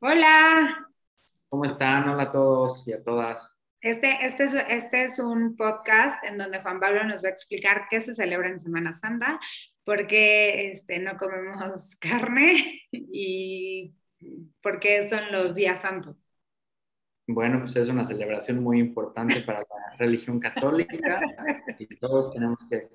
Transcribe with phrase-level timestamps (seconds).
[0.00, 0.88] Hola.
[1.48, 2.08] ¿Cómo están?
[2.08, 3.52] Hola a todos y a todas.
[3.80, 7.88] Este, este, es, este es un podcast en donde Juan Pablo nos va a explicar
[7.90, 9.40] qué se celebra en Semana Santa,
[9.84, 13.92] por qué este, no comemos carne y
[14.62, 16.30] por qué son los días santos.
[17.26, 21.20] Bueno, pues es una celebración muy importante para la religión católica
[21.76, 22.88] y todos tenemos que,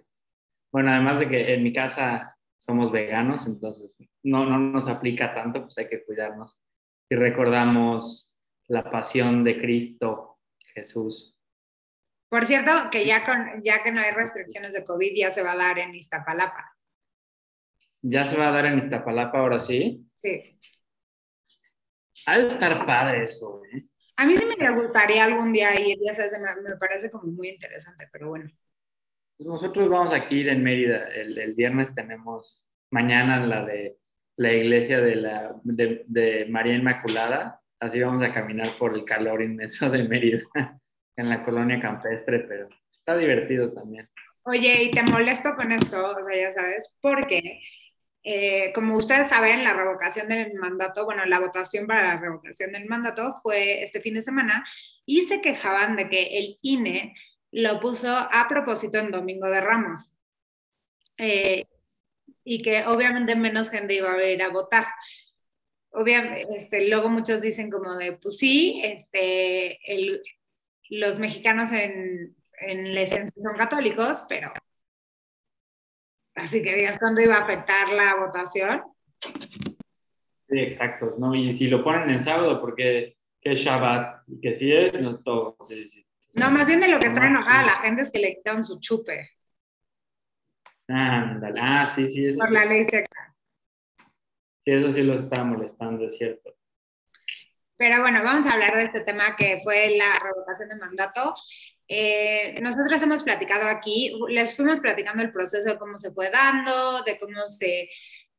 [0.71, 5.63] bueno, además de que en mi casa somos veganos, entonces no, no nos aplica tanto,
[5.63, 6.57] pues hay que cuidarnos
[7.13, 8.33] y recordamos
[8.67, 10.39] la pasión de Cristo
[10.73, 11.37] Jesús.
[12.27, 15.51] Por cierto, que ya, con, ya que no hay restricciones de COVID, ya se va
[15.51, 16.75] a dar en Iztapalapa.
[18.01, 20.03] ¿Ya se va a dar en Iztapalapa ahora sí?
[20.15, 20.59] Sí.
[22.25, 23.85] Ha de estar padre eso, ¿eh?
[24.15, 27.49] A mí sí me gustaría algún día ir, ya sabes, me, me parece como muy
[27.49, 28.49] interesante, pero bueno.
[29.37, 31.09] Pues nosotros vamos aquí ir en Mérida.
[31.13, 33.97] El, el, viernes tenemos mañana la de
[34.37, 37.61] la iglesia de, la, de, de, María Inmaculada.
[37.79, 40.43] Así vamos a caminar por el calor inmenso de Mérida,
[41.15, 44.09] en la colonia campestre, pero está divertido también.
[44.43, 47.61] Oye, y te molesto con esto, o sea, ya sabes, porque
[48.23, 52.85] eh, como ustedes saben, la revocación del mandato, bueno, la votación para la revocación del
[52.85, 54.65] mandato fue este fin de semana
[55.05, 57.13] y se quejaban de que el INE
[57.51, 60.13] lo puso a propósito en Domingo de Ramos.
[61.17, 61.65] Eh,
[62.43, 64.87] y que obviamente menos gente iba a ir a votar.
[65.91, 70.21] Obviamente, este, luego muchos dicen como de, pues sí, este, el,
[70.89, 74.51] los mexicanos en, en la esencia son católicos, pero
[76.35, 78.83] así que digas cuándo iba a afectar la votación.
[80.49, 81.33] Sí, exacto, ¿no?
[81.35, 85.57] Y si lo ponen en sábado, porque es Shabbat, y que sí es, no todo.
[86.33, 88.79] No, más bien de lo que está enojada la gente es que le quitaron su
[88.79, 89.29] chupe.
[90.87, 92.25] Ándale, ah, sí, sí.
[92.25, 92.53] Eso Por sí.
[92.53, 93.35] la ley seca.
[94.59, 96.55] Sí, eso sí lo está molestando, es cierto.
[97.75, 101.33] Pero bueno, vamos a hablar de este tema que fue la revocación de mandato.
[101.87, 107.01] Eh, nosotros hemos platicado aquí, les fuimos platicando el proceso de cómo se fue dando,
[107.03, 107.89] de cómo se,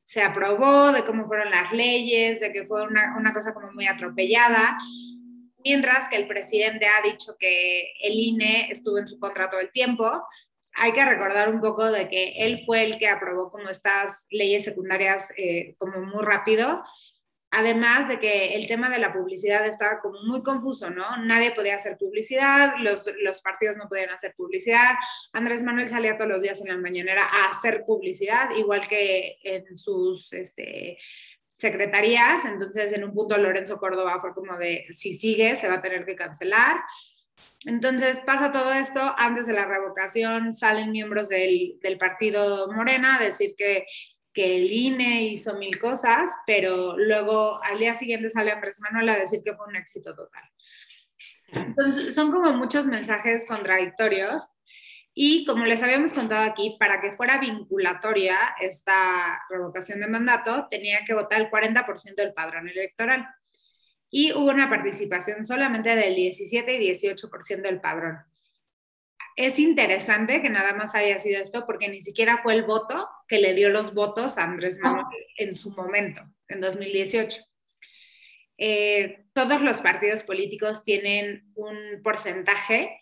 [0.02, 3.86] se aprobó, de cómo fueron las leyes, de que fue una, una cosa como muy
[3.86, 4.78] atropellada
[5.64, 9.72] mientras que el presidente ha dicho que el INE estuvo en su contra todo el
[9.72, 10.22] tiempo.
[10.74, 14.64] Hay que recordar un poco de que él fue el que aprobó como estas leyes
[14.64, 16.82] secundarias eh, como muy rápido.
[17.56, 21.16] Además de que el tema de la publicidad estaba como muy confuso, ¿no?
[21.18, 24.94] Nadie podía hacer publicidad, los, partidos no podían hacer publicidad.
[25.32, 29.78] Andrés Manuel salía todos los días en la mañanera a hacer publicidad, igual que en
[29.78, 30.98] sus este,
[31.52, 35.82] secretarías, entonces en un punto Lorenzo Córdoba fue como de, si sigue, se va a
[35.82, 36.78] tener que cancelar.
[37.66, 43.54] Entonces pasa todo esto, antes de la revocación salen miembros del, partido Morena a decir
[43.56, 43.86] que,
[44.32, 49.18] que el INE hizo mil cosas, pero luego al día siguiente sale Andrés Manuel a
[49.18, 50.44] decir que fue un éxito total.
[51.52, 54.50] Entonces son como muchos mensajes contradictorios
[55.14, 61.04] y como les habíamos contado aquí, para que fuera vinculatoria esta revocación de mandato, tenía
[61.06, 63.24] que votar el 40% del padrón electoral.
[64.16, 68.18] Y hubo una participación solamente del 17 y 18% del padrón.
[69.34, 73.40] Es interesante que nada más haya sido esto porque ni siquiera fue el voto que
[73.40, 75.04] le dio los votos a Andrés Manuel
[75.36, 77.42] en su momento, en 2018.
[78.56, 83.00] Eh, todos los partidos políticos tienen un porcentaje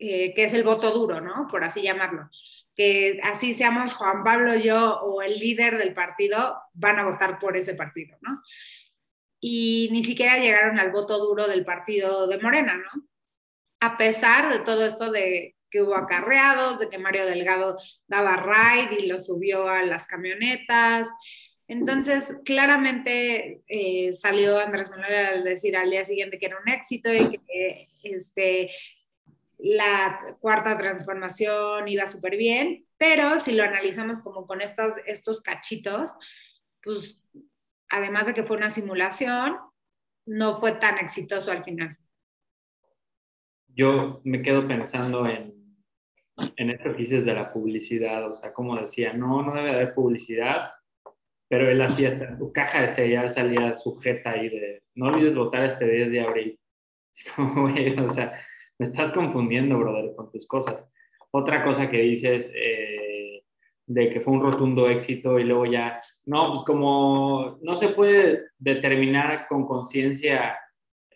[0.00, 1.46] eh, que es el voto duro, ¿no?
[1.48, 2.28] Por así llamarlo.
[2.74, 7.56] Que así seamos Juan Pablo, yo o el líder del partido, van a votar por
[7.56, 8.42] ese partido, ¿no?
[9.40, 13.06] Y ni siquiera llegaron al voto duro del partido de Morena, ¿no?
[13.80, 17.76] A pesar de todo esto de que hubo acarreados, de que Mario Delgado
[18.06, 21.10] daba ride y lo subió a las camionetas.
[21.68, 27.12] Entonces, claramente eh, salió Andrés Manuel a decir al día siguiente que era un éxito
[27.12, 28.70] y que este,
[29.58, 36.14] la cuarta transformación iba súper bien, pero si lo analizamos como con estas, estos cachitos,
[36.82, 37.18] pues
[37.90, 39.56] además de que fue una simulación,
[40.26, 41.96] no fue tan exitoso al final.
[43.68, 45.54] Yo me quedo pensando en,
[46.56, 49.94] en esto que dices de la publicidad, o sea, como decía, no, no debe haber
[49.94, 50.72] publicidad,
[51.48, 55.64] pero él hacía hasta tu caja de cereal salía sujeta ahí de, no olvides votar
[55.64, 56.60] este 10 de abril.
[57.36, 57.66] Como,
[58.04, 58.40] o sea,
[58.78, 60.88] me estás confundiendo, brother, con tus cosas.
[61.30, 62.97] Otra cosa que dices eh,
[63.88, 68.48] de que fue un rotundo éxito y luego ya, no, pues como no se puede
[68.58, 70.58] determinar con conciencia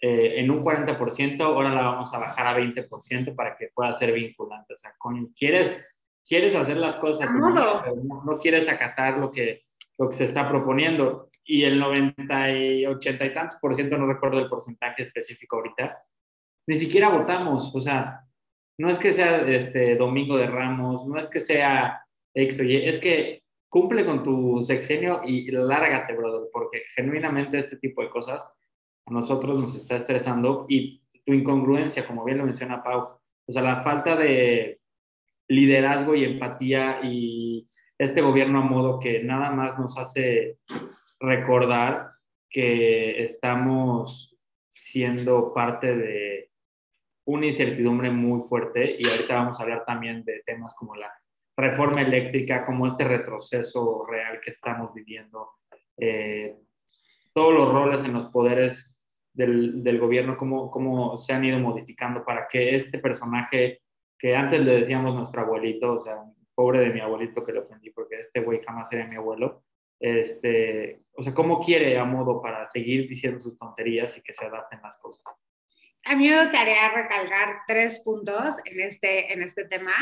[0.01, 4.13] eh, en un 40%, ahora la vamos a bajar a 20% para que pueda ser
[4.13, 4.73] vinculante.
[4.73, 5.87] O sea, con, quieres,
[6.27, 9.65] quieres hacer las cosas, no, no, no quieres acatar lo que,
[9.99, 11.29] lo que se está proponiendo.
[11.45, 16.03] y el 90 y 80 y tantos por ciento, no recuerdo el porcentaje específico ahorita,
[16.67, 17.75] ni siquiera votamos.
[17.75, 18.23] O sea,
[18.79, 22.03] no es que sea este Domingo de Ramos, no es que sea
[22.35, 27.77] X o Y, es que cumple con tu sexenio y lárgate, brother, porque genuinamente este
[27.77, 28.47] tipo de cosas
[29.07, 33.63] a nosotros nos está estresando y tu incongruencia, como bien lo menciona Pau, o sea,
[33.63, 34.81] la falta de
[35.49, 37.69] liderazgo y empatía y
[37.99, 40.59] este gobierno a modo que nada más nos hace
[41.21, 42.11] recordar
[42.51, 44.37] que estamos
[44.73, 46.51] siendo parte de
[47.25, 51.13] una incertidumbre muy fuerte y ahorita vamos a hablar también de temas como la
[51.57, 55.51] reforma eléctrica, como este retroceso real que estamos viviendo,
[55.99, 56.57] eh,
[57.33, 58.95] todos los roles en los poderes
[59.33, 63.83] del, del gobierno, cómo, cómo se han ido modificando para que este personaje
[64.19, 66.17] que antes le decíamos nuestro abuelito, o sea,
[66.55, 69.65] pobre de mi abuelito que lo ofendí porque este güey jamás era mi abuelo,
[69.99, 74.45] este, o sea, cómo quiere a modo para seguir diciendo sus tonterías y que se
[74.45, 75.25] adapten las cosas.
[76.05, 79.93] A mí me gustaría recalcar tres puntos en este, en este tema.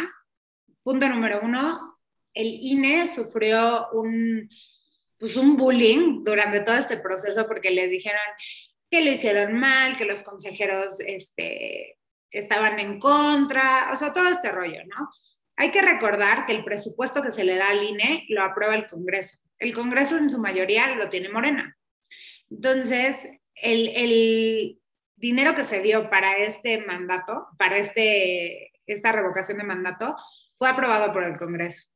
[0.83, 1.99] Punto número uno,
[2.35, 4.49] el INE sufrió un,
[5.19, 8.21] pues un bullying durante todo este proceso porque les dijeron
[8.91, 11.99] que lo hicieron mal, que los consejeros este,
[12.31, 15.09] estaban en contra, o sea, todo este rollo, ¿no?
[15.57, 18.87] Hay que recordar que el presupuesto que se le da al INE lo aprueba el
[18.89, 19.37] Congreso.
[19.59, 21.77] El Congreso en su mayoría lo tiene Morena.
[22.51, 24.79] Entonces, el, el
[25.17, 30.17] dinero que se dio para este mandato, para este, esta revocación de mandato,
[30.61, 31.89] fue aprobado por el Congreso.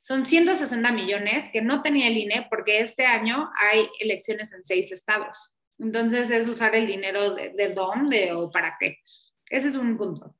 [0.00, 4.92] Son 160 millones que no tenía el INE porque este año hay elecciones en seis
[4.92, 5.52] estados.
[5.80, 9.00] Entonces es usar el dinero de, de dónde o para qué.
[9.50, 10.36] Ese es un punto.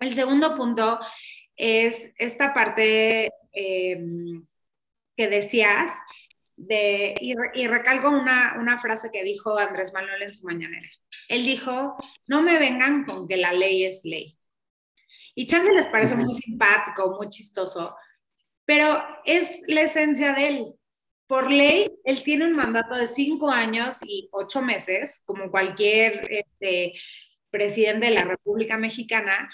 [0.00, 0.98] El segundo punto
[1.54, 4.46] es esta parte em,
[5.18, 5.92] que decías
[6.56, 10.88] de, y, recalco una, una, frase que dijo Andrés Manuel en su mañanera.
[11.28, 11.94] Él dijo,
[12.26, 14.35] no me vengan con que la ley es ley.
[15.38, 17.94] Y chance les parece muy simpático, muy chistoso,
[18.64, 20.74] pero es la esencia de él.
[21.26, 26.94] Por ley, él tiene un mandato de cinco años y ocho meses, como cualquier este,
[27.50, 29.50] presidente de la República Mexicana,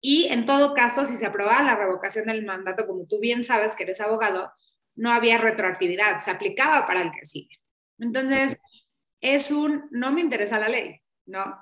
[0.00, 3.76] y en todo caso, si se aprobaba la revocación del mandato, como tú bien sabes
[3.76, 4.50] que eres abogado,
[4.96, 7.60] no había retroactividad, se aplicaba para el que sigue.
[7.98, 8.56] Entonces,
[9.20, 11.56] es un, no me interesa la ley, ¿no?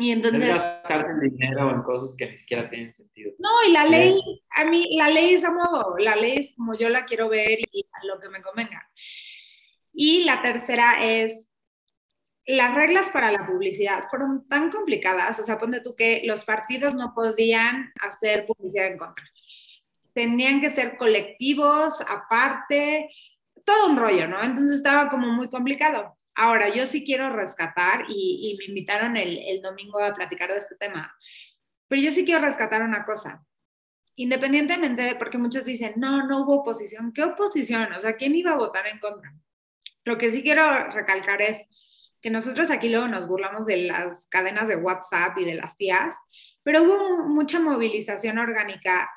[0.00, 0.42] Y entonces...
[0.42, 3.32] Es gastar dinero en cosas que ni siquiera tienen sentido.
[3.38, 4.18] No, y la ley,
[4.56, 7.58] a mí, la ley es a modo, la ley es como yo la quiero ver
[7.70, 8.82] y a lo que me convenga.
[9.92, 11.46] Y la tercera es,
[12.46, 16.94] las reglas para la publicidad fueron tan complicadas, o sea, ponte tú que los partidos
[16.94, 19.24] no podían hacer publicidad en contra.
[20.14, 23.10] Tenían que ser colectivos, aparte,
[23.66, 24.42] todo un rollo, ¿no?
[24.42, 26.16] Entonces estaba como muy complicado.
[26.42, 31.14] Ahora, yo sí quiero rescatar, y, me invitaron el, domingo a platicar de este tema,
[31.86, 33.44] pero yo sí quiero rescatar una cosa.
[34.16, 37.12] Independientemente de, porque muchos dicen, no, no hubo oposición.
[37.12, 37.92] ¿Qué oposición?
[37.92, 39.34] O sea, ¿quién iba a votar en contra?
[40.06, 41.66] Lo que sí quiero recalcar es,
[42.22, 46.14] que nosotros aquí luego nos burlamos de las cadenas de WhatsApp y de las tías,
[46.62, 49.10] pero hubo mucha movilización orgánica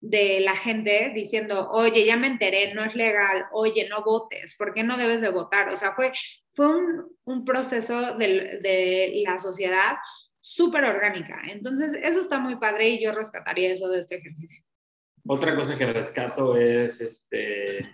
[0.00, 4.72] de la gente diciendo, oye, ya me enteré, no es legal, oye, no votes, ¿por
[4.72, 5.72] qué no debes de votar?
[5.72, 6.12] O sea, fue,
[6.58, 9.96] fue un, un proceso de, de la sociedad
[10.40, 11.40] súper orgánica.
[11.46, 14.64] Entonces, eso está muy padre y yo rescataría eso de este ejercicio.
[15.24, 17.86] Otra cosa que rescato es, este,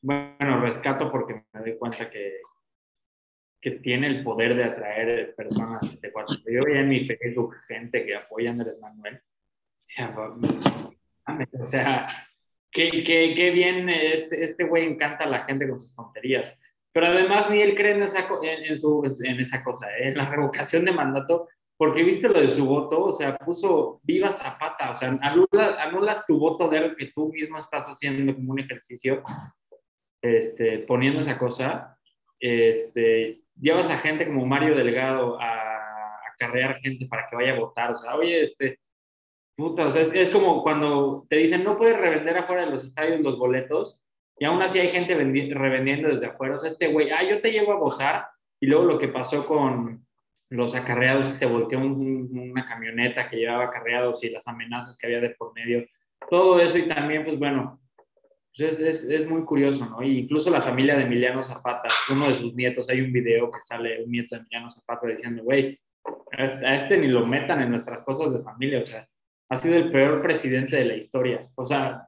[0.00, 2.42] bueno, rescato porque me doy cuenta que,
[3.60, 5.82] que tiene el poder de atraer personas.
[5.82, 9.20] Este, cuando yo veía en mi Facebook gente que apoya a Andrés Manuel,
[11.60, 12.28] o sea,
[12.70, 16.56] qué, qué, qué bien este, este güey encanta a la gente con sus tonterías.
[16.98, 20.08] Pero además ni él cree en esa, en, su, en esa cosa, ¿eh?
[20.08, 24.32] en la revocación de mandato, porque viste lo de su voto, o sea, puso viva
[24.32, 28.58] Zapata, o sea, anulas tu voto de algo que tú mismo estás haciendo como un
[28.58, 29.22] ejercicio,
[30.20, 31.96] este, poniendo esa cosa,
[32.40, 37.92] este, llevas a gente como Mario Delgado a acarrear gente para que vaya a votar,
[37.92, 38.80] o sea, oye, este,
[39.56, 43.20] puta, o sea, es, como cuando te dicen no puedes revender afuera de los estadios
[43.20, 44.02] los boletos
[44.38, 47.50] y aún así hay gente revendiendo desde afuera, o sea, este güey, ah, yo te
[47.50, 48.26] llevo a votar
[48.60, 50.06] y luego lo que pasó con
[50.50, 55.20] los acarreados que se volteó una camioneta que llevaba acarreados y las amenazas que había
[55.20, 55.84] de por medio,
[56.30, 57.80] todo eso y también, pues bueno,
[58.56, 60.02] pues es, es, muy curioso, ¿no?
[60.02, 63.60] Y incluso la familia de Emiliano Zapata, uno de sus nietos, hay un video que
[63.62, 65.78] sale un nieto de Emiliano Zapata diciendo, güey,
[66.32, 69.08] a este, ni lo metan en nuestras cosas de familia, o sea,
[69.50, 71.38] ha sido el peor presidente de la historia.
[71.56, 72.07] O sea,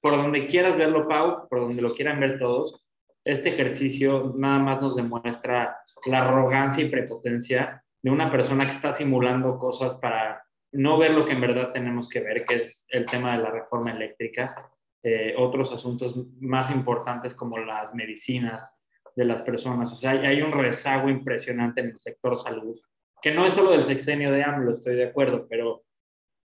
[0.00, 2.84] por donde quieras verlo, Pau, por donde lo quieran ver todos,
[3.24, 8.92] este ejercicio nada más nos demuestra la arrogancia y prepotencia de una persona que está
[8.92, 10.42] simulando cosas para
[10.72, 13.50] no ver lo que en verdad tenemos que ver, que es el tema de la
[13.50, 14.70] reforma eléctrica,
[15.02, 18.74] eh, otros asuntos más importantes como las medicinas
[19.16, 19.92] de las personas.
[19.92, 22.78] O sea, hay, un rezago impresionante en el sector salud,
[23.20, 25.84] que no es solo del sexenio de AMLO, estoy de acuerdo, pero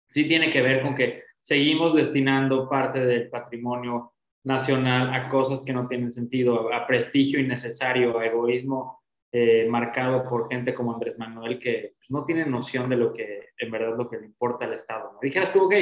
[0.08, 5.74] sí tiene que ver con que seguimos destinando parte del patrimonio nacional a cosas que
[5.74, 11.58] no tienen sentido, a prestigio innecesario, a egoísmo eh, marcado por gente como Andrés Manuel
[11.58, 14.72] que pues, no tiene noción de lo que en verdad lo que le importa al
[14.72, 15.12] Estado.
[15.12, 15.18] ¿no?
[15.20, 15.74] Dijeras tú, ok,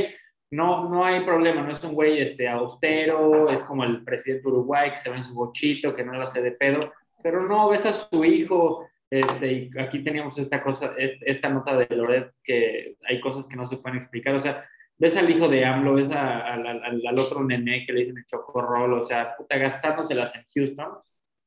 [0.51, 4.49] no, no hay problema, no es un güey este, austero, es como el presidente de
[4.49, 6.93] Uruguay que se ve en su bochito, que no lo hace de pedo,
[7.23, 11.87] pero no, ves a su hijo, este, y aquí teníamos esta cosa, esta nota de
[11.95, 14.67] Loret, que hay cosas que no se pueden explicar, o sea,
[15.03, 19.03] ves al hijo de AMLO, ves al otro nené que le dicen el chocorrol, o
[19.03, 20.93] sea, puta, gastándoselas en Houston,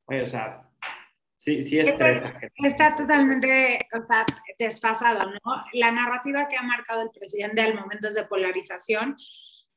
[0.04, 0.68] oye, o sea,
[1.38, 2.38] sí, sí estresa.
[2.56, 4.26] Está totalmente, o sea,
[4.58, 5.64] desfasado, ¿no?
[5.72, 9.16] La narrativa que ha marcado el presidente al momento es de polarización,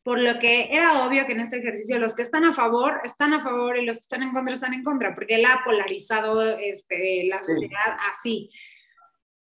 [0.04, 3.34] por lo que era obvio que en este ejercicio los que están a favor están
[3.34, 6.58] a favor y los que están en contra están en contra, porque él ha polarizado
[6.58, 8.50] este, la sociedad así.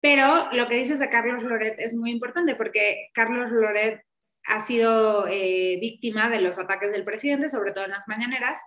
[0.01, 4.01] Pero lo que dices de Carlos Loret es muy importante porque Carlos Loret
[4.45, 8.59] ha sido eh, víctima de los ataques del presidente, sobre todo en las mañaneras,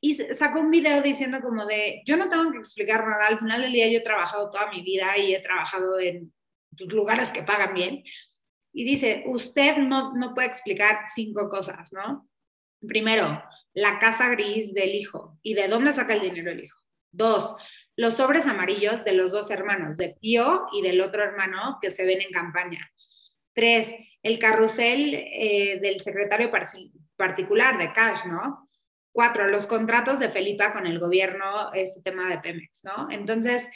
[0.00, 3.60] y sacó un video diciendo como de, yo no tengo que explicar nada, al final
[3.60, 6.32] del día yo he trabajado toda mi vida y he trabajado en
[6.78, 8.02] lugares que pagan bien.
[8.72, 12.28] Y dice, usted no, no puede explicar cinco cosas, ¿no?
[12.86, 13.42] Primero,
[13.74, 16.78] la casa gris del hijo y de dónde saca el dinero el hijo.
[17.12, 17.56] Dos,
[17.96, 22.06] los sobres amarillos de los dos hermanos, de Pío y del otro hermano que se
[22.06, 22.90] ven en campaña.
[23.52, 26.50] Tres, el carrusel eh, del secretario
[27.16, 28.68] particular de Cash, ¿no?
[29.12, 33.08] Cuatro, los contratos de Felipa con el gobierno, este tema de Pemex, ¿no?
[33.10, 33.68] Entonces,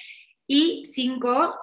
[0.47, 1.59] y cinco,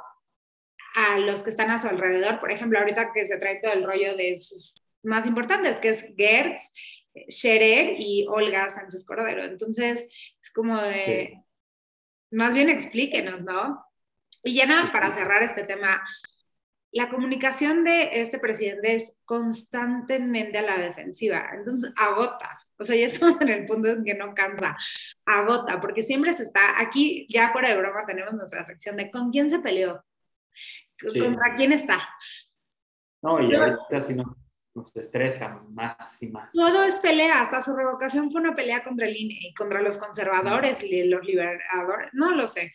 [0.96, 3.84] a los que están a su alrededor, por ejemplo, ahorita que se trae todo el
[3.84, 4.74] rollo de sus
[5.04, 6.72] más importantes, que es Gertz,
[7.30, 9.44] Scherer y Olga Sánchez Cordero.
[9.44, 10.08] Entonces,
[10.42, 11.42] es como de,
[12.32, 13.86] más bien explíquenos, ¿no?
[14.44, 16.02] Y ya nada más para cerrar este tema,
[16.92, 22.60] la comunicación de este presidente es constantemente a la defensiva, entonces agota.
[22.78, 24.76] O sea, ya estamos en el punto en que no cansa,
[25.26, 29.32] agota, porque siempre se está, aquí ya fuera de broma tenemos nuestra sección de con
[29.32, 30.04] quién se peleó,
[31.00, 32.02] contra quién está.
[33.22, 34.36] No, y ahorita sí nos,
[34.74, 36.54] nos estresa más y más.
[36.54, 39.98] Todo es pelea, hasta su revocación fue una pelea contra el INE y contra los
[39.98, 42.74] conservadores y los liberadores, no lo sé.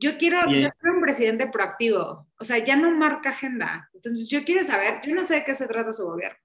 [0.00, 3.90] Yo quiero, un presidente proactivo, o sea, ya no marca agenda.
[3.92, 6.38] Entonces, yo quiero saber, yo no sé de qué se trata su gobierno.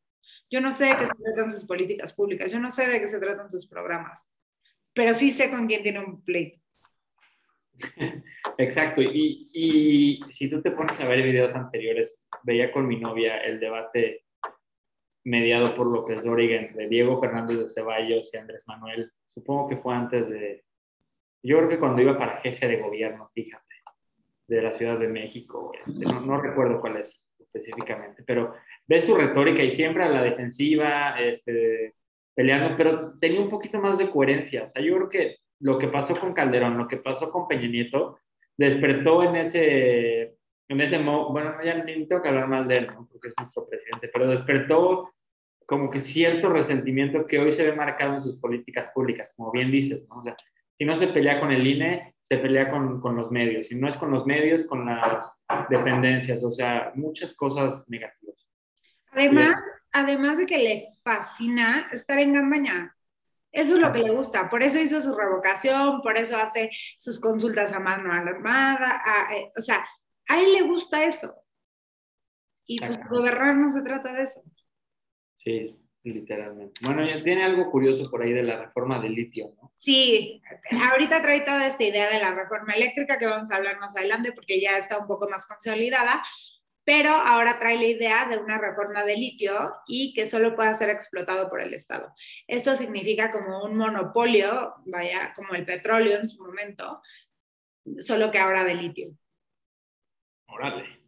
[0.51, 3.07] Yo no sé de qué se tratan sus políticas públicas, yo no sé de qué
[3.07, 4.29] se tratan sus programas,
[4.93, 6.59] pero sí sé con quién tiene un pleito.
[8.57, 13.37] Exacto, y, y, si tú te pones a ver videos anteriores, veía con mi novia
[13.37, 14.25] el debate
[15.23, 19.11] mediado por López Dóriga entre Diego Fernández de Ceballos y Andrés Manuel.
[19.25, 20.65] Supongo que fue antes de,
[21.45, 23.75] yo creo que cuando iba para jefe de gobierno, fíjate,
[24.47, 28.53] de la Ciudad de México, este, no, no recuerdo cuál es específicamente, pero
[28.87, 31.95] ves su retórica y siempre a la defensiva, este,
[32.33, 34.63] peleando, pero tenía un poquito más de coherencia.
[34.65, 37.67] O sea, yo creo que lo que pasó con Calderón, lo que pasó con Peña
[37.67, 38.19] Nieto,
[38.57, 40.35] despertó en ese,
[40.67, 44.09] en ese bueno, ya ni tengo que hablar mal de él, porque es nuestro presidente,
[44.11, 45.13] pero despertó
[45.65, 49.71] como que cierto resentimiento que hoy se ve marcado en sus políticas públicas, como bien
[49.71, 50.17] dices, ¿no?
[50.17, 50.35] O sea,
[50.77, 53.67] si no se pelea con el INE, se pelea con, con, los medios.
[53.67, 55.39] Si no es con los medios, con las
[55.69, 56.43] dependencias.
[56.43, 58.47] O sea, muchas cosas negativas.
[59.11, 59.55] Además,
[59.93, 62.95] además de que le fascina estar en campaña.
[63.51, 64.49] Eso es lo que le gusta.
[64.49, 69.01] Por eso hizo su revocación, por eso hace sus consultas a mano armada.
[69.33, 69.87] Eh, o sea,
[70.27, 71.33] a él le gusta eso.
[72.65, 74.41] Y pues gobernar no se trata de eso.
[75.35, 75.77] Sí,
[76.13, 76.81] literalmente.
[76.85, 79.73] Bueno, ya tiene algo curioso por ahí de la reforma del litio, ¿no?
[79.77, 80.41] Sí,
[80.89, 84.31] ahorita trae toda esta idea de la reforma eléctrica que vamos a hablar más adelante
[84.31, 86.23] porque ya está un poco más consolidada,
[86.83, 90.89] pero ahora trae la idea de una reforma de litio y que solo pueda ser
[90.89, 92.13] explotado por el Estado.
[92.47, 97.01] Esto significa como un monopolio, vaya, como el petróleo en su momento,
[97.99, 99.09] solo que ahora de litio.
[100.47, 101.01] Órale.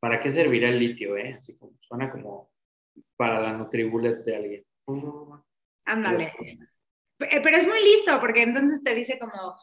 [0.00, 1.36] ¿Para qué servirá el litio, eh?
[1.38, 2.53] Así como suena como
[3.16, 4.64] para la Nutribullet de alguien.
[5.84, 6.32] Ándale.
[7.18, 9.56] Pero es muy listo porque entonces te dice como,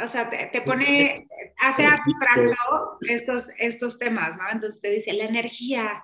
[0.00, 1.26] o sea, te, pone,
[1.58, 4.48] hace abstracto estos, estos temas, ¿no?
[4.50, 6.02] Entonces te dice la energía,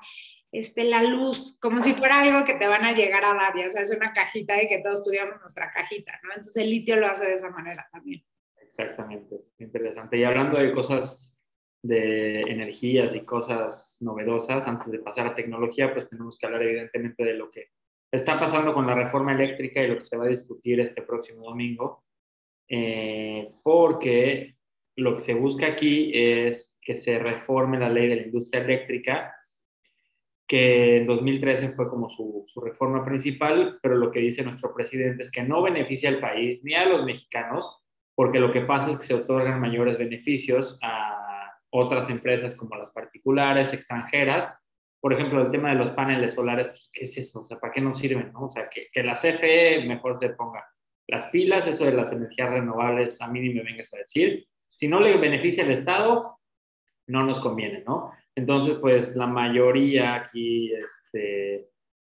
[0.50, 3.70] este, la luz, como si fuera algo que te van a llegar a dar, ya
[3.70, 6.30] sabes, una cajita y que todos tuviéramos nuestra cajita, ¿no?
[6.30, 8.24] Entonces el litio lo hace de esa manera también.
[8.60, 10.16] Exactamente, es interesante.
[10.16, 11.33] Y hablando de cosas
[11.84, 17.22] de energías y cosas novedosas, antes de pasar a tecnología, pues tenemos que hablar evidentemente
[17.22, 17.68] de lo que
[18.10, 21.44] está pasando con la reforma eléctrica y lo que se va a discutir este próximo
[21.44, 22.04] domingo,
[22.68, 24.56] eh, porque
[24.96, 29.34] lo que se busca aquí es que se reforme la ley de la industria eléctrica
[30.48, 35.22] que en 2013 fue como su, su, reforma principal, pero lo que dice nuestro presidente
[35.22, 37.82] es que no beneficia al país ni a los mexicanos,
[38.14, 41.13] porque lo que pasa es que se otorgan mayores beneficios a
[41.76, 44.48] otras empresas como las particulares, extranjeras.
[45.00, 47.40] Por ejemplo, el tema de los paneles solares, pues, ¿qué es eso?
[47.40, 48.32] O sea, ¿para qué nos sirven?
[48.32, 48.46] No?
[48.46, 50.64] O sea, que, que la CFE mejor se ponga
[51.08, 54.46] las pilas, eso de las energías renovables, a mí ni me vengas a decir.
[54.68, 56.38] Si no le beneficia al Estado,
[57.08, 58.12] no nos conviene, ¿no?
[58.36, 61.70] Entonces, pues la mayoría aquí este,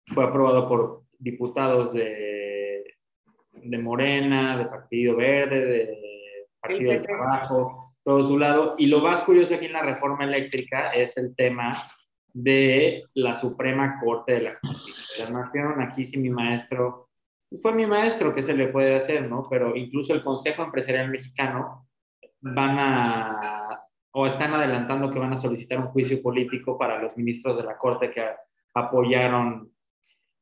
[0.08, 2.84] fue aprobado por diputados de,
[3.53, 5.98] de Morena, de Partido Verde, de
[6.60, 8.75] Partido del Trabajo, todo su lado.
[8.77, 11.74] Y lo más curioso aquí en la reforma eléctrica es el tema
[12.34, 15.81] de la Suprema Corte de la Justicia Nación.
[15.81, 17.10] Aquí sí mi maestro,
[17.62, 19.48] fue mi maestro, ¿qué se le puede hacer, no?
[19.50, 21.88] Pero incluso el Consejo Empresarial Mexicano
[22.41, 23.62] van a
[24.13, 27.77] o están adelantando que van a solicitar un juicio político para los ministros de la
[27.77, 28.25] Corte que
[28.74, 29.72] apoyaron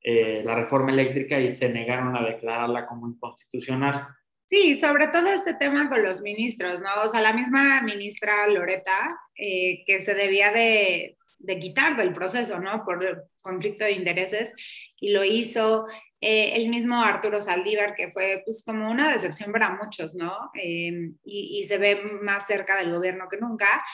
[0.01, 4.07] eh, la reforma eléctrica y se negaron a declararla como inconstitucional.
[4.49, 6.89] Sí, sobre todo este tema con los ministros, ¿no?
[7.05, 12.59] O sea, la misma ministra Loreta, eh, que se debía de, de, quitar del proceso,
[12.59, 12.83] ¿no?
[12.83, 14.51] Por conflicto de intereses,
[14.99, 15.85] y lo hizo.
[16.21, 20.49] Eh, el mismo Arturo Saldívar, que fue pues como una decepción para muchos, ¿no?
[20.55, 23.85] Eh, y, se ve más cerca del gobierno que nunca.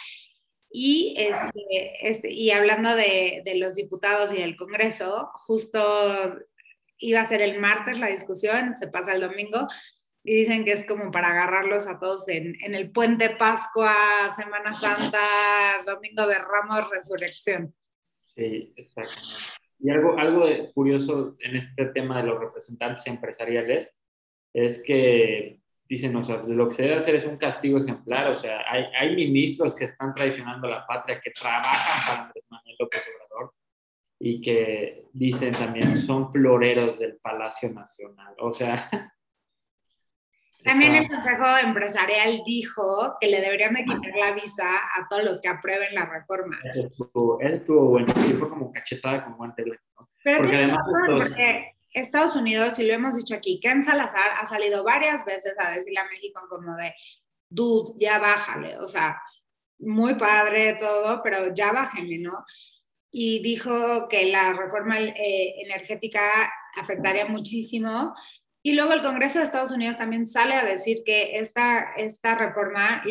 [0.71, 6.39] Y, este, este, y hablando de, de, los diputados y del Congreso, justo
[6.97, 9.67] iba a ser el martes la discusión, se pasa el domingo,
[10.25, 13.95] y dicen que es como para agarrarlos a todos en, en el puente Pascua,
[14.35, 17.73] Semana Santa, Domingo de Ramos, Resurrección.
[18.23, 19.03] Sí, está
[19.79, 23.93] y algo, algo curioso en este tema de los representantes empresariales
[24.53, 28.35] es que dicen, o sea, lo que se debe hacer es un castigo ejemplar, o
[28.35, 32.75] sea, hay, hay ministros que están traicionando a la patria, que trabajan para Andrés Manuel
[32.79, 33.53] López Obrador
[34.19, 38.89] y que dicen también son floreros del Palacio Nacional, o sea,
[40.65, 45.39] También el Consejo Empresarial dijo que le deberían de quitar la visa a todos los
[45.39, 46.57] que aprueben la reforma.
[46.63, 50.09] Eso estuvo, eso estuvo bueno, sí fue como cachetada con guante ¿no?
[50.23, 54.83] Pero porque además porque Estados Unidos, y lo hemos dicho aquí, Ken Salazar ha salido
[54.83, 56.95] varias veces a decirle a México como de,
[57.47, 59.21] dude, ya bájale, o sea,
[59.77, 62.43] muy padre todo, pero ya bájenle, ¿no?
[63.11, 68.15] Y dijo que la reforma eh, energética afectaría muchísimo
[68.65, 73.03] y luego el Congreso de Estados Unidos también sale a decir que esta, esta reforma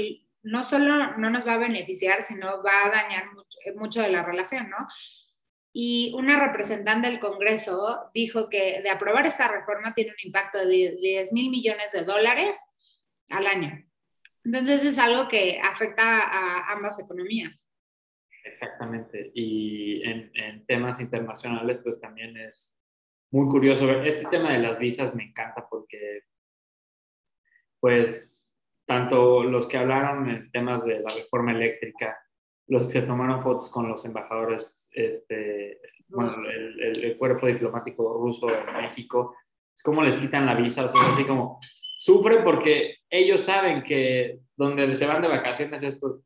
[0.42, 3.26] no solo no nos va a beneficiar, sino va a dañar
[3.76, 4.78] mucho, de la relación, ¿no?
[5.72, 10.96] Y una representante del Congreso dijo que de aprobar esta reforma tiene un impacto de
[11.00, 12.58] 10 mil millones de dólares
[13.28, 13.80] al año.
[14.42, 17.64] Entonces es algo que afecta a ambas economías.
[18.42, 19.30] Exactamente.
[19.34, 22.76] Y en, en temas internacionales, pues también es
[23.34, 23.90] muy curioso.
[23.90, 26.20] Este tema de las visas me encanta porque,
[27.80, 28.54] pues,
[28.86, 32.16] tanto los que hablaron en temas de la reforma eléctrica,
[32.68, 38.48] los que se tomaron fotos con los embajadores, este, bueno, el, el, cuerpo diplomático ruso
[38.48, 39.34] en México,
[39.74, 41.58] es como les quitan la visa, o sea, así como
[41.98, 46.20] sufren porque ellos saben que donde se van de vacaciones estos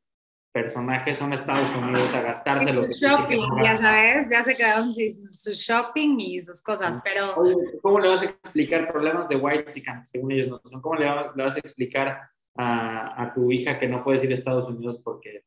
[0.52, 2.90] personajes son Estados Unidos a gastárselo.
[2.90, 7.36] Su shopping, ya sabes, ya se quedaron sin su shopping y sus cosas, pero...
[7.82, 9.70] ¿Cómo le vas a explicar problemas de white
[10.04, 10.80] según ellos no son?
[10.80, 14.66] ¿Cómo le, vas a explicar a, a, tu hija que no puedes ir a Estados
[14.66, 15.44] Unidos porque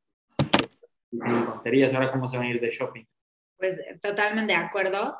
[1.09, 1.93] tiene tonterías?
[1.93, 3.03] Ahora, ¿cómo se van a ir de shopping?
[3.57, 5.17] Pues totalmente de acuerdo.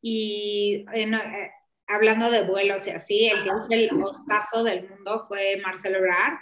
[0.00, 1.10] Y eh,
[1.86, 6.38] hablando de vuelos y así, el que es el hostazo del mundo fue Marcelo Ebrard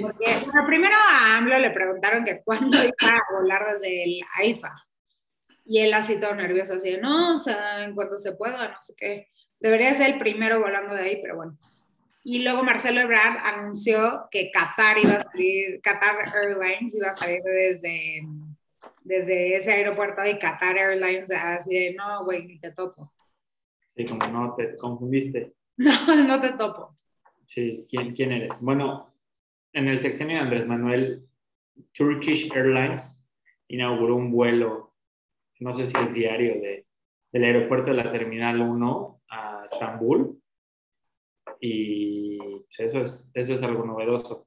[0.00, 4.74] porque, bueno, primero a AMLO le preguntaron que cuándo iba a volar desde el AIFA.
[5.66, 8.94] Y él así todo nervioso, así, no, o sea, en cuanto se pueda, no sé
[8.96, 9.28] qué.
[9.58, 11.58] Debería ser el primero volando de ahí, pero bueno.
[12.22, 17.42] Y luego Marcelo Ebrard anunció que Qatar iba a salir, Qatar Airlines iba a salir
[17.42, 18.22] desde,
[19.02, 23.12] desde ese aeropuerto y Qatar Airlines así de, no, güey, ni te topo.
[23.94, 25.52] Sí, como no te confundiste.
[25.76, 26.94] No, no te topo.
[27.46, 28.52] Sí, ¿quién, quién eres?
[28.60, 29.13] Bueno,
[29.74, 31.26] en el sexenio de Andrés Manuel,
[31.92, 33.16] Turkish Airlines
[33.68, 34.84] inauguró un vuelo
[35.60, 36.86] no sé si es diario, de,
[37.32, 40.40] del aeropuerto de la Terminal 1 a Estambul.
[41.60, 44.46] Y pues, eso, es, eso es algo novedoso.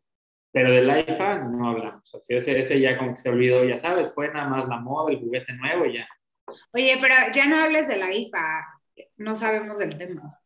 [0.51, 2.13] Pero del IFA no hablamos.
[2.13, 5.11] Así, ese, ese ya como que se olvidó, ya sabes, fue nada más la moda,
[5.11, 6.07] el juguete nuevo y ya.
[6.71, 8.65] Oye, pero ya no hables de la IFA,
[9.17, 10.39] no sabemos del tema.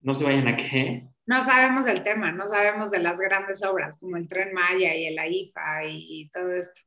[0.00, 1.08] ¿No se vayan a qué?
[1.26, 5.06] No sabemos del tema, no sabemos de las grandes obras como el Tren Maya y
[5.06, 6.80] el IFA y todo esto.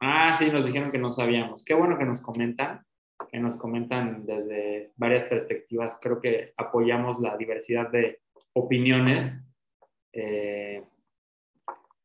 [0.00, 1.64] Ah, sí, nos dijeron que no sabíamos.
[1.64, 2.84] Qué bueno que nos comentan,
[3.30, 5.96] que nos comentan desde varias perspectivas.
[6.00, 8.20] Creo que apoyamos la diversidad de
[8.52, 9.34] opiniones.
[10.12, 10.82] Eh,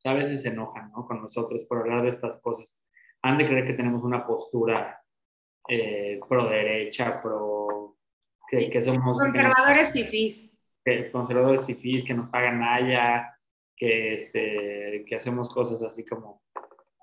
[0.05, 1.05] a veces se enojan ¿no?
[1.05, 2.85] con nosotros por hablar de estas cosas.
[3.21, 5.01] Han de creer que tenemos una postura
[5.67, 7.97] eh, pro derecha, pro.
[8.47, 9.19] que, somos.
[9.19, 10.49] Conservadores fifís.
[10.89, 13.35] Que, conservadores fifís, que nos pagan allá,
[13.75, 16.41] que, este, que hacemos cosas así como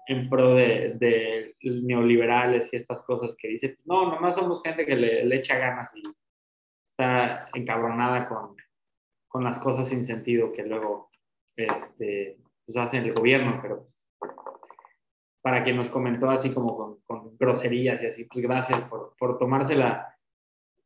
[0.09, 5.37] en pro de, neoliberales y estas cosas que dicen, no, nomás somos gente que le,
[5.37, 6.03] echa ganas y
[6.85, 8.57] está encabronada con,
[9.29, 11.11] con, las cosas sin sentido que luego
[11.57, 13.89] este, pues hacen el gobierno, pero
[15.43, 19.75] para quien nos comentó así como con, groserías y así, pues gracias por, por tomarse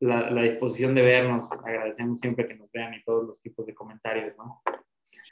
[0.01, 3.73] la, la, disposición de vernos, agradecemos siempre que nos vean y todos los tipos de
[3.73, 4.61] comentarios, ¿no?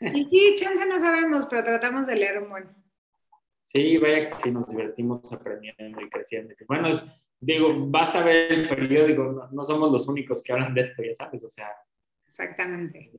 [0.02, 2.70] Y sí, chance no sabemos, pero tratamos de leer un buen.
[3.64, 6.56] Sí, vaya que sí nos divertimos aprendiendo y creciendo.
[6.68, 7.04] Bueno, es,
[7.40, 11.44] digo, basta ver el periódico, no, somos los únicos que hablan de esto, ya sabes,
[11.44, 11.70] o sea.
[12.26, 13.12] Exactamente.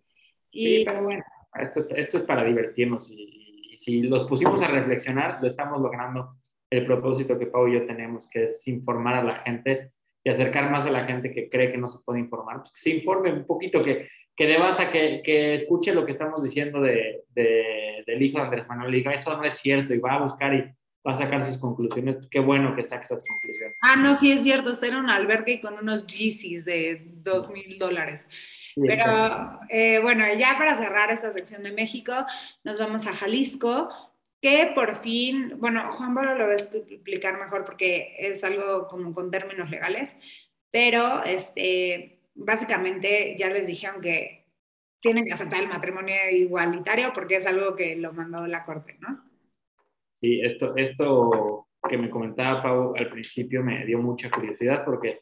[0.51, 1.23] Y, sí, pero bueno,
[1.55, 6.37] esto, esto es para divertirnos y, y, si los pusimos a reflexionar, lo estamos logrando
[6.71, 10.71] el propósito que Pau y yo tenemos, que es informar a la gente y acercar
[10.71, 13.33] más a la gente que cree que no se puede informar, pues que se informe
[13.33, 18.23] un poquito, que, que debata, que, que, escuche lo que estamos diciendo de, de, del
[18.23, 20.65] hijo de Andrés Manuel y diga, eso no es cierto, y va a buscar y
[21.07, 22.19] va a sacar sus conclusiones.
[22.31, 23.77] Qué bueno que saque esas conclusiones.
[23.81, 27.79] Ah, no, sí es cierto, está en un albergue con unos Yeezys de dos mil
[27.79, 28.27] dólares.
[28.77, 32.13] Pero eh, bueno, ya para cerrar esta sección de México,
[32.65, 33.91] nos vamos a Jalisco,
[34.41, 39.13] que por fin, bueno, Juan Pablo lo va a explicar mejor porque es algo como
[39.13, 40.17] con términos legales,
[40.71, 44.47] pero este básicamente ya les dijeron que
[45.01, 49.23] tienen que aceptar el matrimonio igualitario porque es algo que lo mandó la corte, ¿no?
[50.13, 55.21] Sí, esto, esto que me comentaba Pau al principio me dio mucha curiosidad porque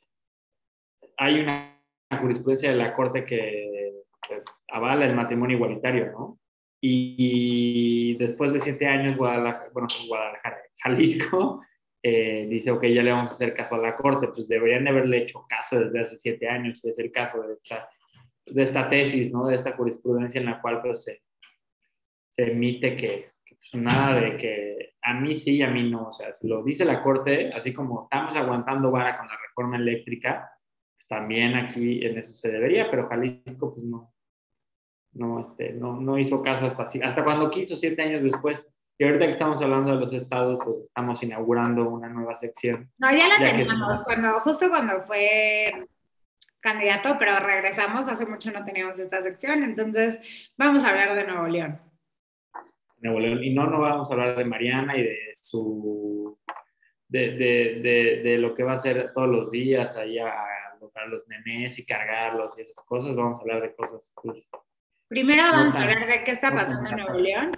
[1.17, 1.81] hay una
[2.21, 6.39] jurisprudencia de la corte que pues, avala el matrimonio igualitario, ¿no?
[6.81, 11.63] Y, después de siete años, Guadalajara, bueno, Guadalajara, Jalisco,
[12.03, 15.19] eh, dice, ok, ya le vamos a hacer caso a la Corte, pues deberían haberle
[15.19, 17.89] hecho caso desde hace siete años, que es el caso de esta,
[18.47, 19.47] de esta tesis, ¿no?
[19.47, 21.23] De esta jurisprudencia en la cual pues, se,
[22.29, 26.13] se emite que, pues, nada de que a mí sí y a mí no, o
[26.13, 30.49] sea, si lo dice la Corte, así como estamos aguantando vara con la reforma eléctrica,
[30.95, 34.15] pues, también aquí en eso se debería, pero Jalisco pues no,
[35.19, 38.67] no, este, no, no hizo caso hasta, hasta cuando quiso, siete años después.
[38.97, 42.91] Y ahorita que estamos hablando de los estados, pues estamos inaugurando una nueva sección.
[42.99, 45.87] No, ya la teníamos, cuando, justo cuando fue
[46.61, 50.21] candidato, pero regresamos, hace mucho no teníamos esta sección, entonces
[50.57, 51.81] vamos a hablar de Nuevo León.
[52.99, 56.37] Nuevo León, y no, no vamos a hablar de Mariana y de su,
[57.07, 61.07] de, de, de, de lo que va a hacer todos los días ahí a, a
[61.07, 64.51] los nenes y cargarlos y esas cosas, vamos a hablar de cosas pues,
[65.09, 67.53] Primero vamos a hablar de qué está pasando en Nuevo León.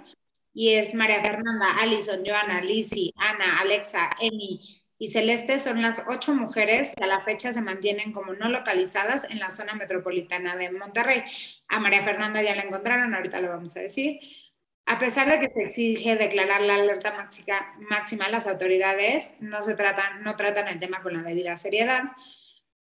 [0.53, 6.35] Y es María Fernanda, Alison, Joana, Lizzie, Ana, Alexa, Emi y Celeste son las ocho
[6.35, 10.71] mujeres que a la fecha se mantienen como no localizadas en la zona metropolitana de
[10.71, 11.23] Monterrey.
[11.69, 14.19] A María Fernanda ya la encontraron, ahorita lo vamos a decir.
[14.85, 19.73] A pesar de que se exige declarar la alerta máxima, máxima las autoridades no, se
[19.73, 22.03] tratan, no tratan el tema con la debida seriedad.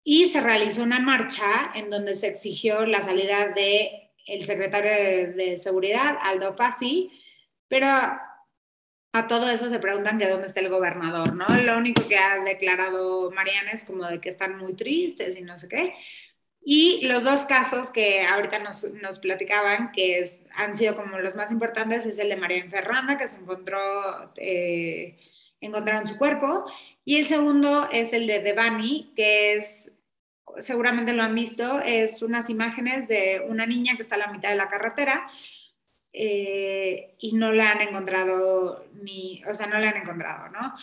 [0.03, 4.91] Y se realizó una marcha en donde se exigió la salida de el secretario
[5.35, 7.11] de, Seguridad, Aldo Fassi,
[7.69, 11.47] pero a todo eso se preguntan que dónde está el gobernador, ¿no?
[11.63, 15.59] Lo único que ha declarado Mariana es como de que están muy tristes y no
[15.59, 15.95] sé qué.
[16.67, 22.07] Y los dos casos que ahorita nos, platicaban, que han sido como los más importantes,
[22.07, 25.19] es el de María Ferranda, que se encontró, eh,
[25.61, 26.65] encontraron su cuerpo,
[27.05, 29.93] y el segundo es el de Devani, que es
[30.59, 34.51] seguramente lo han visto, es unas imágenes de una niña que está a la mitad
[34.51, 35.27] de la carretera
[36.13, 40.75] eh, y no la han encontrado ni, o sea, no la han encontrado, ¿no?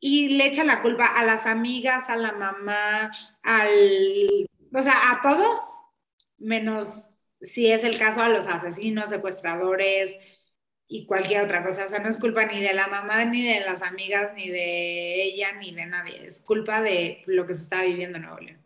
[0.00, 5.20] Y le echa la culpa a las amigas, a la mamá, al, o sea, a
[5.22, 5.60] todos,
[6.38, 7.08] menos
[7.42, 10.16] si es el caso a los asesinos, secuestradores
[10.88, 11.84] y cualquier otra cosa.
[11.84, 15.24] O sea, no es culpa ni de la mamá, ni de las amigas, ni de
[15.24, 16.26] ella, ni de nadie.
[16.26, 18.61] Es culpa de lo que se está viviendo en Nuevo León.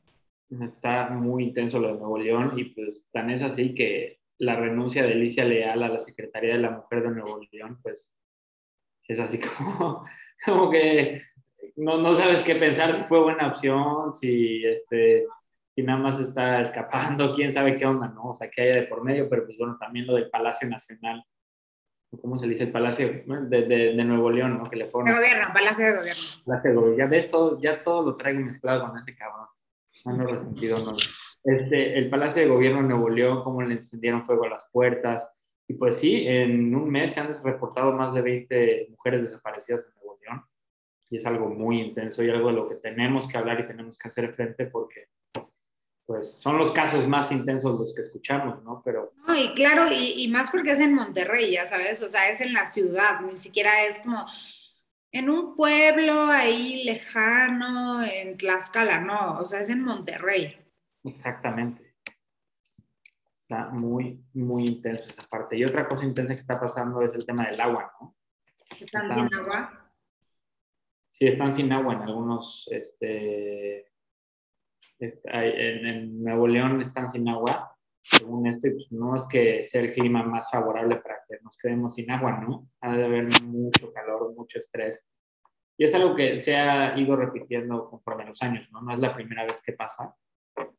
[0.60, 5.02] Está muy intenso lo de Nuevo León y pues tan es así que la renuncia
[5.02, 8.12] de Alicia Leal a la Secretaría de la Mujer de Nuevo León, pues
[9.08, 10.04] es así como,
[10.44, 11.22] como que
[11.76, 15.26] no, no sabes qué pensar, si fue buena opción, si, este,
[15.74, 18.30] si nada más está escapando, quién sabe qué onda, ¿no?
[18.30, 21.24] O sea, qué hay de por medio, pero pues bueno, también lo del Palacio Nacional,
[22.20, 22.64] ¿cómo se dice?
[22.64, 24.70] El Palacio de, de, de Nuevo León, ¿no?
[24.70, 25.10] Que le fueron...
[25.10, 26.22] De gobierno, Palacio de Gobierno.
[26.44, 29.46] Palacio de Gobierno, ya ves todo, ya todo lo traigo mezclado con ese cabrón.
[30.06, 30.96] No, no resentido, no.
[31.44, 35.28] Este, el Palacio de Gobierno de Nuevo León, cómo le encendieron fuego a las puertas,
[35.68, 39.94] y pues sí, en un mes se han reportado más de 20 mujeres desaparecidas en
[39.94, 40.44] Nuevo León
[41.10, 43.98] y es algo muy intenso y algo de lo que tenemos que hablar y tenemos
[43.98, 45.08] que hacer frente porque
[46.04, 48.80] pues son los casos más intensos los que escuchamos, ¿no?
[48.84, 49.12] Pero...
[49.26, 52.40] No, y claro, y, y, más porque es en Monterrey, ya sabes, o sea, es
[52.40, 54.24] en la ciudad, ni siquiera es como
[55.16, 60.58] en un pueblo ahí lejano, en Tlaxcala, no, o sea, es en Monterrey.
[61.04, 61.94] Exactamente.
[63.34, 65.56] Está muy, muy intenso esa parte.
[65.56, 68.16] Y otra cosa intensa que está pasando es el tema del agua, ¿no?
[68.78, 69.92] ¿Están, sin agua?
[71.08, 73.92] Sí, están sin agua en algunos, este,
[74.98, 77.75] este en, Nuevo León están sin agua,
[78.08, 81.94] según esto, pues no es que sea el clima más favorable para que nos quedemos
[81.94, 82.68] sin agua, ¿no?
[82.80, 85.04] Ha de haber mucho calor, mucho estrés.
[85.76, 88.80] Y es algo que se ha ido repitiendo conforme los años, ¿no?
[88.80, 90.14] No es la primera vez que pasa.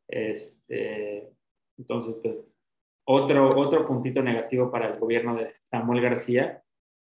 [0.08, 1.28] Este,
[1.76, 2.42] entonces, pues
[3.04, 6.62] otro, otro puntito negativo para el gobierno de Samuel García,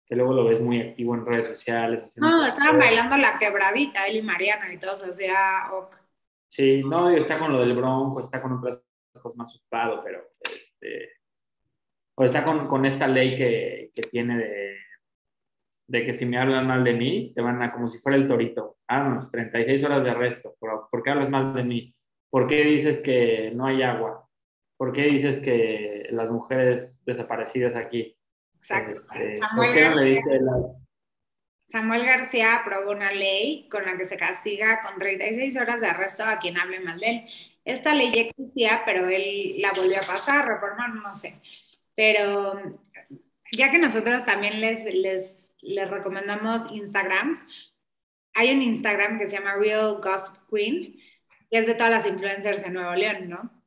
[0.04, 2.16] que luego lo ves muy activo en redes sociales.
[2.16, 5.96] No, estaban bailando la quebradita, él y Mariana y todos, o sea, ok.
[6.50, 8.84] Sí, no, está con lo del bronco, está con otras
[9.36, 11.10] más ocupado, pero este,
[12.16, 14.76] o está con, con esta ley que, que, tiene de,
[15.88, 18.26] de que si me hablan mal de mí, te van a, como si fuera el
[18.26, 21.94] torito, ah, 36 horas de arresto, ¿por, ¿por qué hablas mal de mí?
[22.30, 24.28] ¿Por qué dices que no hay agua?
[24.76, 28.16] ¿Por qué dices que las mujeres desaparecidas aquí?
[28.56, 28.98] Exacto.
[29.14, 30.20] Este, Samuel, García,
[31.68, 36.24] Samuel García aprobó una ley con la que se castiga con 36 horas de arresto
[36.24, 37.26] a quien hable mal de él.
[37.68, 41.34] Esta ley ya existía, pero él la volvió a pasar, reformar, no sé.
[41.94, 42.80] Pero
[43.52, 47.40] ya que nosotros también les, les, les recomendamos Instagrams,
[48.34, 50.96] hay un Instagram que se llama Real Gossip Queen,
[51.50, 53.58] que es de todas las influencers de Nuevo León, ¿no?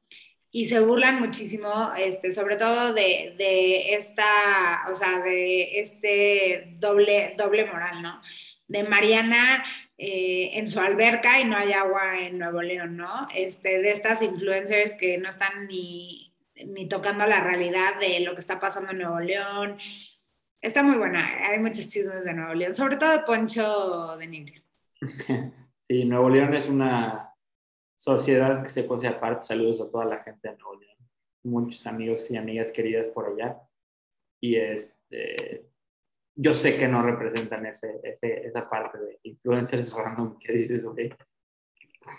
[0.52, 7.36] y se burlan muchísimo, este, sobre todo de, de, esta, o sea, de este doble,
[7.38, 8.22] doble moral, ¿no?
[8.72, 9.64] De Mariana
[9.98, 13.28] eh, en su alberca y no hay agua en Nuevo León, ¿no?
[13.36, 16.34] Este, de estas influencers que no están ni,
[16.66, 19.78] ni tocando la realidad de lo que está pasando en Nuevo León.
[20.62, 24.64] Está muy buena, hay muchos chismes de Nuevo León, sobre todo de Poncho de Nigris.
[25.88, 27.34] Sí, Nuevo León es una
[27.98, 29.48] sociedad que se conoce aparte.
[29.48, 30.98] Saludos a toda la gente de Nuevo León,
[31.44, 33.62] muchos amigos y amigas queridas por allá.
[34.40, 35.66] Y este,
[36.42, 41.14] yo sé que no representan ese, ese, esa parte de influencers random que dices, güey.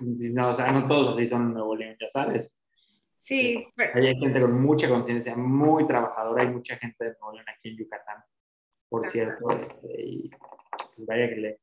[0.00, 2.54] No, o sea, no todos así son en Nuevo León, ya sabes.
[3.18, 3.66] Sí.
[3.76, 7.78] Hay gente con mucha conciencia, muy trabajadora, hay mucha gente de Nuevo León aquí en
[7.78, 8.22] Yucatán,
[8.88, 10.30] por cierto, este, y
[10.94, 11.60] pues vaya que le,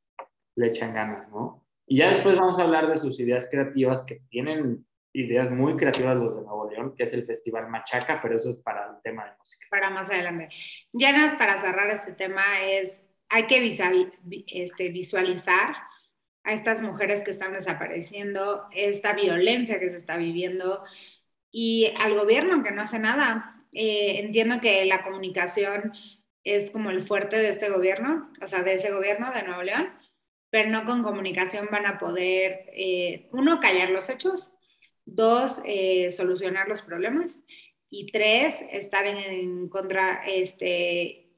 [0.55, 1.65] le echan ganas, ¿no?
[1.87, 6.17] Y ya después vamos a hablar de sus ideas creativas, que tienen ideas muy creativas
[6.17, 9.25] los de Nuevo León, que es el Festival Machaca, pero eso es para el tema
[9.25, 9.65] de música.
[9.69, 10.49] Para más adelante.
[10.93, 14.11] Ya nada para cerrar este tema es, hay que
[14.47, 15.75] este, visualizar
[16.43, 20.83] a estas mujeres que están desapareciendo, esta violencia que se está viviendo
[21.51, 23.55] y al gobierno que no hace nada.
[23.71, 25.93] Eh, entiendo que la comunicación
[26.43, 29.89] es como el fuerte de este gobierno, o sea, de ese gobierno de Nuevo León,
[30.49, 34.51] pero no con comunicación van a poder, eh, uno, callar los hechos,
[35.15, 37.41] dos, eh, solucionar los problemas
[37.89, 41.31] y tres, estar en, contra, este,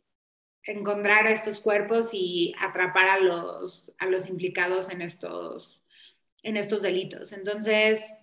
[0.63, 5.81] encontrar estos cuerpos y atrapar a los, a los implicados en estos,
[6.43, 7.31] en estos delitos.
[7.31, 8.13] Entonces,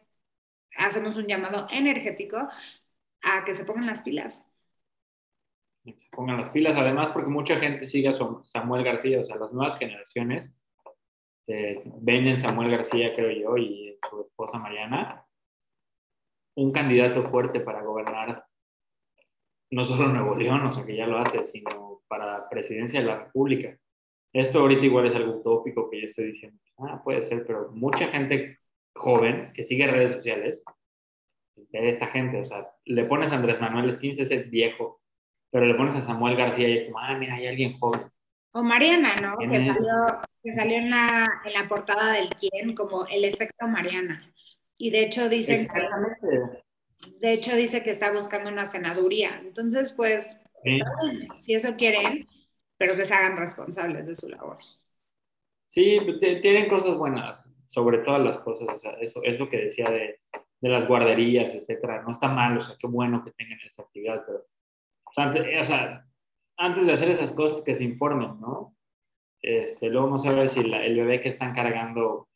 [0.76, 2.48] hacemos un llamado energético
[3.22, 4.44] a que se pongan las pilas.
[5.84, 9.52] Se pongan las pilas, además, porque mucha gente sigue a Samuel García, o sea, las
[9.52, 10.54] nuevas generaciones
[11.48, 15.24] este, ven en Samuel García, creo yo, y su esposa Mariana,
[16.58, 18.44] un candidato fuerte para gobernar
[19.70, 23.18] no solo Nuevo León, o sea, que ya lo hace, sino para presidencia de la
[23.18, 23.78] República.
[24.32, 26.60] Esto ahorita igual es algo utópico que yo estoy diciendo.
[26.78, 28.58] Ah, puede ser, pero mucha gente
[28.94, 30.64] joven que sigue redes sociales,
[31.54, 35.00] de esta gente, o sea, le pones a Andrés Manuel 15 ese viejo,
[35.50, 38.02] pero le pones a Samuel García y es como, ah, mira, hay alguien joven.
[38.52, 39.36] O Mariana, ¿no?
[39.38, 44.32] Que salió, que salió en, la, en la portada del quién como el efecto Mariana.
[44.78, 45.58] Y de hecho dice
[47.20, 49.40] de hecho dice que está buscando una senaduría.
[49.42, 50.36] Entonces, pues,
[51.40, 52.26] si eso quieren,
[52.76, 54.58] pero que se hagan responsables de su labor.
[55.66, 60.20] Sí, tienen cosas buenas, sobre todas las cosas, o sea, eso, eso que decía de,
[60.60, 64.24] de las guarderías, etcétera, no está mal, o sea, qué bueno que tengan esa actividad,
[64.26, 66.06] pero, o sea, antes, o sea,
[66.56, 68.74] antes de hacer esas cosas, que se informen, ¿no?
[69.42, 72.27] Este, luego no sabe si el bebé que están cargando,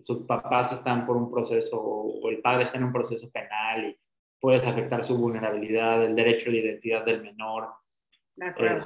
[0.00, 3.98] sus papás están por un proceso o, el padre está en un proceso penal y
[4.40, 7.68] puedes afectar su vulnerabilidad, el derecho de identidad del menor.
[8.36, 8.84] De acuerdo.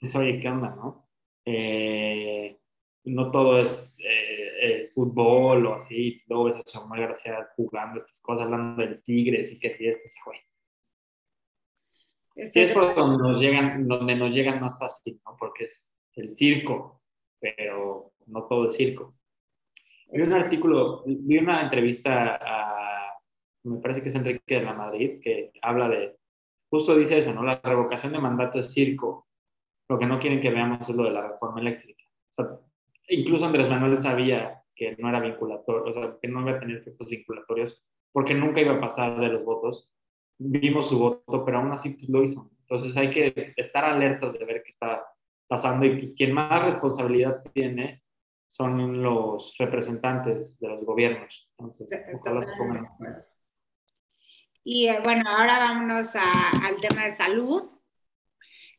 [0.00, 1.08] Este, oye, ¿qué onda, no?
[1.44, 2.58] Eh,
[3.04, 8.44] no todo es eh, fútbol o así, luego ves a Samuel García jugando estas cosas,
[8.44, 10.36] hablando del Tigres y que si esto se fue.
[12.50, 15.36] Sí, es por donde nos, llegan, donde nos llegan más fácil, ¿no?
[15.38, 17.02] Porque es el circo,
[17.38, 19.14] pero no todo es circo.
[20.14, 23.18] Vi un artículo, vi una entrevista a,
[23.64, 26.16] me parece que es Enrique de la Madrid, que habla de,
[26.70, 27.42] justo dice eso, ¿no?
[27.42, 29.26] La revocación de mandato es circo.
[29.88, 32.04] Lo que no quieren que veamos es lo de la reforma eléctrica.
[33.08, 36.78] Incluso Andrés Manuel sabía que no era vinculatorio, o sea, que no iba a tener
[36.78, 39.90] efectos vinculatorios, porque nunca iba a pasar de los votos.
[40.38, 42.50] Vimos su voto, pero aún así pues, lo hizo.
[42.60, 45.04] Entonces hay que estar alertas de ver qué está
[45.48, 48.03] pasando y quien más responsabilidad tiene
[48.54, 51.50] son los representantes de los gobiernos.
[51.58, 51.90] Entonces,
[54.62, 57.68] Y eh, bueno, ahora vámonos al tema de salud,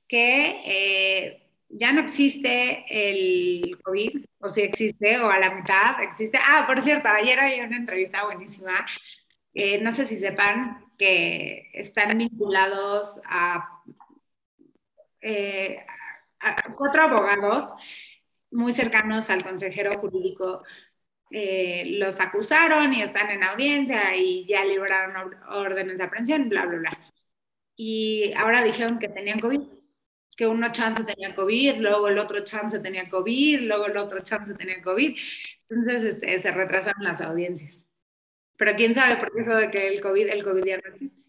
[0.08, 6.40] que eh, ya no existe el COVID, o si existe, o a la mitad existe.
[6.42, 8.86] Ah, por cierto, ayer hay una entrevista buenísima.
[9.54, 13.82] Eh, no sé si sepan que están vinculados a,
[15.20, 15.86] eh,
[16.78, 17.74] cuatro abogados
[18.56, 20.63] muy cercanos al consejero jurídico.
[21.32, 26.78] Eh, los acusaron y están en audiencia y ya libraron órdenes de aprehensión, bla, bla,
[26.78, 27.00] bla.
[27.76, 29.62] Y ahora dijeron que tenían COVID
[30.36, 34.54] que uno chance tenía COVID, luego el otro chance tenía COVID, luego el otro chance
[34.54, 35.18] tenía COVID.
[35.70, 37.86] Entonces este, se retrasaron las audiencias.
[38.58, 41.22] Pero quién sabe por qué eso de que el COVID, el COVID ya no existe.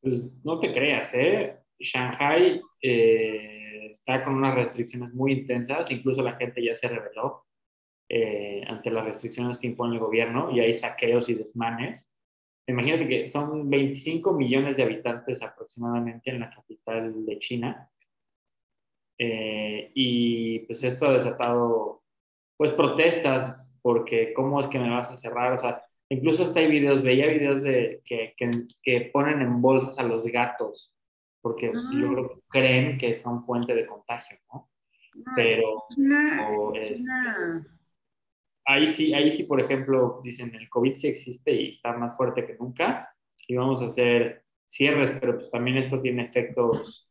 [0.00, 1.58] Pues no te creas, ¿eh?
[1.78, 3.61] Shanghai eh,
[3.92, 7.46] está con unas restricciones muy intensas, incluso la gente ya se rebeló
[8.08, 12.12] eh, ante las restricciones que impone el gobierno y hay saqueos y desmanes
[12.66, 17.88] imagínate que son 25 millones de habitantes aproximadamente en la capital de China.
[19.18, 22.02] Eh, y pues esto ha desatado
[22.56, 26.68] pues protestas porque cómo es que me vas a cerrar, o sea, incluso hasta hay
[26.68, 28.34] videos, veía videos de que,
[28.82, 30.94] que, ponen en bolsas a los gatos
[31.42, 31.90] porque ah.
[31.94, 34.70] yo creo que creen que son fuente de contagio, ¿no?
[35.36, 35.84] Pero
[38.64, 42.46] ahí sí, ahí sí, por ejemplo, dicen el COVID sí existe y está más fuerte
[42.46, 43.14] que nunca
[43.46, 47.10] y vamos a hacer cierres, pero pues también esto tiene efectos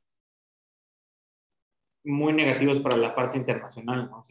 [2.03, 4.25] muy negativos para la parte internacional, ¿no?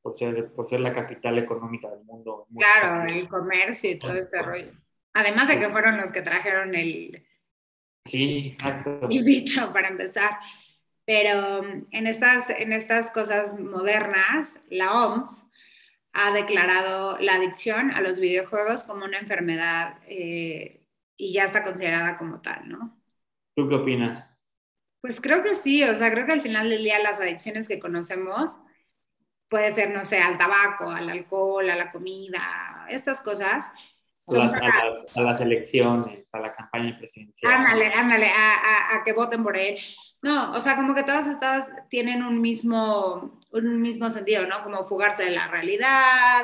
[0.00, 2.46] por, ser, por ser la capital económica del mundo.
[2.56, 4.72] Claro, el comercio y todo este rollo.
[5.12, 7.26] Además de que fueron los que trajeron el...
[8.04, 9.00] Sí, exacto.
[9.10, 10.38] El bicho para empezar.
[11.04, 15.42] Pero en estas, en estas cosas modernas, la OMS
[16.12, 20.84] ha declarado la adicción a los videojuegos como una enfermedad eh,
[21.16, 22.96] y ya está considerada como tal, ¿no?
[23.56, 24.32] ¿Tú qué opinas?
[25.00, 27.80] Pues creo que sí, o sea, creo que al final del día las adicciones que
[27.80, 28.60] conocemos
[29.48, 33.70] puede ser, no sé, al tabaco, al alcohol, a la comida, estas cosas.
[34.32, 37.52] A las, a, las, elecciones, a la campaña presidencial.
[37.52, 39.78] Ándale, ándale, a, a que voten por él.
[40.22, 44.62] No, o sea, como que todas estas tienen un mismo, un mismo sentido, ¿no?
[44.62, 46.42] Como fugarse de la realidad,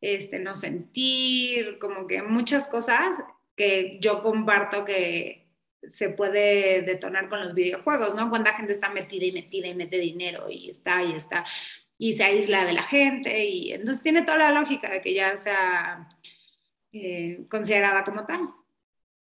[0.00, 3.16] este, no sentir, como que muchas cosas
[3.56, 5.46] que yo comparto que
[5.88, 8.28] se puede detonar con los videojuegos, ¿no?
[8.28, 11.44] Cuando la gente está metida y metida y mete dinero y está y está
[11.98, 15.36] y se aísla de la gente y entonces tiene toda la lógica de que ya
[15.36, 16.08] sea
[17.04, 18.48] eh, considerada como tal.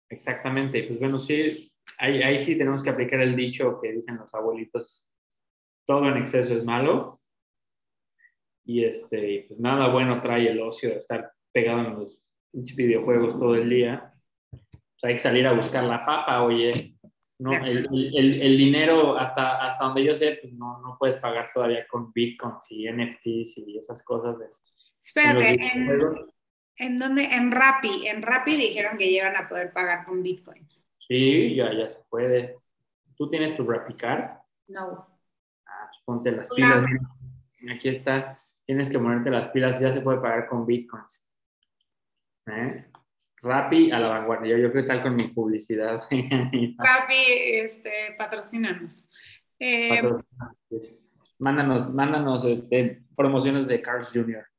[0.09, 4.35] Exactamente, pues bueno, sí, ahí, ahí sí tenemos que aplicar el dicho que dicen los
[4.35, 5.07] abuelitos,
[5.87, 7.21] todo en exceso es malo.
[8.65, 13.55] Y este, pues nada bueno trae el ocio de estar pegado en los videojuegos todo
[13.55, 14.15] el día.
[15.03, 16.97] hay que salir a buscar la papa, oye.
[17.39, 21.51] No, el, el, el, dinero, hasta, hasta donde yo sé, pues no, no puedes pagar
[21.55, 24.39] todavía con bitcoins y NFTs y esas cosas.
[24.39, 24.45] De,
[25.03, 25.89] Espérate, en,
[26.81, 27.25] ¿en dónde?
[27.25, 28.07] En Rappi.
[28.07, 30.85] En Rappi dijeron que llevan a poder pagar con bitcoins.
[30.99, 32.57] Sí, ya, ya se puede.
[33.17, 34.41] ¿Tú tienes tu replicar?
[34.69, 35.07] No.
[35.67, 36.85] Ah, pues ponte las pilas.
[37.73, 38.43] Aquí está.
[38.65, 39.79] Tienes que ponerte las pilas.
[39.81, 41.25] Ya se puede pagar con bitcoins.
[42.47, 42.87] ¿Eh?
[43.43, 44.57] Rappi a la vanguardia.
[44.59, 46.03] Yo, creo que tal con mi publicidad.
[46.11, 49.05] Rappi, este, patrocínanos.
[49.59, 50.01] Eh,
[51.39, 54.50] mándanos, mándanos este, promociones de Carl's Jr.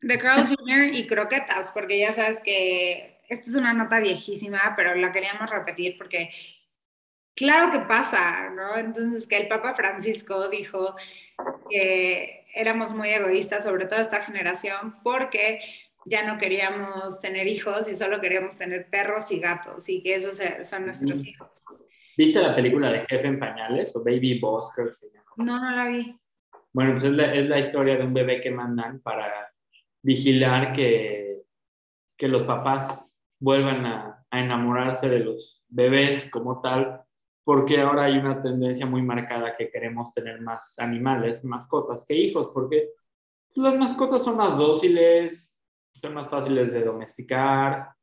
[0.00, 0.94] De Carl's Jr.
[0.94, 5.98] y croquetas, porque ya sabes que esta es una nota viejísima, pero la queríamos repetir
[5.98, 6.30] porque
[7.34, 8.76] claro que pasa, ¿no?
[8.76, 10.96] Entonces que el Papa Francisco dijo
[11.70, 15.60] que éramos muy egoístas, sobre todo esta generación, porque
[16.04, 20.40] ya no queríamos tener hijos y solo queríamos tener perros y gatos y que esos
[20.62, 21.62] son nuestros hijos.
[22.16, 25.30] ¿Viste la película de Jefe en Pañales o Baby Boss, creo que se llama?
[25.36, 26.18] No, no la vi.
[26.72, 29.52] Bueno, pues es la, es la historia de un bebé que mandan para
[30.02, 31.42] vigilar que,
[32.16, 33.04] que los papás
[33.38, 37.00] vuelvan a, enamorarse de los bebés como tal,
[37.44, 42.50] porque ahora hay una tendencia muy marcada que queremos tener más animales, mascotas que hijos,
[42.52, 42.90] porque
[43.54, 45.56] las mascotas son más dóciles,
[45.94, 47.94] son más fáciles de domesticar,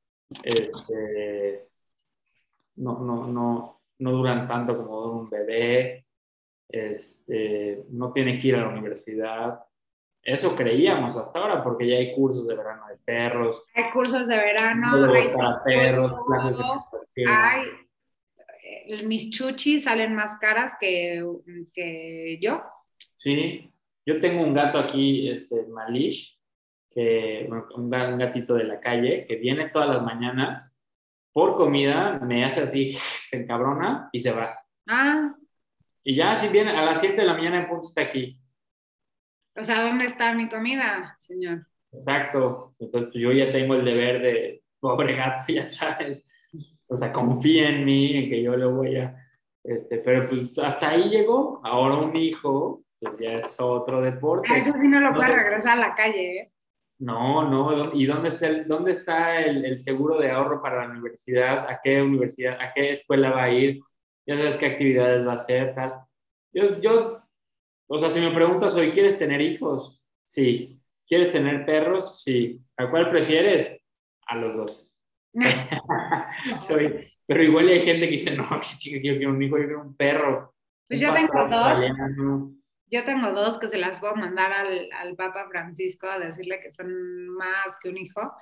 [0.41, 1.69] este,
[2.77, 6.07] no, no, no, no duran tanto como un bebé,
[6.67, 9.64] este, no tiene que ir a la universidad.
[10.25, 13.63] Eso creíamos hasta ahora, porque ya hay cursos de verano de perros.
[13.75, 16.13] Hay cursos de verano, hay para perros,
[17.27, 17.65] hay
[18.87, 21.23] eh, mis chuchis salen más caras que,
[21.73, 22.63] que, yo.
[23.13, 23.71] Sí,
[24.03, 26.39] yo tengo un gato aquí, este, Malish,
[26.89, 30.75] que, un gatito de la calle, que viene todas las mañanas
[31.33, 34.57] por comida, me hace así, se encabrona y se va.
[34.87, 35.35] Ah.
[36.03, 38.39] Y ya, si viene a las 7 de la mañana en punto está aquí.
[39.55, 41.65] O sea, ¿dónde está mi comida, señor?
[41.91, 42.75] Exacto.
[42.79, 46.23] Entonces, pues, yo ya tengo el deber de, pobre gato, ya sabes.
[46.87, 49.21] O sea, confía en mí, en que yo le voy a...
[49.63, 51.59] Este, pero pues hasta ahí llegó.
[51.63, 54.47] Ahora un hijo, pues ya es otro deporte.
[54.51, 56.51] Ah, eso sí no lo puede regresar a la calle, ¿eh?
[56.99, 57.91] No, no.
[57.93, 61.67] ¿Y dónde está, el, dónde está el, seguro de ahorro para la universidad?
[61.67, 63.81] ¿A qué universidad, a qué escuela va a ir?
[64.27, 65.93] Ya sabes qué actividades va a hacer, tal.
[66.53, 67.21] Yo, yo,
[67.87, 70.01] o sea, si me preguntas hoy, ¿quieres tener hijos?
[70.25, 70.81] Sí.
[71.07, 72.21] ¿Quieres tener perros?
[72.21, 72.61] Sí.
[72.77, 73.79] ¿A cuál prefieres?
[74.27, 74.89] A los dos.
[76.59, 78.45] Soy, pero igual hay gente que dice, no,
[78.77, 80.55] chica, yo quiero un hijo, yo quiero un perro.
[80.87, 81.79] Pues yo tengo dos.
[82.91, 86.71] Yo tengo dos que se las puedo mandar al, al Papa Francisco a decirle que
[86.71, 88.33] son más que un hijo.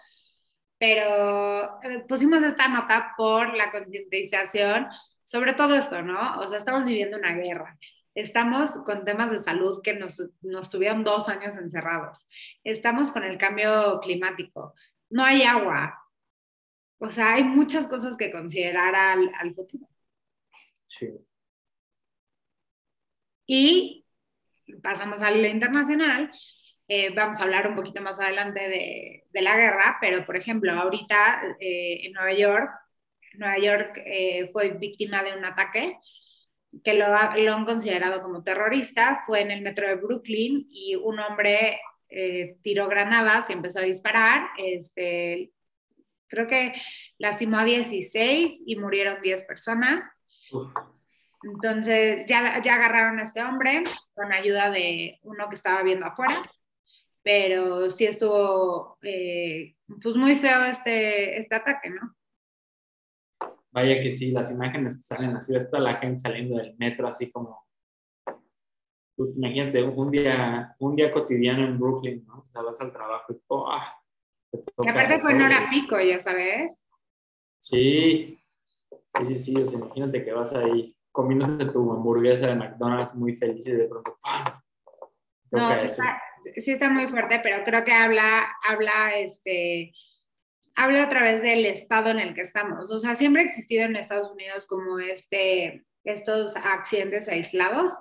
[0.78, 4.88] Pero eh, pusimos esta nota por la concientización
[5.24, 6.40] sobre todo esto, ¿no?
[6.40, 7.78] O sea, estamos viviendo una guerra.
[8.16, 12.28] Estamos con temas de salud que nos, nos tuvieron dos años encerrados.
[12.64, 14.74] Estamos con el cambio climático.
[15.10, 16.00] No hay agua.
[17.00, 19.88] O sea, hay muchas cosas que considerar al, al futuro.
[20.86, 21.10] Sí.
[23.46, 24.06] Y
[24.82, 26.32] pasamos a la internacional,
[26.88, 30.72] eh, vamos a hablar un poquito más adelante de, de la guerra, pero por ejemplo,
[30.72, 32.72] ahorita eh, en Nueva York,
[33.34, 36.00] Nueva York eh, fue víctima de un ataque
[36.84, 41.20] que lo, lo, han considerado como terrorista, fue en el metro de Brooklyn y un
[41.20, 41.80] hombre
[42.62, 45.52] tiró granadas y empezó a disparar, este,
[46.34, 46.74] creo que
[47.20, 50.10] lastimó a 16 y murieron 10 personas.
[51.44, 56.42] Entonces ya, ya agarraron a este hombre con ayuda de uno que estaba viendo afuera,
[57.22, 62.16] pero sí estuvo eh, pues muy feo este, este ataque, ¿no?
[63.74, 67.08] Vaya que sí, las imágenes que salen así, ves toda la gente saliendo del metro
[67.08, 67.66] así como,
[69.16, 72.46] pues, imagínate, un día, un día cotidiano en Brooklyn, ¿no?
[72.48, 74.00] O sea, vas al trabajo y, oh, ah,
[74.84, 76.78] y aparte fue en hora pico, ya sabes.
[77.60, 78.40] Sí,
[79.08, 83.36] sí, sí, sí, o sea, imagínate que vas ahí comiéndose tu hamburguesa de McDonald's muy
[83.36, 84.62] feliz y de pronto ¡pam!
[85.52, 86.22] No, sí está,
[86.56, 89.94] sí está, muy fuerte, pero creo que habla, habla, este,
[90.76, 92.90] habla otra vez del estado en el que estamos.
[92.92, 97.94] O sea, siempre ha existido en Estados Unidos como este, estos accidentes aislados,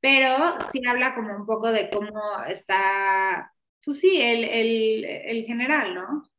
[0.00, 3.52] pero sí habla como un poco de cómo está,
[3.84, 6.30] pues sí, el, el, el general, ¿no?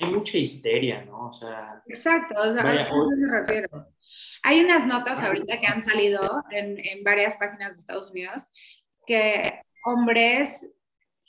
[0.00, 1.28] Hay mucha histeria, ¿no?
[1.28, 1.82] O sea.
[1.86, 3.88] Exacto, o sea, a eso me refiero.
[4.44, 8.42] Hay unas notas ahorita que han salido en, en varias páginas de Estados Unidos
[9.06, 10.66] que hombres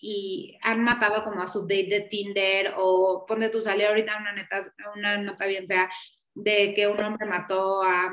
[0.02, 4.34] y han matado como a su date de Tinder o ponte tú, salió ahorita una,
[4.34, 5.90] neta, una nota bien fea
[6.34, 8.12] de que un hombre mató a,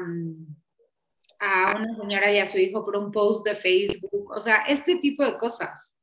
[1.39, 4.97] a una señora y a su hijo por un post de Facebook, o sea, este
[4.97, 5.95] tipo de cosas.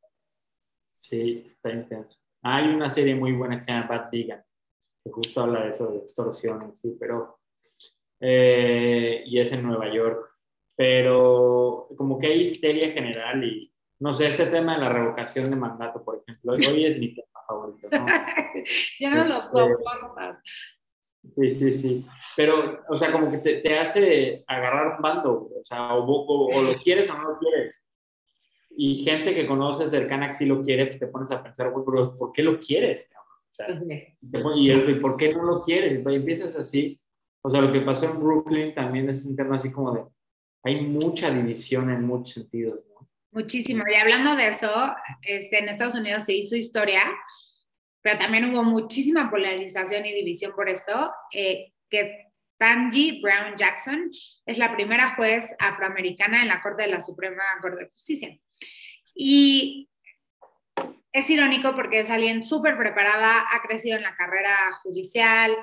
[1.00, 2.18] Sí, está intenso.
[2.42, 4.44] Hay una serie muy buena que se llama Bad Vegan,
[5.04, 7.40] que justo habla de eso, de extorsión, sí, pero
[8.26, 10.30] eh, y es en Nueva York.
[10.76, 13.73] Pero como que hay histeria general y
[14.04, 17.39] no sé, este tema de la revocación de mandato, por ejemplo, hoy es mi tema
[17.47, 17.88] favorito.
[17.89, 18.06] ¿no?
[18.99, 20.39] ya no este, soportas.
[21.32, 22.06] Sí, sí, sí.
[22.36, 26.62] Pero, o sea, como que te, te hace agarrar un bando, o sea, o, o,
[26.62, 27.82] lo quieres o no lo quieres.
[28.76, 31.86] Y gente que conoces cercana que sí lo quiere, pues te pones a pensar, güey,
[31.86, 33.10] pero ¿por qué lo quieres?
[33.16, 35.93] O sea, pues y, ¿por qué no lo quieres?
[35.93, 36.99] Y empiezas así.
[37.41, 40.04] O sea, lo que pasó en Brooklyn también es un tema así como de,
[40.64, 42.93] hay mucha división en muchos sentidos, ¿no?
[43.34, 43.84] Muchísimo.
[43.92, 47.02] Y hablando de eso, este, en Estados Unidos se hizo historia,
[48.02, 52.28] pero también hubo muchísima polarización y división por esto, eh, que
[52.58, 54.12] Tangi Brown Jackson
[54.46, 58.38] es la primera juez afroamericana en la Corte de la Suprema Corte de Justicia.
[59.16, 59.90] Y
[61.12, 65.56] es irónico porque es alguien súper preparada, ha crecido en la carrera judicial,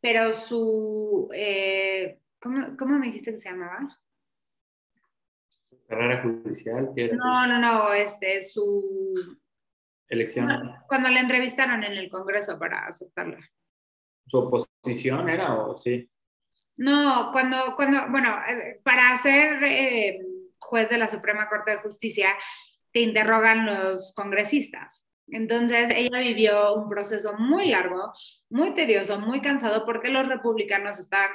[0.00, 3.86] pero su, eh, ¿cómo, ¿cómo, me dijiste que se llamaba?
[5.90, 6.92] Carrera judicial.
[7.16, 9.36] No, no, no, este, su...
[10.08, 10.48] Elección.
[10.86, 13.38] Cuando le entrevistaron en el Congreso para aceptarla.
[14.26, 16.08] ¿Su oposición era o sí?
[16.76, 20.20] No, cuando, cuando bueno, eh, para ser eh,
[20.58, 22.28] juez de la Suprema Corte de Justicia,
[22.92, 25.04] te interrogan los congresistas.
[25.26, 28.12] Entonces, ella vivió un proceso muy largo,
[28.48, 31.30] muy tedioso, muy cansado, porque los republicanos están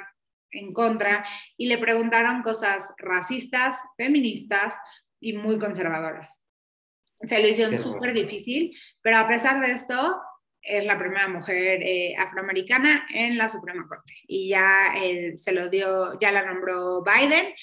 [0.50, 1.24] en contra
[1.56, 4.74] y le preguntaron cosas racistas, feministas
[5.20, 6.40] y muy conservadoras.
[7.22, 10.20] Se lo hicieron súper difícil, pero a pesar de esto,
[10.66, 15.68] es la primera mujer eh, afroamericana en la Suprema Corte y ya eh, se lo
[15.68, 17.54] dio, ya la nombró Biden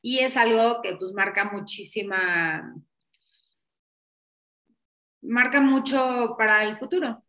[0.00, 2.74] y es algo que pues marca muchísima
[5.22, 7.22] marca mucho para el futuro.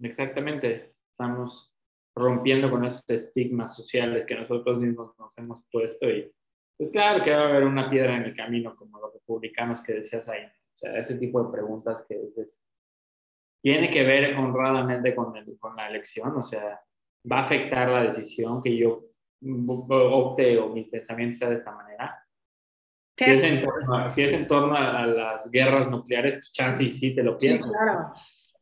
[0.00, 1.71] Exactamente, estamos
[2.14, 6.30] rompiendo con esos estigmas sociales que nosotros mismos nos hemos puesto y
[6.76, 9.94] pues claro que va a haber una piedra en el camino como los republicanos que
[9.94, 12.60] decías ahí, o sea, ese tipo de preguntas que dices,
[13.62, 16.80] tiene que ver honradamente con, con la elección, o sea,
[17.30, 19.04] va a afectar la decisión que yo
[19.88, 22.18] opte o mi pensamiento sea de esta manera.
[23.16, 26.90] Si es, en torno, si es en torno a, las guerras nucleares, pues chance y
[26.90, 27.68] sí te lo pienso.
[27.68, 28.12] Sí, claro.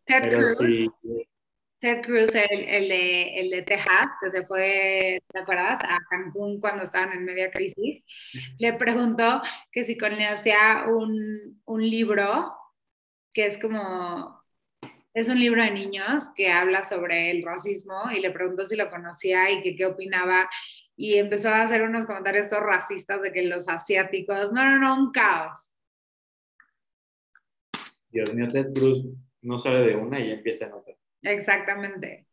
[0.04, 0.90] Ted Cruz,
[1.80, 5.80] Ted Cruz el, el, de, el de Texas, que se fue, ¿te acuerdas?
[5.82, 8.04] A Cancún cuando estaban en media crisis,
[8.58, 9.40] le preguntó
[9.72, 12.54] que si conocía un, un libro
[13.32, 14.42] que es como,
[15.14, 18.90] es un libro de niños que habla sobre el racismo y le preguntó si lo
[18.90, 20.50] conocía y que qué opinaba
[20.96, 25.12] y empezó a hacer unos comentarios racistas de que los asiáticos, no, no, no, un
[25.12, 25.72] caos.
[28.10, 29.06] Dios mío, Ted Cruz
[29.40, 30.99] no sale de una y empieza en otra.
[31.22, 32.26] Exactamente.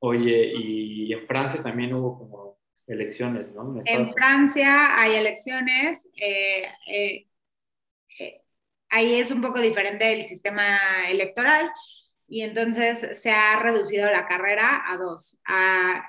[0.00, 3.80] Oye, y en Francia también hubo como elecciones, ¿no?
[3.84, 6.08] En Francia hay elecciones.
[6.16, 7.26] Eh, eh,
[8.18, 8.42] eh,
[8.90, 11.70] ahí es un poco diferente el sistema electoral
[12.28, 16.04] y entonces se ha reducido la carrera a dos, a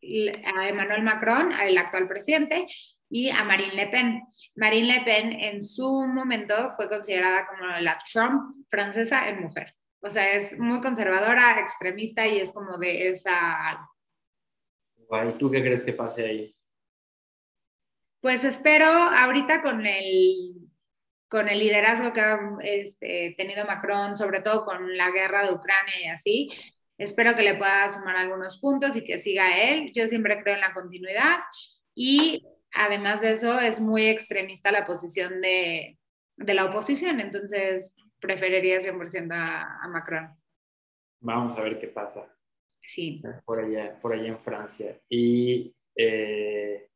[0.00, 2.66] a Emmanuel Macron, el actual presidente,
[3.10, 4.22] y a Marine Le Pen.
[4.54, 9.74] Marine Le Pen en su momento fue considerada como la Trump francesa en mujer.
[10.00, 13.78] O sea, es muy conservadora, extremista y es como de esa...
[15.26, 16.56] ¿Y tú qué crees que pase ahí?
[18.20, 20.54] Pues espero ahorita con el,
[21.28, 25.94] con el liderazgo que ha este, tenido Macron, sobre todo con la guerra de Ucrania
[26.02, 26.50] y así,
[26.98, 29.92] Espero que le pueda sumar algunos puntos y que siga él.
[29.94, 31.38] Yo siempre creo en la continuidad
[31.94, 35.96] y además de eso es muy extremista la posición de,
[36.36, 40.30] la oposición, entonces preferiría 100% a, a, Macron.
[41.20, 42.32] Vamos a ver qué pasa.
[42.80, 43.22] Sí.
[43.44, 45.00] Por allá, por allá en Francia.
[45.08, 46.88] Y eh,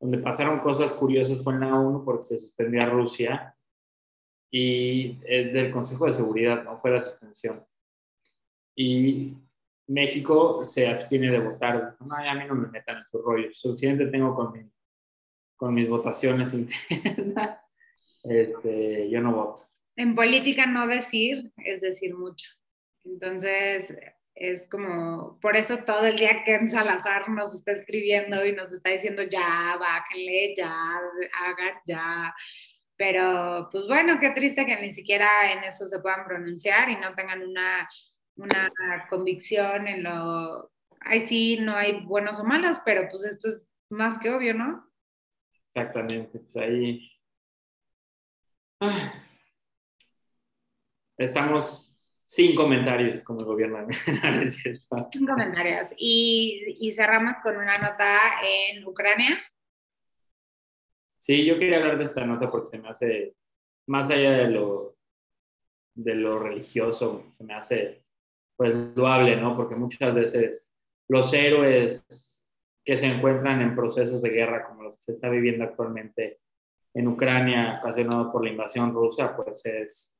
[0.00, 3.56] donde pasaron cosas curiosas fue en la ONU porque se suspendió a Rusia
[4.50, 6.78] y eh, del Consejo de Seguridad, ¿no?
[6.78, 7.64] Fue la suspensión.
[8.74, 9.34] Y
[9.88, 11.96] México se abstiene de votar.
[12.00, 13.48] No, a mí no me metan en su rollo.
[13.52, 14.72] Suficiente tengo con,
[15.56, 16.52] con mis votaciones
[16.90, 17.60] internas.
[18.22, 19.62] Este, yo no voto.
[19.96, 22.50] En política no decir es decir mucho.
[23.04, 23.94] Entonces,
[24.34, 28.90] es como, por eso todo el día Ken Salazar nos está escribiendo y nos está
[28.90, 32.34] diciendo ya, bájenle, ya, hagan ya.
[32.96, 37.14] Pero, pues bueno, qué triste que ni siquiera en eso se puedan pronunciar y no
[37.14, 37.88] tengan una
[38.36, 38.70] una
[39.08, 40.70] convicción en lo,
[41.00, 44.88] ay sí, no hay buenos o malos, pero pues esto es más que obvio, ¿no?
[45.66, 47.10] Exactamente, pues ahí
[48.80, 49.25] ah,
[51.16, 53.86] estamos Sin comentarios, como el gobierno.
[54.50, 55.88] Sin comentarios.
[55.96, 59.38] Y, y cerramos con una nota en Ucrania.
[61.16, 63.36] Sí, yo quería hablar de esta nota porque se me hace,
[63.86, 64.96] más allá de lo,
[65.94, 68.04] de lo religioso, se me hace
[68.56, 69.56] pues loable, ¿no?
[69.56, 70.70] Porque muchas veces
[71.08, 72.42] los héroes
[72.84, 76.40] que se encuentran en procesos de guerra como los que se está viviendo actualmente
[76.94, 80.15] en Ucrania, ocasionado por la invasión rusa, pues es,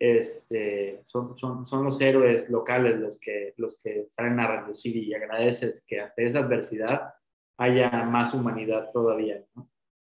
[0.00, 5.12] este, son, son, son, los héroes locales los que, los que salen a reducir y
[5.12, 7.12] agradeces que ante esa adversidad
[7.58, 9.44] haya más humanidad todavía.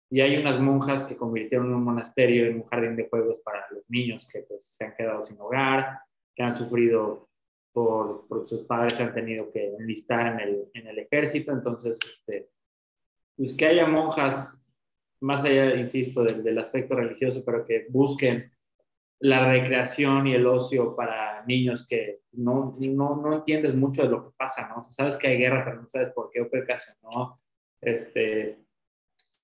[0.10, 3.84] Y hay unas monjas que convirtieron un monasterio en un jardín de juegos para los
[3.89, 6.00] niños que pues, se han quedado sin hogar,
[6.34, 7.28] que han sufrido
[7.74, 11.52] por, porque sus padres se han tenido que enlistar en el, en el ejército.
[11.52, 12.50] Entonces, este,
[13.36, 14.54] pues que haya monjas,
[15.20, 18.50] más allá, insisto, del, del aspecto religioso, pero que busquen
[19.20, 24.24] la recreación y el ocio para niños que no, no, no entiendes mucho de lo
[24.24, 24.84] que pasa, ¿no?
[24.84, 26.65] sabes que hay guerra, pero no sabes por qué o qué
[27.03, 27.41] no
[27.82, 28.59] Este,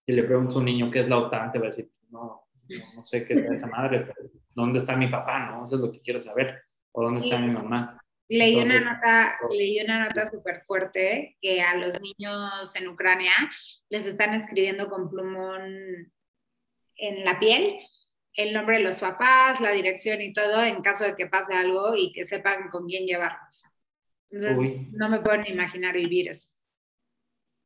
[0.05, 2.47] si le preguntas a un niño qué es la OTAN, te va a decir, no,
[2.95, 5.51] no, sé qué es esa madre, pero ¿dónde está mi papá?
[5.51, 5.65] ¿no?
[5.65, 6.61] Eso es lo que quiero saber.
[6.91, 7.99] ¿O dónde está mi mamá?
[8.30, 13.34] Leí una nota, leí una nota súper fuerte que a los niños en Ucrania
[13.89, 16.11] les están escribiendo con plumón
[16.95, 17.78] en la piel
[18.36, 21.95] el nombre de los papás, la dirección y todo en caso de que pase algo
[21.95, 23.65] y que sepan con quién llevarlos.
[24.29, 26.49] Entonces, no me puedo ni imaginar vivir eso.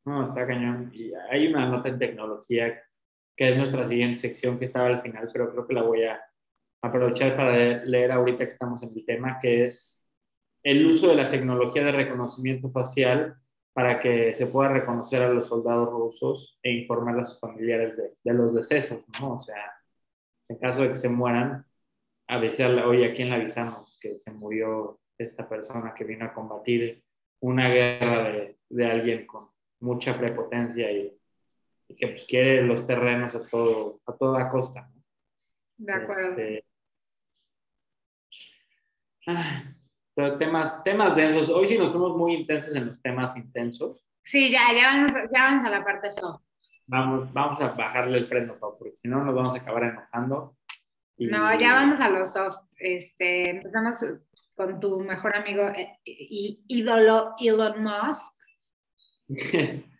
[0.04, 0.90] No, está cañón.
[0.94, 2.82] Y hay una nota en tecnología
[3.36, 6.20] que es nuestra siguiente sección que estaba al final, pero creo que la voy a
[6.82, 10.06] aprovechar para leer ahorita que estamos en el tema, que es
[10.62, 13.36] el uso de la tecnología de reconocimiento facial
[13.72, 18.14] para que se pueda reconocer a los soldados rusos e informar a sus familiares de,
[18.22, 19.36] de los decesos, ¿no?
[19.36, 19.72] O sea,
[20.50, 21.64] en caso de que se mueran,
[22.26, 27.04] avisarle, oye, ¿a quién le avisamos que se murió esta persona que vino a combatir
[27.40, 29.48] una guerra de, de alguien con
[29.78, 31.16] mucha prepotencia y,
[31.96, 34.90] que pues, quiere los terrenos a, todo, a toda costa?
[35.76, 36.30] De acuerdo.
[36.30, 36.64] Este,
[40.14, 41.48] pero temas, temas densos.
[41.48, 44.04] Hoy sí nos fuimos muy intensos en los temas intensos.
[44.24, 46.42] Sí, ya, ya vamos, ya vamos a la parte soft
[46.88, 50.56] vamos, vamos a bajarle el freno, porque si no nos vamos a acabar enojando.
[51.18, 52.58] No, ya vamos a los soft.
[52.78, 53.96] Este, empezamos
[54.54, 58.32] con tu mejor amigo eh, y ídolo Elon Musk.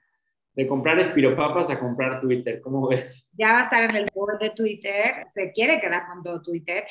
[0.55, 3.31] de comprar espiropapas a comprar Twitter, ¿cómo ves?
[3.35, 6.85] Ya va a estar en el board de Twitter, se quiere quedar con todo Twitter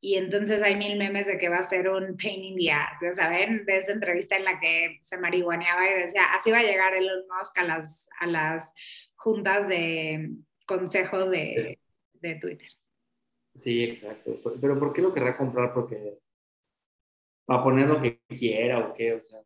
[0.00, 2.96] y entonces hay mil memes de que va a ser un pain in the ass,
[3.02, 6.62] ya saben, de esa entrevista en la que se marihuaneaba y decía, así va a
[6.62, 8.72] llegar Elon Musk a las, a las
[9.20, 10.30] juntas de
[10.66, 11.78] consejo de,
[12.14, 12.68] de Twitter.
[13.54, 14.40] Sí, exacto.
[14.60, 15.74] Pero ¿por qué lo querrá comprar?
[15.74, 16.18] Porque
[17.50, 19.40] va a poner lo que quiera o qué, o sea.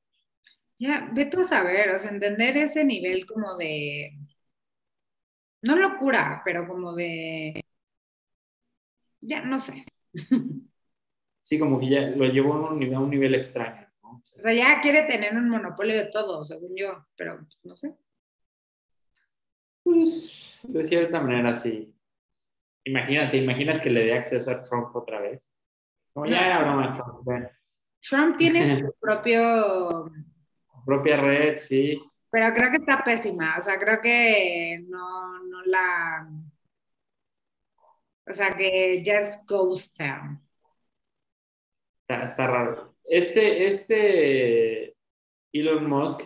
[0.78, 4.12] Ya, ve tú a saber, o sea, entender ese nivel como de,
[5.62, 7.64] no locura, pero como de,
[9.20, 9.84] ya, no sé.
[11.40, 13.86] Sí, como que ya lo llevó a un nivel, a un nivel extraño.
[14.02, 14.12] ¿no?
[14.14, 17.94] O sea, ya quiere tener un monopolio de todo, según yo, pero no sé.
[19.84, 21.94] Pues, de cierta manera, sí.
[22.84, 25.50] Imagínate, ¿imaginas que le dé acceso a Trump otra vez?
[26.12, 27.48] Como ya era broma Trump.
[28.00, 30.10] Trump tiene su propio...
[30.84, 32.00] propia red, sí.
[32.30, 33.56] Pero creo que está pésima.
[33.58, 36.28] O sea, creo que no, no la...
[38.26, 40.40] O sea, que just goes down.
[42.00, 42.94] Está, está raro.
[43.04, 44.96] Este, este
[45.52, 46.22] Elon Musk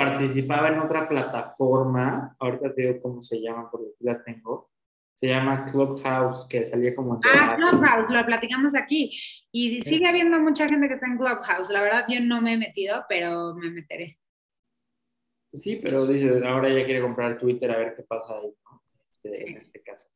[0.00, 4.70] participaba en otra plataforma, ahorita te digo cómo se llama porque la tengo,
[5.14, 7.20] se llama Clubhouse, que salía como...
[7.22, 9.14] ah, Clubhouse, lo platicamos aquí.
[9.52, 11.68] Y sigue habiendo mucha gente que está en Clubhouse.
[11.70, 14.18] La verdad, yo no me he metido, pero me meteré.
[15.52, 18.82] Sí, pero dice, ahora ya quiere comprar Twitter a ver qué pasa ahí, ¿no?
[19.22, 20.08] Este, En este caso.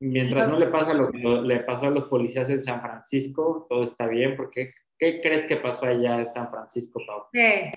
[0.00, 3.84] Mientras no le pasa lo que le pasó a los policías en San Francisco, todo
[3.84, 7.24] está bien, porque ¿qué crees que pasó allá en San Francisco, Pau?
[7.32, 7.72] ¿Qué?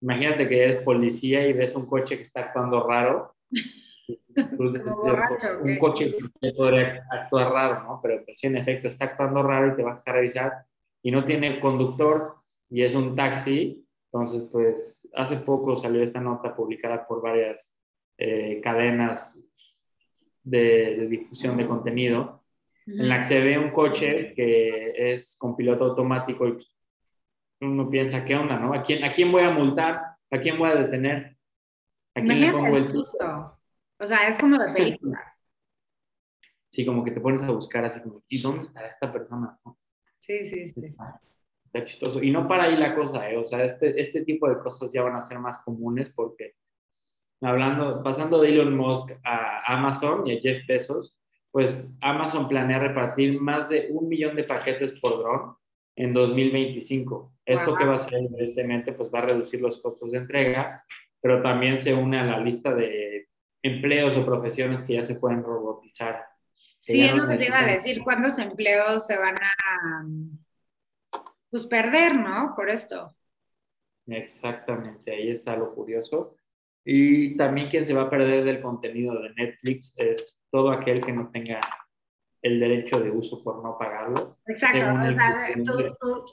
[0.00, 3.34] Imagínate que eres policía y ves un coche que está actuando raro.
[5.62, 8.00] un coche que podría actuar raro, ¿no?
[8.02, 10.52] Pero pues, sí, en efecto, está actuando raro y te vas a revisar
[11.02, 12.36] y no tiene conductor
[12.68, 13.86] y es un taxi.
[14.12, 17.76] Entonces, pues hace poco salió esta nota publicada por varias
[18.18, 19.38] eh, cadenas
[20.42, 22.42] de, difusión de contenido,
[22.86, 26.58] en la que se ve un coche que es con piloto automático y
[27.60, 28.72] uno piensa, ¿qué onda, no?
[28.72, 30.16] ¿A quién, ¿A quién voy a multar?
[30.30, 31.36] ¿A quién voy a detener?
[32.14, 33.58] ¿A quién le pongo el susto?
[33.98, 35.36] O sea, es como de película.
[36.70, 39.58] Sí, como que te pones a buscar así como, ¿y dónde está esta persona?
[40.18, 40.94] Sí, sí, sí.
[41.64, 42.22] Está, chistoso.
[42.22, 43.36] Y no para ahí la cosa, ¿eh?
[43.36, 46.54] O sea, este, este tipo de cosas ya van a ser más comunes porque
[47.42, 51.18] hablando, pasando de Elon Musk a Amazon y a Jeff Bezos,
[51.50, 55.56] pues Amazon planea repartir más de un millón de paquetes por dron
[55.96, 57.32] en 2025.
[57.50, 60.84] Esto que va a hacer, evidentemente, pues va a reducir los costos de entrega,
[61.20, 63.28] pero también se une a la lista de
[63.62, 66.24] empleos o profesiones que ya se pueden robotizar.
[66.80, 70.06] Sí, es lo que te iba a decir, ¿cuántos empleos se van a
[71.50, 72.54] pues, perder, no?
[72.56, 73.14] Por esto.
[74.06, 76.36] Exactamente, ahí está lo curioso.
[76.84, 81.12] Y también quien se va a perder del contenido de Netflix es todo aquel que
[81.12, 81.60] no tenga
[82.42, 84.38] el derecho de uso por no pagarlo.
[84.46, 85.54] Exacto, o sea,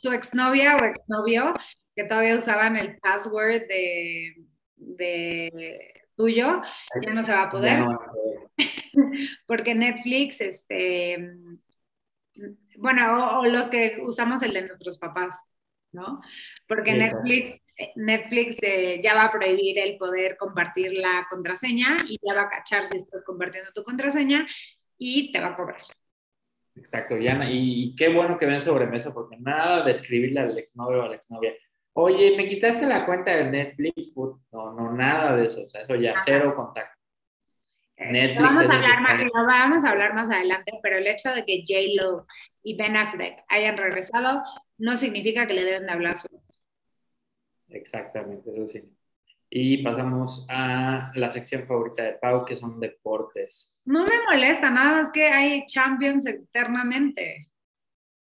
[0.02, 1.54] tu, exnovia o exnovio
[1.96, 4.36] que todavía usaban el password de,
[4.76, 6.62] de tuyo,
[7.02, 7.84] ya no se va a poder.
[9.48, 11.34] Porque Netflix, este,
[12.78, 15.40] bueno, o, los que usamos el de nuestros papás,
[15.92, 16.22] ¿no?
[16.68, 17.62] Porque Netflix,
[17.96, 22.50] Netflix eh, ya va a prohibir el poder compartir la contraseña y ya va a
[22.50, 24.48] cachar si estás compartiendo tu contraseña
[24.98, 25.82] y te va a cobrar.
[26.76, 31.04] Exacto, Yana, y, qué bueno que ven sobremesa, porque nada de escribirle al exnovio o
[31.04, 31.54] a la exnovia.
[31.94, 34.16] Oye, ¿me quitaste la cuenta de Netflix?
[34.16, 36.96] No, no, nada de eso, o sea, eso ya, cero contacto.
[37.96, 41.44] Eh, Netflix vamos, a hablar más, vamos a hablar más adelante, pero el hecho de
[41.44, 42.28] que J-Lo
[42.62, 44.44] y Ben Affleck hayan regresado
[44.78, 46.28] no significa que le deben de hablar su
[47.70, 48.97] Exactamente, eso sí.
[49.50, 53.74] Y pasamos a la sección favorita de Pau, que son deportes.
[53.86, 57.50] No me molesta, nada más que hay Champions eternamente.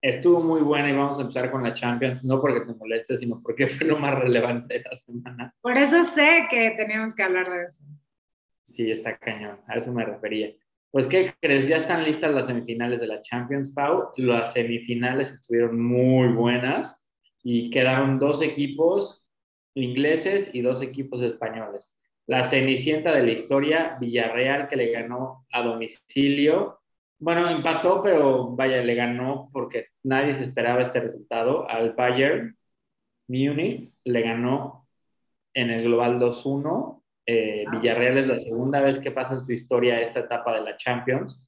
[0.01, 3.41] Estuvo muy buena y vamos a empezar con la Champions, no porque te moleste, sino
[3.41, 5.53] porque fue lo más relevante de la semana.
[5.59, 7.83] Por eso sé que teníamos que hablar de eso.
[8.63, 10.53] Sí, está cañón, a eso me refería.
[10.91, 11.67] Pues, ¿qué crees?
[11.67, 14.11] Ya están listas las semifinales de la Champions, Pau.
[14.17, 16.99] Las semifinales estuvieron muy buenas
[17.43, 19.26] y quedaron dos equipos
[19.77, 21.95] ingleses y dos equipos españoles.
[22.25, 26.81] La cenicienta de la historia, Villarreal, que le ganó a domicilio.
[27.19, 31.69] Bueno, empató, pero vaya, le ganó porque nadie se esperaba este resultado.
[31.69, 32.57] Al Bayern
[33.27, 34.87] Múnich le ganó
[35.53, 37.01] en el global 2-1.
[37.25, 37.71] Eh, ah.
[37.71, 41.41] Villarreal es la segunda vez que pasa en su historia esta etapa de la Champions.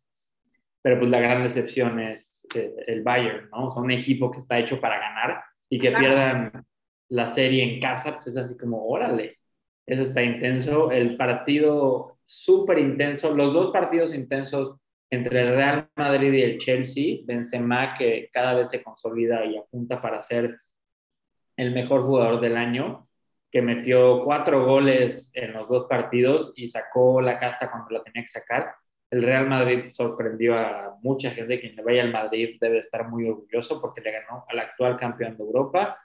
[0.82, 3.67] Pero pues la gran decepción es eh, el Bayern, ¿no?
[3.67, 6.65] O sea, un equipo que está hecho para ganar y que pierdan
[7.10, 9.39] la serie en casa, pues es así como, órale,
[9.86, 10.91] eso está intenso.
[10.91, 14.76] El partido súper intenso, los dos partidos intensos
[15.10, 19.99] entre el Real Madrid y el Chelsea, Benzema que cada vez se consolida y apunta
[20.01, 20.60] para ser
[21.57, 23.07] el mejor jugador del año,
[23.51, 28.22] que metió cuatro goles en los dos partidos y sacó la casta cuando la tenía
[28.22, 28.76] que sacar.
[29.10, 33.28] El Real Madrid sorprendió a mucha gente, quien le vaya al Madrid debe estar muy
[33.28, 35.97] orgulloso porque le ganó al actual campeón de Europa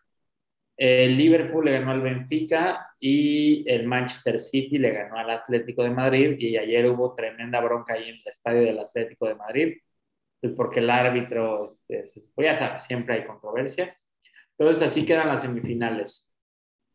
[0.76, 5.90] el Liverpool le ganó al Benfica y el Manchester City le ganó al Atlético de
[5.90, 9.76] Madrid y ayer hubo tremenda bronca ahí en el estadio del Atlético de Madrid,
[10.40, 13.96] pues porque el árbitro, este, ya sabes, siempre hay controversia.
[14.58, 16.30] Entonces así quedan las semifinales.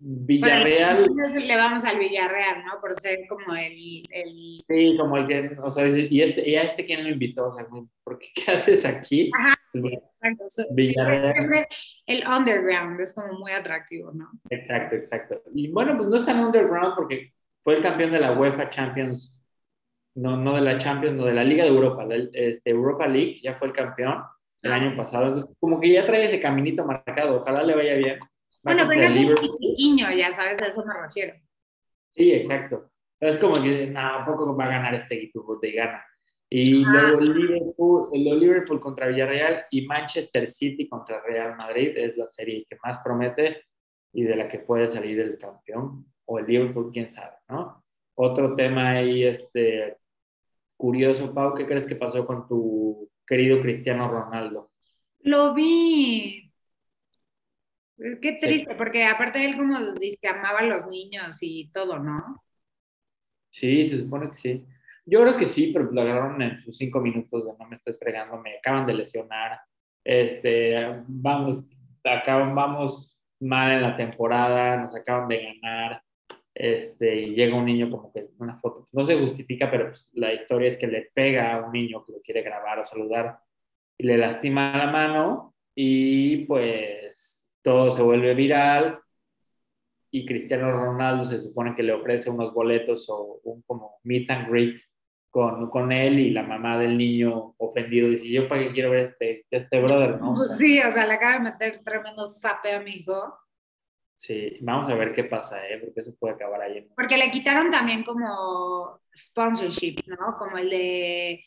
[0.01, 1.05] Villarreal.
[1.05, 2.80] entonces le vamos al Villarreal, ¿no?
[2.80, 4.05] Por ser como el.
[4.09, 4.63] el...
[4.65, 5.57] Sí, como el que.
[5.61, 7.67] O sea, y, este, y a este quién lo invitó, o sea,
[8.03, 9.30] ¿por qué, qué haces aquí?
[9.38, 10.49] Ajá, pues, exacto.
[10.49, 11.67] Siempre
[12.05, 14.30] el underground es como muy atractivo, ¿no?
[14.49, 15.41] Exacto, exacto.
[15.53, 19.36] Y bueno, pues no es tan underground porque fue el campeón de la UEFA Champions,
[20.15, 23.39] no, no de la Champions, no de la Liga de Europa, de, este, Europa League,
[23.41, 24.24] ya fue el campeón
[24.61, 25.28] el año pasado.
[25.28, 28.20] Entonces, como que ya trae ese caminito marcado, ojalá le vaya bien.
[28.63, 31.34] Bueno, pero es un niño, ya sabes, a eso me refiero.
[32.13, 32.91] Sí, exacto.
[33.20, 36.05] es como que, no, poco va a ganar este equipo, te gana.
[36.50, 42.66] Y luego Liverpool, Liverpool contra Villarreal y Manchester City contra Real Madrid es la serie
[42.68, 43.66] que más promete
[44.14, 46.06] y de la que puede salir el campeón.
[46.26, 47.84] O el Liverpool, quién sabe, ¿no?
[48.16, 49.97] Otro tema ahí, este,
[50.76, 54.72] curioso, Pau, ¿qué crees que pasó con tu querido Cristiano Ronaldo?
[55.22, 56.50] Lo vi,
[58.22, 62.41] Qué triste, porque aparte él como dice que amaba a los niños y todo, ¿no?
[63.50, 64.66] Sí, se supone que sí.
[65.10, 67.97] Yo creo que sí, pero lo agarraron en sus cinco minutos de no me estés
[67.97, 69.60] fregando, me acaban de lesionar,
[70.03, 71.64] este, vamos,
[72.03, 76.03] acaban, vamos mal en la temporada, nos acaban de ganar,
[76.53, 80.32] este, y llega un niño como que una foto, no se justifica, pero pues, la
[80.32, 83.39] historia es que le pega a un niño que lo quiere grabar o saludar
[83.97, 88.99] y le lastima la mano y pues todo se vuelve viral
[90.12, 94.49] y Cristiano Ronaldo se supone que le ofrece unos boletos o un como meet and
[94.49, 94.80] greet
[95.30, 98.09] con, con, él y la mamá del niño ofendido.
[98.09, 100.34] Dice, yo para qué quiero ver este, este brother, ¿no?
[100.36, 103.38] Pues sí, o sea, le acaba de meter tremendo zape a mi hijo.
[104.17, 105.80] Sí, vamos a ver qué pasa, ¿eh?
[105.80, 106.88] Porque eso puede acabar ahí.
[106.95, 110.36] Porque le quitaron también como sponsorships, ¿no?
[110.38, 111.43] Como el de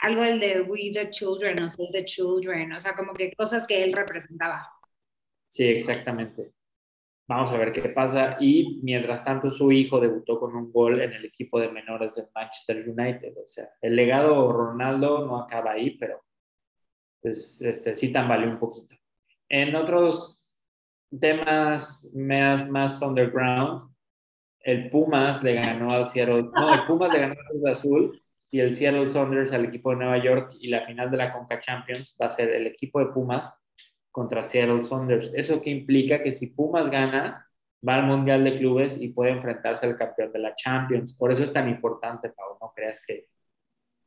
[0.00, 3.66] algo el de We the Children o Save the Children, o sea, como que cosas
[3.66, 4.68] que él representaba.
[5.48, 6.52] Sí, exactamente.
[7.28, 8.38] Vamos a ver qué pasa.
[8.40, 12.26] Y mientras tanto, su hijo debutó con un gol en el equipo de menores de
[12.34, 13.34] Manchester United.
[13.36, 16.24] O sea, el legado Ronaldo no acaba ahí, pero
[17.20, 18.96] pues este, sí tambaleó un poquito.
[19.48, 20.42] En otros
[21.20, 23.82] temas más, más underground,
[24.60, 28.60] el Pumas le ganó al Seattle, no, el Pumas le ganó al Cruz Azul y
[28.60, 32.16] el Seattle Saunders al equipo de Nueva York y la final de la Conca Champions
[32.20, 33.58] va a ser el equipo de Pumas
[34.18, 35.32] contra Seattle Saunders.
[35.32, 37.48] Eso que implica que si Pumas gana,
[37.86, 41.16] va al Mundial de Clubes y puede enfrentarse al campeón de la Champions.
[41.16, 43.28] Por eso es tan importante, Pau, no creas que...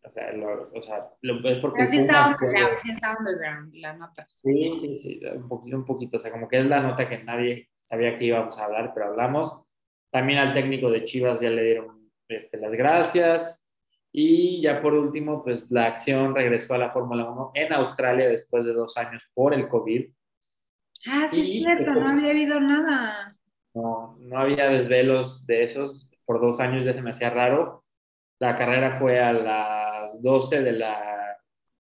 [0.03, 0.33] O sea,
[0.73, 1.87] o sea es porque...
[1.87, 4.27] sí está underground, sí está underground la nota.
[4.33, 6.17] Sí, sí, sí, un poquito, un poquito.
[6.17, 9.05] O sea, como que es la nota que nadie sabía que íbamos a hablar, pero
[9.05, 9.61] hablamos.
[10.11, 13.60] También al técnico de Chivas ya le dieron este, las gracias.
[14.11, 18.65] Y ya por último, pues la acción regresó a la Fórmula 1 en Australia después
[18.65, 20.09] de dos años por el COVID.
[21.07, 21.47] Ah, sí, es
[21.77, 23.35] cierto, no había habido nada.
[23.73, 26.09] No, no había desvelos de esos.
[26.25, 27.85] Por dos años ya se me hacía raro.
[28.39, 31.37] La carrera fue a las 12 de la,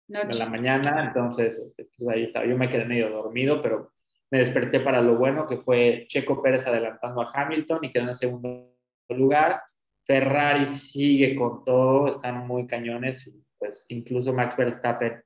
[0.07, 2.45] de la mañana, entonces este, pues ahí estaba.
[2.45, 3.91] Yo me quedé medio dormido, pero
[4.32, 8.15] me desperté para lo bueno, que fue Checo Pérez adelantando a Hamilton y quedó en
[8.15, 8.76] segundo
[9.09, 9.61] lugar.
[10.06, 15.24] Ferrari sigue con todo, están muy cañones, pues incluso Max Verstappen,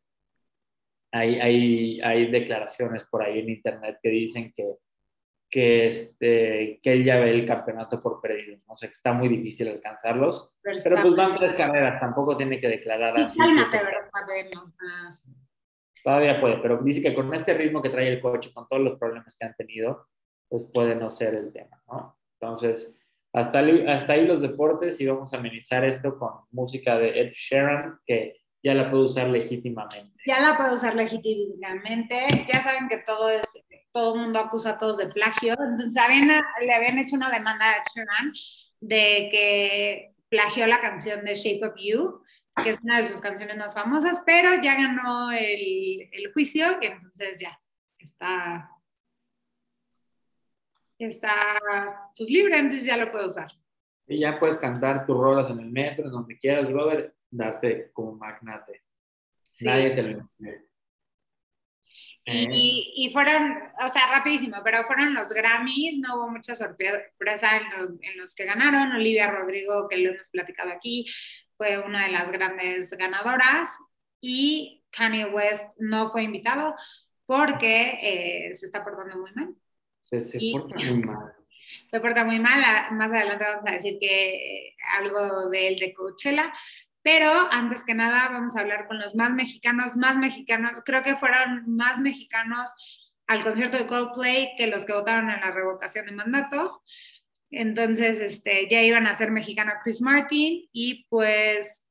[1.12, 4.76] hay, hay, hay declaraciones por ahí en internet que dicen que,
[5.50, 8.74] que, este, que él ya ve el campeonato por perdido, ¿no?
[8.74, 12.68] o sea que está muy difícil alcanzarlos, pero pues van tres carreras, tampoco tiene que
[12.68, 13.40] declarar así.
[16.04, 18.98] Todavía puede, pero dice que con este ritmo que trae el coche, con todos los
[19.00, 20.08] problemas que han tenido,
[20.48, 22.18] pues puede no ser el tema, ¿no?
[22.40, 22.96] Entonces,
[23.34, 28.00] hasta, hasta ahí los deportes y vamos a amenizar esto con música de Ed Sheeran,
[28.06, 30.14] que ya la puedo usar legítimamente.
[30.26, 32.46] Ya la puedo usar legítimamente.
[32.48, 33.44] Ya saben que todo es,
[33.92, 35.54] todo el mundo acusa a todos de plagio.
[35.54, 36.04] Entonces,
[36.62, 38.34] le habían hecho una demanda a Sheeran
[38.82, 42.22] de que plagió la canción de Shape of You,
[42.64, 46.88] que es una de sus canciones más famosas, pero ya ganó el, el juicio y
[46.88, 47.58] entonces ya
[48.00, 48.70] está
[51.06, 53.52] está pues libre, entonces ya lo puedo usar.
[54.08, 58.14] Y ya puedes cantar tus rolas en el metro, en donde quieras, brother, date como
[58.14, 58.84] magnate.
[59.62, 60.30] Nadie te lo
[62.30, 67.98] y, y, fueron, o sea, rapidísimo, pero fueron los Grammys, no hubo mucha sorpresa en,
[68.02, 68.91] en, los que ganaron.
[68.91, 71.06] Olivia Rodrigo, que lo hemos platicado aquí,
[71.56, 73.70] fue una de las grandes ganadoras.
[74.20, 76.76] Y Kanye West no fue invitado
[77.26, 79.56] porque eh, se está portando muy mal.
[80.08, 81.34] Se, se porta muy mal.
[81.86, 82.62] Se porta muy mal.
[82.91, 86.53] Más adelante vamos a decir que algo de él de Coachella.
[87.01, 91.18] Pero antes que nada vamos a hablar con los más mexicanos, más mexicanos, creo que
[91.18, 92.70] fueron más mexicanos
[93.28, 96.84] al concierto de Coldplay que los que votaron en la revocación de mandato.
[97.51, 101.86] Entonces, este, ya iban a ser mexicano Chris Martin y pues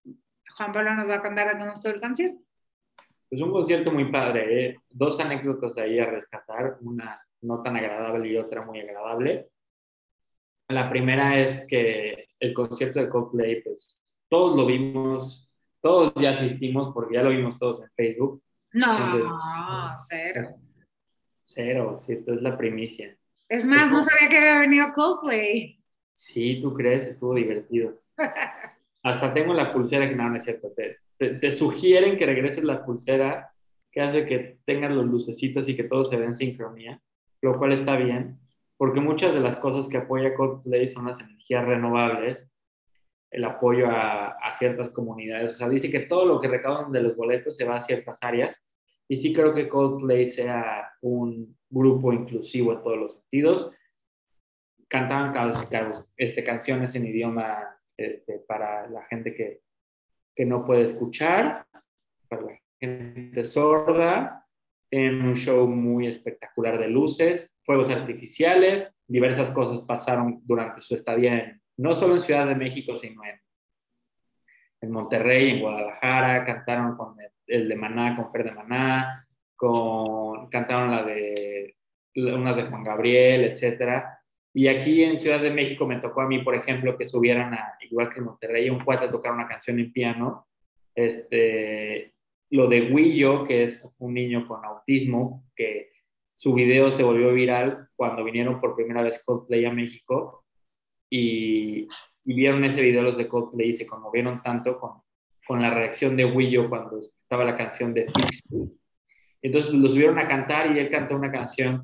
[0.56, 2.40] Juan Pablo nos va a contar de cómo estuvo el concierto.
[3.30, 4.76] Es un concierto muy padre, ¿eh?
[4.88, 6.78] dos anécdotas ahí a rescatar.
[6.80, 9.48] Una, no tan agradable y otra muy agradable.
[10.68, 15.48] La primera es que el concierto de Coldplay, pues todos lo vimos,
[15.80, 18.42] todos ya asistimos porque ya lo vimos todos en Facebook.
[18.72, 19.06] No,
[20.08, 20.42] cero.
[21.42, 23.16] Cero, cierto, es la primicia.
[23.48, 25.80] Es más, no sabía que había venido Coldplay.
[26.12, 28.02] Sí, tú crees, estuvo divertido.
[29.04, 30.72] Hasta tengo la pulsera que no, no es cierto.
[30.72, 33.52] Te, te, sugieren que regreses la pulsera
[33.92, 37.00] que hace que tengan los lucecitos y que todo se vea en sincronía
[37.42, 38.38] lo cual está bien,
[38.76, 42.50] porque muchas de las cosas que apoya Coldplay son las energías renovables,
[43.30, 45.54] el apoyo a, ciertas comunidades.
[45.54, 48.22] O sea, dice que todo lo que recaudan de los boletos se va a ciertas
[48.22, 48.64] áreas.
[49.08, 53.70] Y sí creo que Coldplay sea un grupo inclusivo en todos los sentidos.
[54.88, 55.34] Cantaban
[56.16, 59.60] este, canciones en idioma este, para la gente que,
[60.34, 61.66] que no puede escuchar,
[62.28, 64.45] para la gente sorda,
[64.90, 71.60] en un show muy espectacular de luces, fuegos artificiales, diversas cosas pasaron durante su estadía
[71.78, 73.40] no solo en Ciudad de México, sino en,
[74.80, 77.14] en Monterrey, en Guadalajara, cantaron con
[77.46, 81.76] el, de Maná, con Fer de Maná, con, cantaron la de
[82.16, 84.20] unas de Juan Gabriel, etcétera.
[84.54, 87.74] Y aquí en Ciudad de México me tocó a mí, por ejemplo, que subieran a,
[87.82, 90.46] igual que en Monterrey, un cuate a tocar una canción en piano.
[90.94, 92.14] Este,
[92.50, 95.90] lo de Willo, que es un niño con autismo, que
[96.34, 100.44] su video se volvió viral cuando vinieron por primera vez Coldplay a México
[101.10, 101.88] y,
[102.24, 105.00] vieron ese video los de Coldplay y se conmovieron tanto con,
[105.46, 108.42] con la reacción de Willo cuando estaba la canción de Fix
[109.40, 111.80] Entonces lo subieron a cantar y él cantó una canción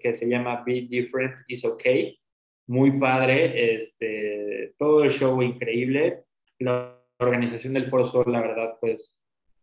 [0.00, 2.18] que se llama Be Different is Okay.
[2.66, 6.24] Muy padre, este, todo el show increíble.
[6.58, 9.14] La organización del Foro Sol, la verdad, pues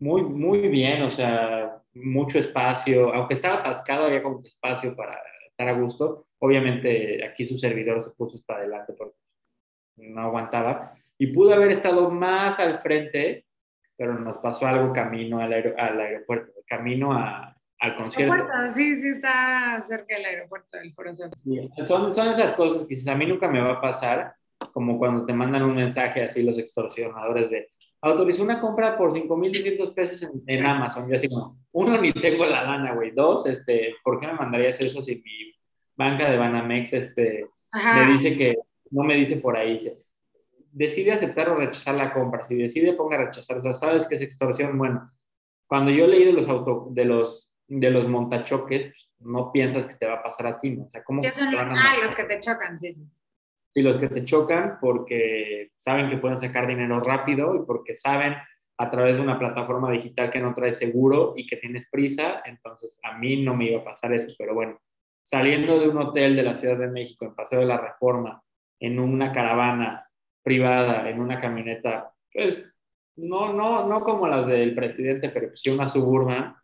[0.02, 5.68] muy, muy bien, o sea, mucho espacio, aunque estaba atascado, había como espacio para estar
[5.68, 6.26] a gusto.
[6.40, 9.16] Obviamente aquí su servidor se puso para adelante porque
[9.98, 10.96] no aguantaba.
[11.20, 13.46] Y pudo haber estado más al frente,
[13.96, 18.48] pero nos pasó algo camino al, al aeropuerto, camino a, al concierto.
[18.74, 23.28] Sí, sí, está cerca del aeropuerto del Foro son, son esas cosas que a mí
[23.28, 24.34] nunca me va a pasar,
[24.74, 27.70] como cuando te mandan un mensaje así los extorsionadores de
[28.02, 31.08] autorizó una compra por 5.200 pesos en, en, Amazon.
[31.08, 33.12] Yo así como, uno, ni tengo la lana, güey.
[33.12, 35.54] Dos, este, ¿por qué me mandarías eso si mi
[35.96, 38.58] banca de Banamex este, me dice que,
[38.90, 39.98] no me dice por ahí, dice,
[40.72, 42.44] decide aceptar o rechazar la compra.
[42.44, 43.58] Si decide, ponga a rechazar.
[43.58, 44.78] O sea, sabes que es extorsión.
[44.78, 45.12] Bueno,
[45.68, 49.96] cuando yo leí de los, auto, de los, de los montachoques, pues, no piensas que
[49.96, 50.86] te va a pasar a ti, ¿no?
[50.86, 53.06] O sea, ¿cómo que son, ah, los que te chocan, sí, sí.
[53.74, 58.36] Sí, los que te chocan porque saben que pueden sacar dinero rápido y porque saben
[58.78, 63.00] a través de una plataforma digital que no trae seguro y que tienes prisa, entonces
[63.04, 64.78] a mí no me iba a pasar eso, pero bueno,
[65.24, 68.44] saliendo de un hotel de la Ciudad de México en Paseo de la Reforma,
[68.78, 70.06] en una caravana
[70.44, 72.70] privada, en una camioneta, pues
[73.16, 76.56] no, no, no como las del presidente, pero sí una suburban,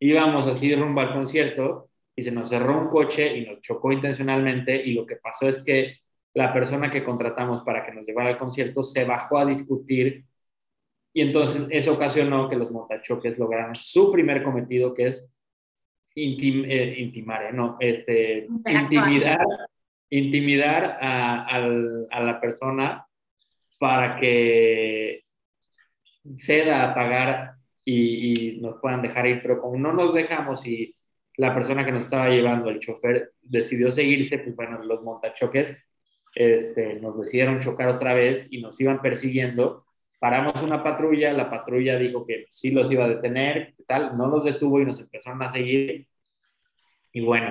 [0.00, 4.76] íbamos así rumbo al concierto y se nos cerró un coche y nos chocó intencionalmente
[4.76, 6.00] y lo que pasó es que
[6.34, 10.24] la persona que contratamos para que nos llevara al concierto se bajó a discutir
[11.12, 15.28] y entonces eso ocasionó que los montachoques lograran su primer cometido, que es
[16.14, 17.52] eh, intimar, ¿eh?
[17.52, 19.44] no, este, intimidar,
[20.08, 23.06] intimidar a, la persona
[23.78, 25.24] para que
[26.36, 27.54] ceda a pagar
[27.84, 30.94] y, y, nos puedan dejar ir, pero como no nos dejamos y
[31.36, 35.76] la persona que nos estaba llevando, el chofer, decidió seguirse, pues bueno, los montachoques
[36.34, 39.84] este, nos decidieron chocar otra vez y nos iban persiguiendo.
[40.18, 44.44] Paramos una patrulla, la patrulla dijo que sí los iba a detener, tal, no los
[44.44, 46.06] detuvo y nos empezaron a seguir.
[47.12, 47.50] Y bueno,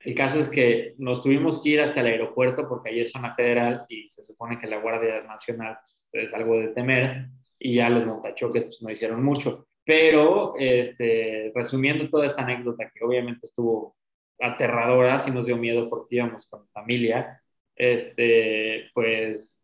[0.00, 3.34] el caso es que nos tuvimos que ir hasta el aeropuerto porque allí es zona
[3.34, 5.78] federal y se supone que la Guardia Nacional
[6.10, 9.66] pues, es algo de temer y ya los montachoques pues no hicieron mucho.
[9.84, 13.96] Pero, este, resumiendo toda esta anécdota que obviamente estuvo
[14.38, 17.42] aterradora, sí nos dio miedo porque íbamos con familia,
[17.78, 19.56] este, pues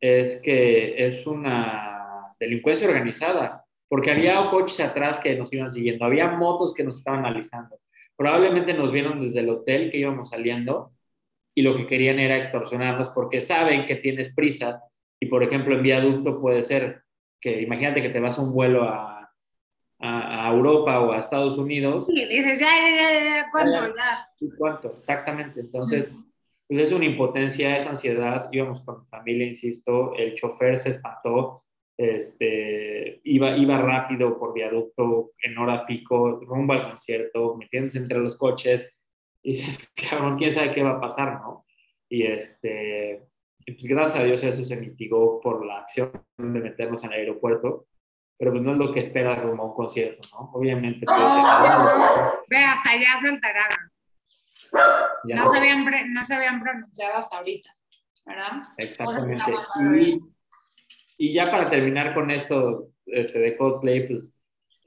[0.00, 6.30] es que es una delincuencia organizada, porque había coches atrás que nos iban siguiendo, había
[6.30, 7.78] motos que nos estaban analizando.
[8.16, 10.92] Probablemente nos vieron desde el hotel que íbamos saliendo
[11.54, 14.82] y lo que querían era extorsionarnos porque saben que tienes prisa
[15.20, 17.02] y, por ejemplo, en viaducto puede ser
[17.40, 19.30] que imagínate que te vas a un vuelo a,
[20.00, 22.06] a, Europa o a Estados Unidos.
[22.06, 23.94] Sí, dices, ya, ya, ya, ¿cuánto?
[23.96, 24.28] Ya.
[24.56, 24.94] ¿Cuánto?
[24.96, 25.60] Exactamente.
[25.60, 26.12] Entonces,
[26.68, 28.48] pues es una impotencia, es ansiedad.
[28.52, 31.64] Íbamos con mi familia, insisto, el chofer se espantó,
[31.96, 38.36] este, iba, iba rápido por viaducto en hora pico, rumbo al concierto, metiéndose entre los
[38.36, 38.88] coches.
[39.42, 41.64] Y dices, cabrón, quién sabe qué va a pasar, ¿no?
[42.10, 43.26] Y este,
[43.64, 47.86] pues gracias a Dios eso se mitigó por la acción de meternos en el aeropuerto,
[48.38, 50.50] pero pues no es lo que esperas rumbo a un concierto, ¿no?
[50.52, 51.06] Obviamente.
[51.06, 51.18] Puede
[52.48, 53.97] Ve, hasta allá se enteraron.
[55.24, 57.74] No se, habían, no se habían pronunciado hasta ahorita,
[58.24, 58.62] ¿verdad?
[58.76, 59.52] Exactamente.
[59.96, 60.20] Y,
[61.18, 64.34] y, ya para terminar con esto este, de Coldplay, pues,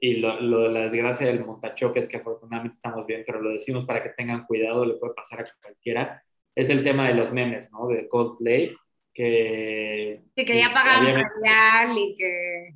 [0.00, 3.84] y lo, lo, de la desgracia del montachoques, que afortunadamente estamos bien, pero lo decimos
[3.84, 6.22] para que tengan cuidado, le puede pasar a cualquiera,
[6.54, 7.86] es el tema de los memes, ¿no?
[7.86, 8.76] De Coldplay,
[9.14, 10.22] que...
[10.34, 12.74] Que ya pagaron material y que...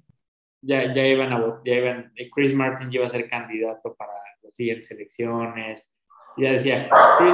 [0.63, 4.91] Ya, ya iban a ya iban, Chris Martin iba a ser candidato para las siguientes
[4.91, 5.93] elecciones,
[6.37, 6.89] ya decía,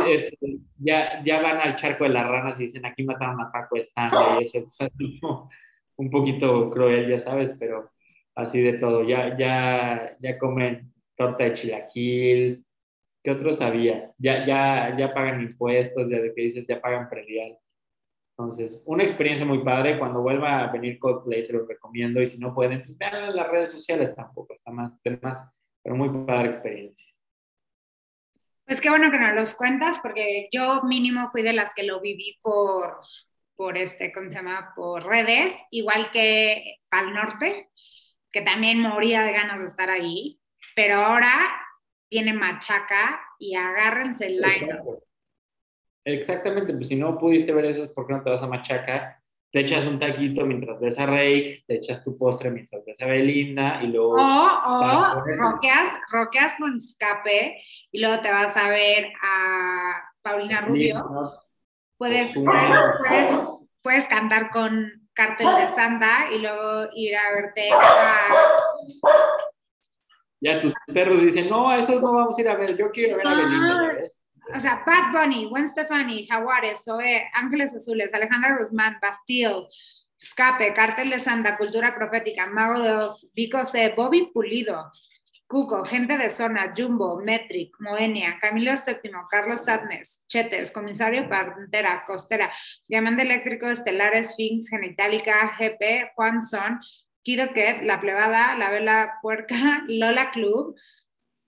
[0.09, 0.39] este,
[0.79, 4.41] ya, ya van al charco de las ranas y dicen, aquí mataron a Paco Stanley,
[4.41, 5.01] y eso es
[5.97, 7.91] un poquito cruel, ya sabes, pero
[8.35, 9.05] así de todo.
[9.05, 12.65] Ya, ya, ya comen torta de chilaquil,
[13.23, 14.13] ¿qué otros había?
[14.19, 17.59] Ya, ya, ya pagan impuestos, ya de que dices, ya pagan predial.
[18.37, 19.99] Entonces, una experiencia muy padre.
[19.99, 22.21] Cuando vuelva a venir Coldplay, se los recomiendo.
[22.21, 25.45] Y si no pueden, pues vean las redes sociales tampoco, está más, más
[25.83, 27.13] pero muy padre experiencia.
[28.67, 32.01] Pues qué bueno que nos los cuentas, porque yo mínimo fui de las que lo
[32.01, 33.01] viví por,
[33.57, 34.73] por este, ¿cómo se llama?
[34.75, 37.71] Por redes, igual que al norte,
[38.31, 40.41] que también moría de ganas de estar ahí,
[40.75, 41.33] pero ahora
[42.11, 44.69] viene Machaca y agárrense el line.
[46.05, 49.22] Exactamente, pues si no pudiste ver eso es porque no te vas a Machaca,
[49.53, 53.07] te echas un taquito mientras ves a Rake, te echas tu postre mientras ves a
[53.07, 54.15] Belinda y luego...
[54.15, 61.05] O, roqueas, roqueas con escape y luego te vas a ver a Paulina Rubio.
[61.99, 63.41] Puedes, puedes,
[63.83, 68.29] puedes, cantar con Cartel de Santa y luego ir a verte a...
[70.41, 73.19] Ya tus perros dicen, no, a esos no vamos a ir a ver, yo quiero
[73.19, 74.22] ver a Belinda, ¿ves?
[74.55, 79.68] O sea, Bad Bunny, Gwen Stefani, Jaguares, Zoe, Ángeles Azules, Alejandra Guzmán, Bastille,
[80.20, 84.90] Escape, Cártel de Santa, Cultura Profética, Mago de Vico C, Bobby Pulido,
[85.47, 92.51] Cuco, Gente de Zona, Jumbo, Metric, Moenia, Camilo VII, Carlos Sadness, Chetes, Comisario Pantera, Costera,
[92.88, 96.80] Diamante Eléctrico, Estelar, Sphinx, Genitalica, GP, Juan Son,
[97.22, 100.74] Kido Ket, La Plebada, La Vela Puerca, Lola Club,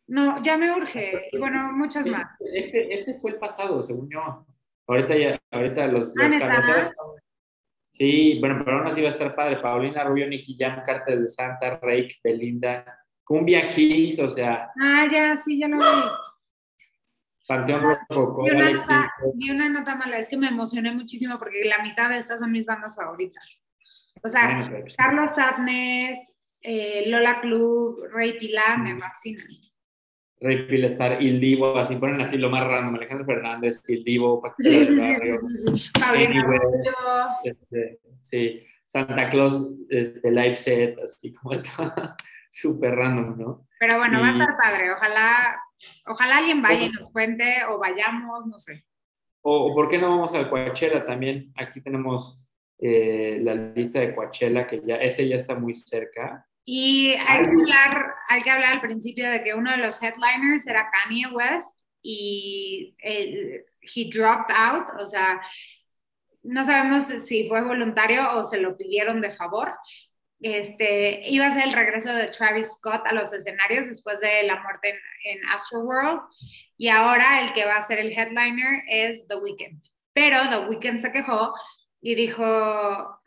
[0.07, 1.31] no, ya me urge.
[1.39, 2.25] bueno, muchas más.
[2.55, 4.47] Ese, ese fue el pasado, según yo.
[4.87, 6.93] Ahorita ya, ahorita los, ah, los
[7.89, 9.59] Sí, bueno, pero aún así va a estar padre.
[9.59, 12.85] Paulina Rubio, Nicky Jam, Cartel de Santa, Rake, Belinda,
[13.23, 14.69] Cumbia Kings, o sea.
[14.81, 15.85] Ah, ya, sí, ya lo vi.
[17.47, 18.45] Panteón Rojo,
[19.35, 22.51] Ni una nota mala, es que me emocioné muchísimo porque la mitad de estas son
[22.51, 23.63] mis bandas favoritas.
[24.23, 26.19] O sea, Carlos Sadness,
[26.63, 29.47] eh, Lola Club, Rey Pilar, me fascinan.
[30.45, 34.43] Rey Pilestar, Il Divo, así ponen así lo más random, Alejandro Fernández, Il Divo,
[37.45, 41.55] este, sí, Santa Claus, este, live set, así como
[42.51, 43.67] súper random, ¿no?
[43.81, 45.59] Pero bueno, va a estar padre, ojalá,
[46.07, 48.85] ojalá alguien vaya y nos cuente, o vayamos, no sé.
[49.41, 52.39] O, o por qué no vamos al Coachella también, aquí tenemos
[52.81, 57.61] eh, la lista de Coachella, que ya, ese ya está muy cerca, y hay que,
[57.61, 61.71] hablar, hay que hablar al principio de que uno de los headliners era Kanye West
[62.03, 65.43] y él, he dropped out, o sea,
[66.43, 69.75] no sabemos si fue voluntario o se lo pidieron de favor.
[70.41, 74.61] Este, iba a ser el regreso de Travis Scott a los escenarios después de la
[74.63, 76.21] muerte en, en Astro World
[76.77, 79.83] y ahora el que va a ser el headliner es The Weeknd.
[80.13, 81.55] Pero The Weeknd se quejó
[82.07, 82.45] y dijo,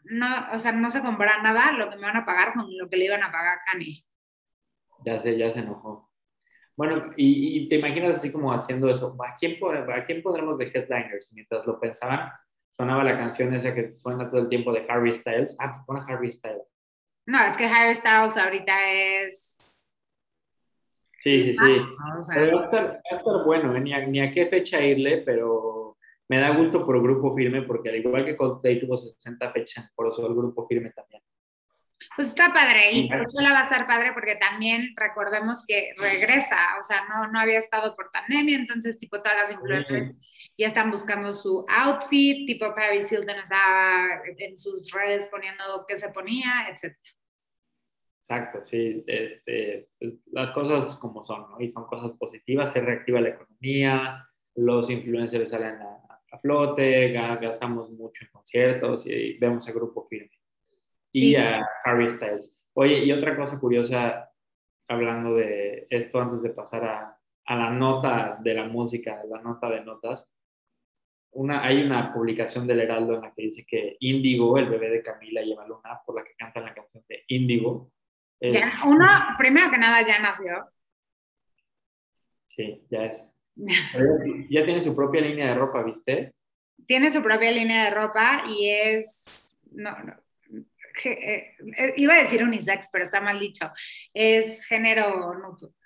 [0.04, 2.88] no, o sea, no se compra nada lo que me van a pagar con lo
[2.88, 4.06] que le iban a pagar a Kanye.
[5.04, 6.12] Ya sé, ya se enojó.
[6.76, 9.18] Bueno, y, te imaginas así como haciendo eso.
[9.28, 11.34] ¿A quién, ¿A quién podremos de headliners?
[11.34, 12.32] Mientras lo pensaban,
[12.70, 15.56] sonaba la canción esa que suena todo el tiempo de Harry Styles.
[15.58, 16.68] Ah, pues pon Harry Styles.
[17.26, 19.58] No, es que Harry Styles ahorita es...
[21.18, 21.80] Sí, sí, sí.
[22.00, 23.02] va, a estar,
[23.44, 23.82] bueno, ¿eh?
[23.82, 25.87] ni, a, ni a qué fecha irle, pero
[26.30, 30.08] me da gusto por Grupo Firme porque al igual que Coldplay tuvo 60 fechas, por
[30.08, 31.22] eso el Grupo Firme también.
[32.16, 36.84] Pues está padre y la va a estar padre porque también recordemos que regresa, o
[36.84, 40.14] sea, no, no había estado por pandemia, entonces tipo todas las influencers
[40.58, 46.10] ya están buscando su outfit, tipo Paris Hilton estaba en sus redes poniendo qué se
[46.10, 46.96] ponía, etc.
[48.20, 51.62] Exacto, sí, este, pues, las cosas como son, ¿no?
[51.62, 57.92] Y son cosas positivas, se reactiva la economía, los influencers salen a, a flote, gastamos
[57.92, 60.32] mucho en conciertos y vemos a grupo firme.
[61.12, 61.54] Y a
[61.86, 62.54] Harry Styles.
[62.74, 64.30] Oye, y otra cosa curiosa,
[64.88, 69.70] hablando de esto antes de pasar a, a la nota de la música, la nota
[69.70, 70.30] de notas,
[71.32, 75.04] una, hay una publicación del Heraldo en la que dice que Índigo, el bebé de
[75.04, 77.92] Camila y Eva Luna, por la que cantan la canción de Índigo.
[78.86, 80.70] uno, primero que nada, ya nació.
[82.46, 83.37] Sí, ya es
[84.50, 86.34] ya tiene su propia línea de ropa, ¿viste?
[86.86, 89.24] Tiene su propia línea de ropa y es,
[89.72, 90.14] no, no,
[91.06, 93.70] eh, eh, iba a decir unisex, pero está mal dicho.
[94.14, 95.34] Es género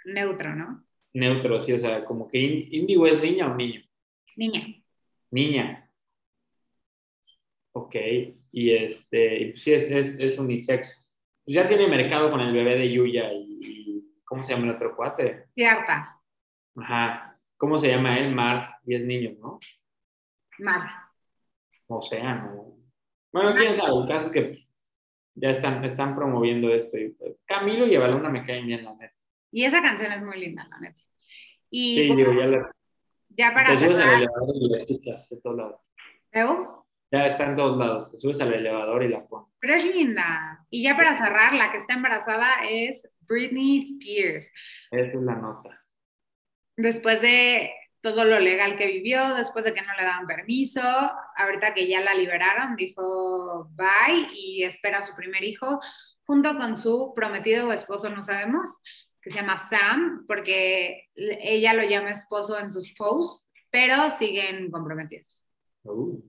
[0.05, 0.85] neutro, ¿no?
[1.13, 3.81] Neutro, sí, o sea, como que Indigo es niña o niño.
[4.35, 4.61] Niña.
[5.31, 5.89] Niña.
[7.73, 7.95] Ok,
[8.51, 11.09] y este, sí, es, es, es unisex.
[11.43, 14.95] Pues ya tiene mercado con el bebé de Yuya y, ¿cómo se llama el otro
[14.95, 15.47] cuate?
[15.53, 16.21] Cierta.
[16.75, 17.30] Ajá,
[17.61, 18.33] ¿Cómo se llama él?
[18.33, 19.59] Mar, y es niño, ¿no?
[20.57, 20.81] Mar.
[21.85, 22.75] Océano.
[23.31, 24.67] Bueno, quién sabe, el caso es que
[25.35, 26.97] ya están, están promoviendo esto.
[26.97, 29.13] Y, pues, Camilo y Evaluna me caen bien, la neta.
[29.51, 30.99] Y esa canción es muy linda, la neta.
[31.69, 32.71] Y sí, digo, ya la...
[33.29, 35.93] Ya para te subes al elevador y la escuchas de todos lados.
[36.31, 36.87] ¿Veo?
[37.11, 38.11] Ya está en todos lados.
[38.11, 39.53] Te subes al elevador y la pones.
[39.59, 40.65] Pero es linda.
[40.71, 44.51] Y ya para cerrar, la que está embarazada es Britney Spears.
[44.89, 45.80] Esa es la nota
[46.75, 47.71] después de
[48.01, 50.81] todo lo legal que vivió después de que no le daban permiso.
[51.37, 55.79] Ahorita que ya la liberaron, dijo bye y espera a su primer hijo
[56.23, 58.81] junto con su prometido o esposo, no sabemos,
[59.21, 65.43] que se llama Sam, porque ella lo llama esposo en sus posts, pero siguen comprometidos.
[65.83, 66.21] Uh,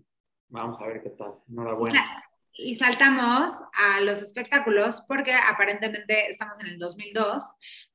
[0.49, 1.35] vamos a ver qué tal.
[1.49, 2.25] Enhorabuena.
[2.55, 7.45] Y saltamos a los espectáculos porque aparentemente estamos en el 2002,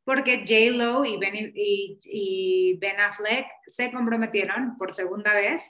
[0.03, 5.61] porque J-Lo y ben, y, ben Affleck se comprometieron por segunda vez.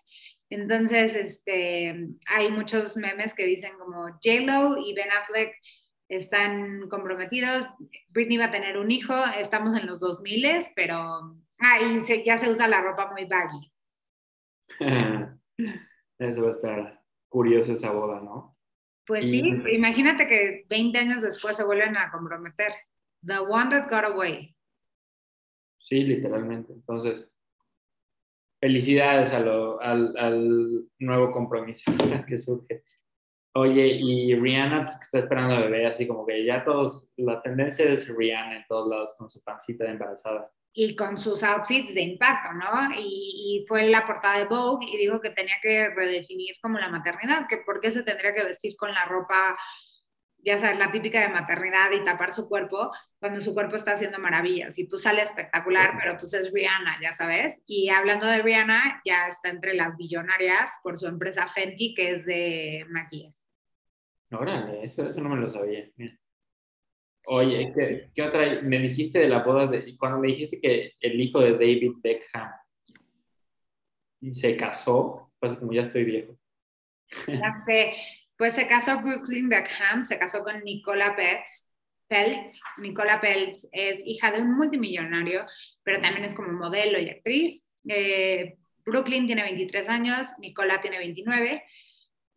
[0.49, 5.53] Entonces, este, hay muchos memes que dicen como J-Lo y Ben Affleck
[6.09, 7.67] están comprometidos.
[8.09, 10.97] Britney va a tener un hijo, estamos en los 2000, pero
[11.59, 11.79] ah,
[12.25, 13.71] ya se usa la ropa muy baggy.
[16.19, 18.56] Eso va a estar curioso esa boda, ¿no?
[19.07, 19.39] Pues sí,
[19.71, 22.73] imagínate que 20 años después se vuelven a comprometer.
[23.25, 24.53] The one that got away.
[25.79, 26.73] Sí, literalmente.
[26.73, 27.31] Entonces,
[28.59, 29.47] felicidades al,
[30.17, 31.89] al, nuevo compromiso
[32.27, 32.83] que surge.
[33.55, 37.41] Oye, y Rihanna pues, que está esperando a bebé, así como que ya todos, la
[37.41, 41.95] tendencia es Rihanna en todos lados con su pancita de embarazada y con sus outfits
[41.95, 42.91] de impacto, ¿no?
[42.95, 46.87] Y, fue en la portada de Vogue y dijo que tenía que redefinir como la
[46.87, 49.57] maternidad, que por qué se tendría que vestir con la ropa,
[50.37, 54.19] ya sabes, la típica de maternidad y tapar su cuerpo cuando su cuerpo está haciendo
[54.19, 54.77] maravillas.
[54.77, 57.63] Y pues sale espectacular, pero pues es Rihanna, ya sabes.
[57.65, 62.25] Y hablando de Rihanna, ya está entre las billonarias por su empresa Fenty, que es
[62.27, 63.35] de maquillaje.
[64.29, 65.89] Órale, eso, eso no me lo sabía.
[67.29, 67.73] Oye,
[68.15, 68.61] ¿qué, otra?
[68.61, 72.49] Me dijiste de la boda, de, cuando me dijiste que el hijo de David Beckham
[74.31, 76.37] se casó, pues como ya estoy viejo.
[77.27, 77.91] Ya sé,
[78.37, 81.69] pues se casó Brooklyn Beckham, se casó con Nicola Peltz.
[82.07, 82.61] Peltz.
[82.77, 85.45] Nicola Peltz es hija de un multimillonario,
[85.83, 87.67] pero también es como modelo y actriz.
[87.89, 88.55] Eh,
[88.85, 91.61] Brooklyn tiene 23 años, Nicola tiene 29,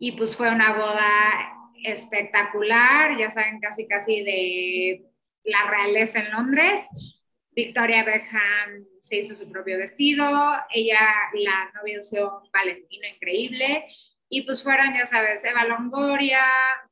[0.01, 5.05] y pues fue una boda espectacular, ya saben, casi casi de
[5.45, 6.87] la realeza en Londres.
[7.53, 10.25] Victoria Beckham se hizo su propio vestido,
[10.73, 11.01] ella,
[11.35, 13.87] la novia usó un valentino increíble,
[14.29, 16.45] y pues fueron, ya sabes, Eva Longoria,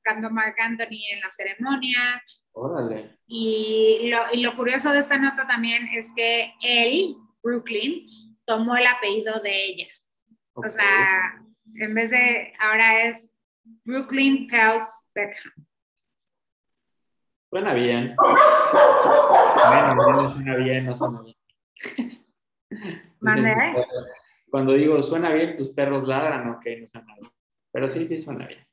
[0.02, 2.22] cantó Mark Anthony en la ceremonia.
[2.52, 3.16] Órale.
[3.28, 8.08] Y lo, y lo curioso de esta nota también es que él, Brooklyn,
[8.44, 9.86] tomó el apellido de ella.
[10.54, 11.40] O sea,
[11.76, 13.27] en vez de, ahora es
[13.84, 15.52] Brooklyn Peltz Beckham.
[17.50, 18.14] Suena bien.
[18.16, 21.36] Bueno, no suena bien, no suena bien.
[24.50, 27.32] Cuando digo suena bien, tus perros ladran, ok, no suena bien.
[27.72, 28.66] Pero sí, sí suena bien.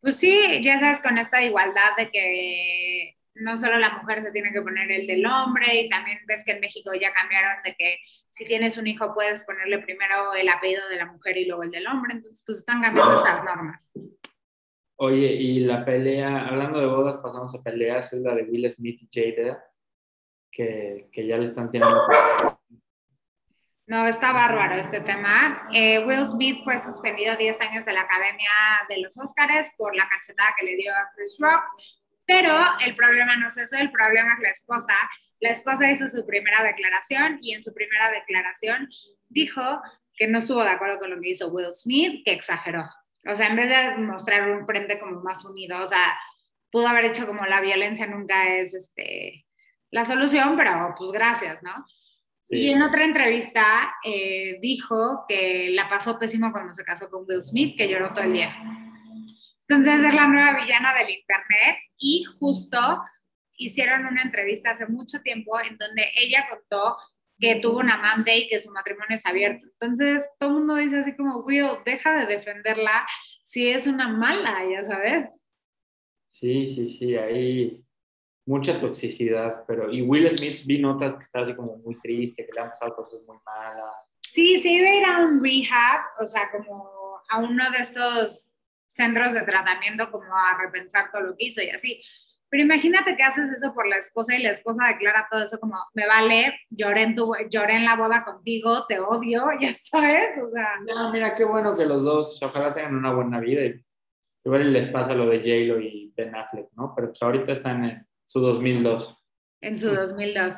[0.00, 4.52] Pues sí, ya sabes, con esta igualdad de que no solo la mujer se tiene
[4.52, 7.98] que poner el del hombre y también ves que en México ya cambiaron de que
[8.30, 11.70] si tienes un hijo puedes ponerle primero el apellido de la mujer y luego el
[11.70, 13.90] del hombre, entonces pues están cambiando esas normas.
[14.98, 19.00] Oye, y la pelea, hablando de bodas, pasamos a peleas, es la de Will Smith
[19.02, 19.62] y Jada,
[20.50, 22.02] que, que ya le están teniendo...
[23.88, 25.68] No, está bárbaro este tema.
[25.72, 28.50] Eh, Will Smith fue suspendido 10 años de la Academia
[28.88, 31.62] de los Oscars por la cachetada que le dio a Chris Rock
[32.26, 32.52] pero
[32.84, 34.94] el problema no es eso, el problema es la esposa.
[35.40, 38.88] La esposa hizo su primera declaración y en su primera declaración
[39.28, 39.80] dijo
[40.16, 42.84] que no estuvo de acuerdo con lo que hizo Will Smith, que exageró.
[43.28, 46.18] O sea, en vez de mostrar un frente como más unido, o sea,
[46.70, 49.46] pudo haber hecho como la violencia nunca es este,
[49.90, 51.86] la solución, pero pues gracias, ¿no?
[52.48, 57.44] y en otra entrevista eh, dijo que la pasó pésimo cuando se casó con Will
[57.44, 58.52] Smith, que lloró todo el día.
[59.68, 62.78] Entonces es la nueva villana del Internet y justo
[63.58, 66.96] hicieron una entrevista hace mucho tiempo en donde ella contó
[67.38, 69.66] que tuvo un amante y que su matrimonio es abierto.
[69.66, 73.06] Entonces todo el mundo dice así como, Will, deja de defenderla
[73.42, 75.40] si es una mala, ya sabes.
[76.28, 77.84] Sí, sí, sí, hay
[78.46, 82.52] mucha toxicidad, pero y Will Smith vi notas que está así como muy triste, que
[82.52, 83.94] le han pasado cosas muy malas.
[84.22, 88.45] Sí, sí iba a ir a un rehab, o sea, como a uno de estos
[88.96, 92.02] centros de tratamiento como a repensar todo lo que hizo y así.
[92.48, 95.76] Pero imagínate que haces eso por la esposa y la esposa declara todo eso como,
[95.94, 100.48] me vale, lloré en, tu, lloré en la boda contigo, te odio, ya sabes, o
[100.48, 100.68] sea.
[100.86, 103.84] No, mira, qué bueno que los dos, ojalá tengan una buena vida y
[104.44, 106.92] igual les pasa lo de J-Lo y Ben Affleck, ¿no?
[106.94, 109.16] Pero pues ahorita están en su 2002.
[109.60, 110.54] En su 2002.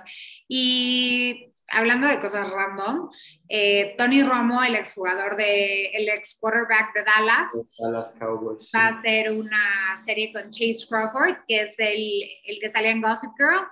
[0.47, 3.11] Y hablando de cosas random,
[3.49, 8.89] eh, Tony Romo, el exjugador de, el ex quarterback de Dallas, Dallas Cowboys, va a
[8.89, 13.67] hacer una serie con Chase Crawford, que es el, el que sale en Gossip Girl,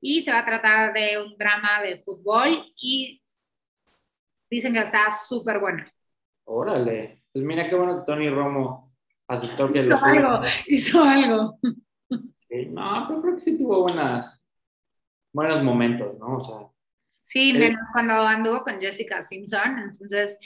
[0.00, 3.22] y se va a tratar de un drama de fútbol y
[4.52, 5.90] Dicen que está súper buena.
[6.44, 7.22] Órale.
[7.32, 8.92] Pues mira qué bueno que Tony Romo
[9.26, 11.58] aceptó que lo Hizo algo, hizo algo.
[12.36, 14.44] Sí, no, pero creo que sí tuvo buenas,
[15.32, 16.36] buenos momentos, ¿no?
[16.36, 16.70] O sea,
[17.32, 17.58] Sí, Eh.
[17.58, 20.38] menos cuando anduvo con Jessica Simpson, entonces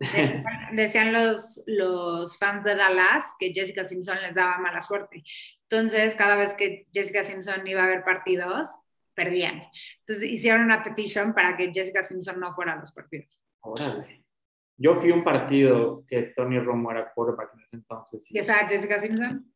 [0.00, 5.22] decían, decían los, los fans de Dallas que Jessica Simpson les daba mala suerte.
[5.68, 8.70] Entonces, cada vez que Jessica Simpson iba a ver partidos,
[9.14, 9.62] perdían.
[10.00, 13.42] Entonces, hicieron una petition para que Jessica Simpson no fuera a los partidos.
[13.60, 14.22] órale.
[14.76, 18.28] Yo fui a un partido que Tony Romo era quarterback en ese entonces.
[18.30, 19.52] y ¿Y estaba Jessica Simpson?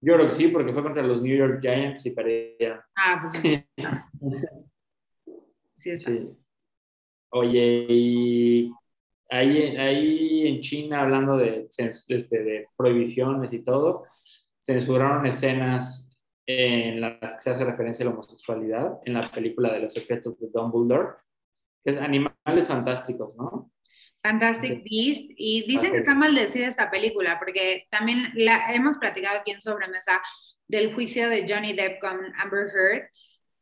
[0.00, 2.80] Yo creo que sí, porque fue contra los New York Giants y perdieron.
[2.94, 3.64] Ah, pues
[5.90, 5.90] sí.
[5.90, 6.10] Está.
[6.10, 6.28] Sí.
[7.30, 8.70] Oye, y
[9.30, 14.04] ahí, ahí en China, hablando de, este, de prohibiciones y todo,
[14.58, 16.08] censuraron escenas
[16.46, 20.38] en las que se hace referencia a la homosexualidad en la película de los secretos
[20.38, 21.14] de Dumbledore,
[21.84, 23.70] que es Animales Fantásticos, ¿no?
[24.22, 25.24] Fantastic Beast.
[25.36, 26.00] Y dicen que Ok.
[26.00, 30.20] está maldecida esta película, porque también la, hemos platicado aquí en Sobremesa
[30.68, 33.08] del juicio de Johnny Depp con Amber Heard.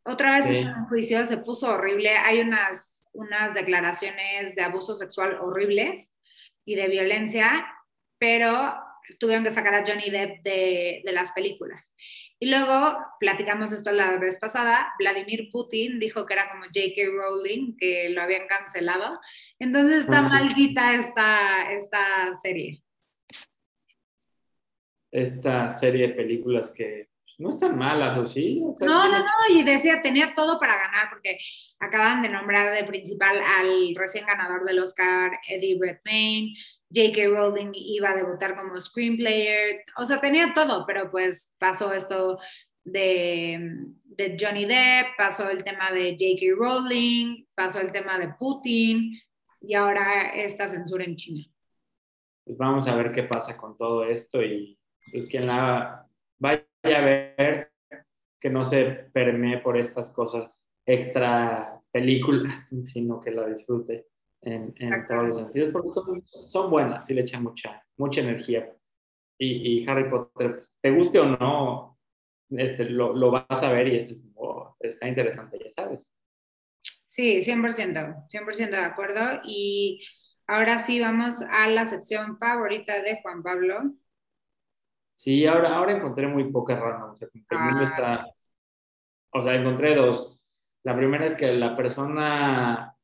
[0.04, 0.58] Otra vez Sí.
[0.58, 2.10] está en juicio, se puso horrible.
[2.10, 6.10] Hay unas, unas declaraciones de abuso sexual horribles
[6.64, 7.66] y de violencia,
[8.18, 8.74] pero
[9.18, 11.94] tuvieron que sacar a Johnny Depp de, de las películas.
[12.38, 17.02] Y luego, platicamos esto la vez pasada, Vladimir Putin dijo que era como J.K.
[17.12, 19.18] Rowling, que lo habían cancelado.
[19.58, 20.32] Entonces está sí.
[20.32, 22.82] maldita esta, esta serie.
[25.12, 27.09] Esta serie de películas que
[27.40, 28.62] no están malas, ¿o sí?
[28.62, 31.38] O sea, No, no, no, y decía, tenía todo para ganar, porque
[31.78, 36.54] acaban de nombrar de principal al recién ganador del Oscar, Eddie Redmayne,
[36.94, 37.28] J.K.
[37.30, 42.38] Rowling iba a debutar como screenplayer, o sea, tenía todo, pero pues pasó esto
[42.84, 46.54] de, de Johnny Depp, pasó el tema de J.K.
[46.58, 49.18] Rowling, pasó el tema de Putin,
[49.62, 51.44] y ahora esta censura en China.
[52.44, 54.78] pues vamos a ver qué pasa con todo esto y
[55.10, 56.06] pues quien la
[56.38, 57.70] vaya a ver
[58.40, 64.06] que no se permee por estas cosas extra película, sino que la disfrute
[64.42, 68.74] en, en todos los sentidos, porque son, son buenas, sí le echan mucha, mucha energía.
[69.38, 71.98] Y, y Harry Potter, te guste o no,
[72.50, 76.10] este, lo, lo vas a ver y es, oh, está interesante, ya sabes.
[77.06, 79.40] Sí, 100%, 100% de acuerdo.
[79.44, 80.00] Y
[80.46, 83.94] ahora sí vamos a la sección favorita de Juan Pablo.
[85.22, 87.10] Sí, ahora, ahora encontré muy pocas random.
[87.10, 87.82] O sea, Ah.
[87.84, 88.26] está.
[89.34, 90.40] O sea, encontré dos.
[90.82, 92.96] La primera es que la persona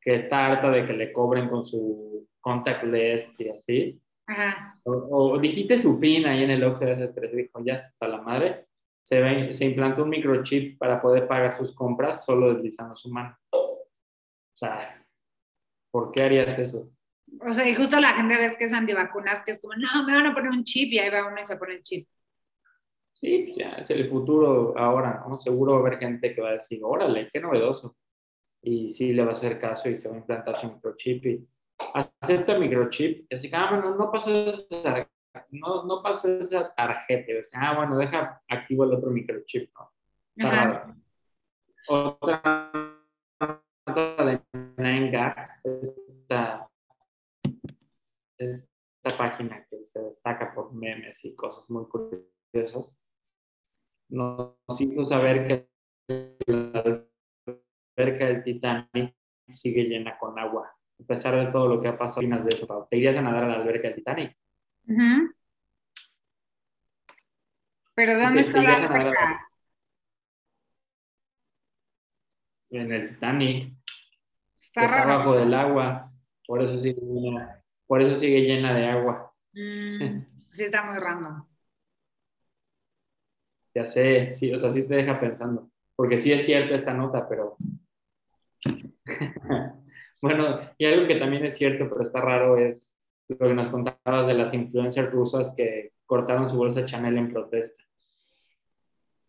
[0.00, 4.80] que está harta de que le cobren con su contact list y así, Ajá.
[4.84, 4.90] o,
[5.34, 8.20] o dijiste su PIN ahí en el Oxxo de ese tres, dijo, ya está la
[8.22, 8.66] madre,
[9.04, 13.36] se, ve- se implantó un microchip para poder pagar sus compras solo deslizando su mano.
[13.52, 13.86] O
[14.52, 15.00] sea,
[15.92, 16.88] ¿por qué harías eso?
[17.40, 20.14] O sea, y justo la gente ves que es antivacunas, que es como, no, me
[20.14, 22.08] van a poner un chip y ahí va uno y se pone el chip.
[23.12, 25.38] Sí, pues ya es el futuro ahora, ¿no?
[25.40, 27.96] Seguro va a haber gente que va a decir, órale, qué novedoso.
[28.62, 31.48] Y sí le va a hacer caso y se va a implantar su microchip y
[31.94, 33.26] acepta el microchip.
[33.30, 35.08] Y así que, ah, bueno, no pasó esa,
[35.50, 37.32] no, no pasó esa tarjeta.
[37.32, 39.90] Y dice, ah, bueno, deja activo el otro microchip, ¿no?
[41.88, 42.72] Otra
[44.24, 46.68] de 9gag, esta,
[48.38, 52.94] esta página que se destaca por memes y cosas muy curiosas,
[54.08, 55.68] nos hizo saber que
[56.46, 57.04] la
[57.96, 59.14] alberca del Titanic
[59.48, 60.72] sigue llena con agua.
[60.98, 62.88] A pesar de todo lo que ha pasado, ¿qué opinas de eso?
[62.90, 64.36] ¿Te irías a nadar a la alberca del Titanic?
[64.88, 65.34] Ujú.
[67.94, 69.48] Pero ¿dónde está la alberca?
[72.70, 73.72] En el Titanic,
[74.56, 76.12] Está está abajo del agua,
[76.46, 79.32] por eso sigue llena, por eso sigue llena de agua.
[79.52, 81.44] Mm, sí, está muy random.
[83.74, 87.28] Ya sé, sí, o sea, sí te deja pensando, porque sí es cierta esta nota,
[87.28, 87.56] pero...
[90.22, 92.96] bueno, y algo que también es cierto, pero está raro, es
[93.28, 97.82] lo que nos contabas de las influencers rusas que cortaron su bolsa Chanel en protesta.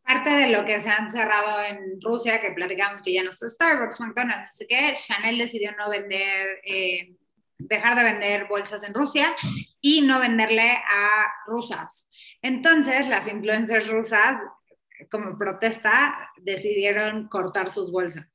[0.03, 3.49] Parte de lo que se han cerrado en Rusia, que platicamos que ya no está
[3.49, 7.17] Starbucks, McDonald's, no sé qué, Chanel decidió no vender, eh,
[7.57, 9.35] dejar de vender bolsas en Rusia
[9.81, 12.09] y no venderle a rusas.
[12.41, 14.39] Entonces, las influencers rusas,
[15.09, 18.25] como protesta, decidieron cortar sus bolsas.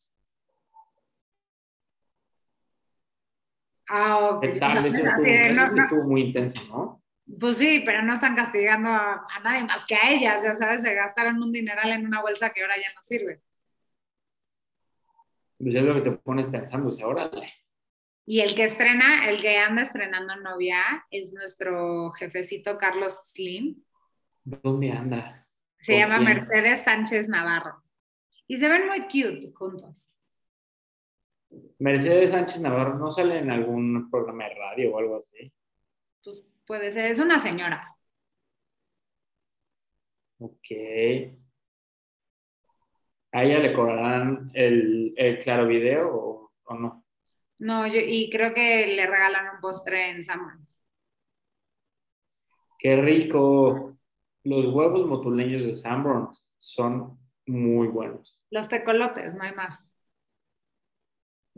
[3.89, 4.45] Ah, ok.
[4.45, 7.03] Estuvo, de, eso no, sí no, estuvo muy intenso, ¿no?
[7.39, 10.83] Pues sí, pero no están castigando a, a nadie más que a ellas, ya sabes,
[10.83, 13.41] se gastaron un dineral en una bolsa que ahora ya no sirve.
[15.59, 17.53] Pues es lo que te pones pensando, o sea, órale,
[18.25, 23.83] Y el que estrena, el que anda estrenando novia es nuestro jefecito Carlos Slim.
[24.45, 25.47] ¿Dónde anda?
[25.81, 27.83] Se llama Mercedes Sánchez Navarro.
[28.47, 30.13] Y se ven muy cute juntos.
[31.79, 35.53] Mercedes Sánchez Navarro no sale en algún programa de radio o algo así.
[36.23, 37.97] Pues puede ser, es una señora.
[40.39, 40.67] Ok.
[43.33, 47.02] ¿A ella le cobrarán el, claro video o, no?
[47.63, 50.81] No, yo, y creo que le regalan un postre en Samuels.
[52.77, 53.97] Qué rico.
[54.43, 58.37] Los huevos motuleños de Sanborns son muy buenos.
[58.51, 59.89] Los tecolotes, no hay más.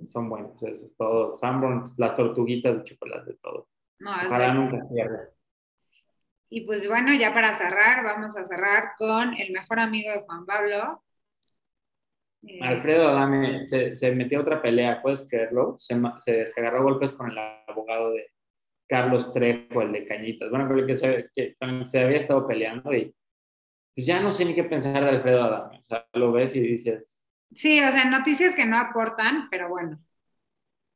[0.07, 1.33] Son buenos, eso es todo.
[1.33, 3.71] Sanborns, las tortuguitas de chocolate, todo.
[4.01, 5.31] No, Ojalá nunca cierre.
[6.51, 10.45] Y pues bueno, ya para cerrar, vamos a cerrar con el mejor amigo de Juan
[10.45, 11.03] Pablo.
[12.61, 15.77] Alfredo Adame se, metió a otra pelea, ¿puedes creerlo?
[15.79, 15.97] Se,
[16.47, 18.31] se, agarró golpes con el abogado de
[18.89, 20.51] Carlos Trejo, el de Cañitas.
[20.51, 23.15] Bueno, creo que se, que se había estado peleando y
[23.95, 25.79] pues ya no sé ni qué pensar de Alfredo Adame.
[25.79, 27.21] O sea, lo ves y dices.
[27.55, 29.99] Sí, o sea, noticias que no aportan, pero bueno.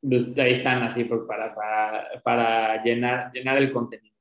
[0.01, 4.15] Pues ahí están así para, para, para llenar, llenar el contenido.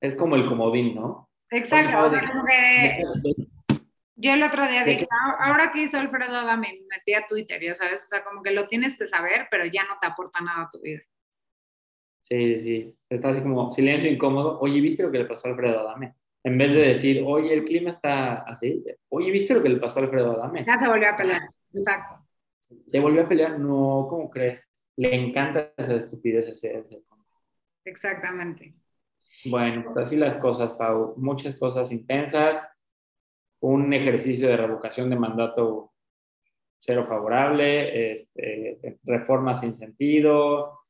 [0.00, 1.28] Es como el comodín, ¿no?
[1.50, 3.02] Exacto, o sea, como que
[4.20, 5.06] yo el otro día dije,
[5.38, 8.50] ahora que hizo Alfredo Adame, me metí a Twitter, ya sabes, o sea, como que
[8.50, 11.00] lo tienes que saber, pero ya no te aporta nada a tu vida.
[12.20, 14.58] Sí, sí, está así como silencio incómodo.
[14.60, 16.14] Oye, ¿viste lo que le pasó a Alfredo Adame?
[16.42, 20.00] En vez de decir, oye, el clima está así, oye, ¿viste lo que le pasó
[20.00, 20.64] a Alfredo Adame?
[20.66, 21.42] Ya se volvió a pelear,
[21.72, 22.26] exacto.
[22.86, 24.60] Se volvió a pelear, no, ¿cómo crees?
[24.96, 27.02] Le encanta esa estupidez ese, ese.
[27.84, 28.74] Exactamente.
[29.44, 31.14] Bueno, pues así las cosas, Pau.
[31.16, 32.68] Muchas cosas intensas.
[33.60, 35.92] Un ejercicio de revocación de mandato
[36.80, 40.80] cero favorable, este, reformas sin sentido,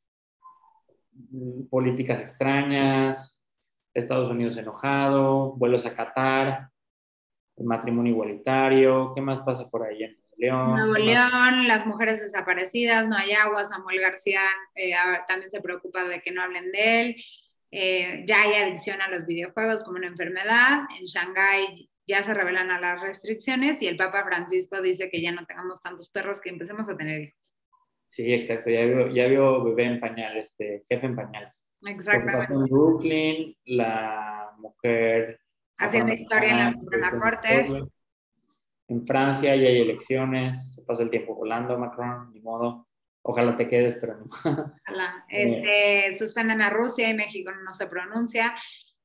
[1.71, 3.43] políticas extrañas,
[3.95, 6.69] Estados Unidos enojado, vuelos a Qatar,
[7.57, 10.77] el matrimonio igualitario, ¿qué más pasa por ahí en León?
[10.77, 14.43] Nuevo León, las mujeres desaparecidas, no hay agua, Samuel García
[14.75, 14.93] eh,
[15.27, 17.17] también se preocupa de que no hablen de él,
[17.71, 20.83] eh, ya hay adicción a los videojuegos como una enfermedad.
[20.99, 25.31] En Shanghái ya se revelan a las restricciones y el Papa Francisco dice que ya
[25.31, 27.55] no tengamos tantos perros que empecemos a tener hijos.
[28.07, 28.71] Sí, exacto.
[28.71, 31.63] Ya vio, ya vio bebé en pañales, este, jefe en pañales.
[31.83, 32.55] Exactamente.
[32.55, 35.41] En Brooklyn, la mujer...
[35.77, 37.69] Haciendo historia en la Suprema Corte.
[38.89, 42.89] En Francia ya hay elecciones, se pasa el tiempo volando, Macron, ni modo.
[43.23, 44.25] Ojalá te quedes, pero no.
[44.25, 45.27] Ojalá.
[45.29, 48.55] Este, suspenden a Rusia y México no se pronuncia.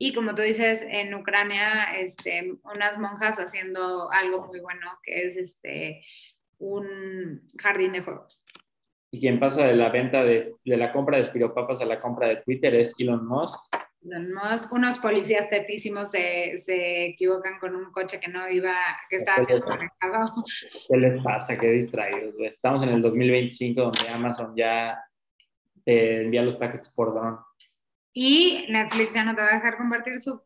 [0.05, 5.37] Y como tú dices, en Ucrania, este, unas monjas haciendo algo muy bueno, que es
[5.37, 6.03] este,
[6.57, 8.43] un jardín de juegos.
[9.11, 12.27] Y quien pasa de la venta de, de la compra de espiropapas a la compra
[12.27, 13.57] de Twitter es Elon Musk
[14.71, 18.75] unos policías tetísimos se, se, equivocan con un coche que no iba,
[19.09, 20.33] que estaba haciendo mercado.
[20.89, 21.55] ¿Qué les pasa?
[21.55, 22.35] Qué distraídos.
[22.39, 25.01] Estamos en el 2025 donde Amazon ya
[25.85, 27.37] envía los paquetes por drone.
[28.13, 30.41] Y Netflix ya no te va a dejar compartir su,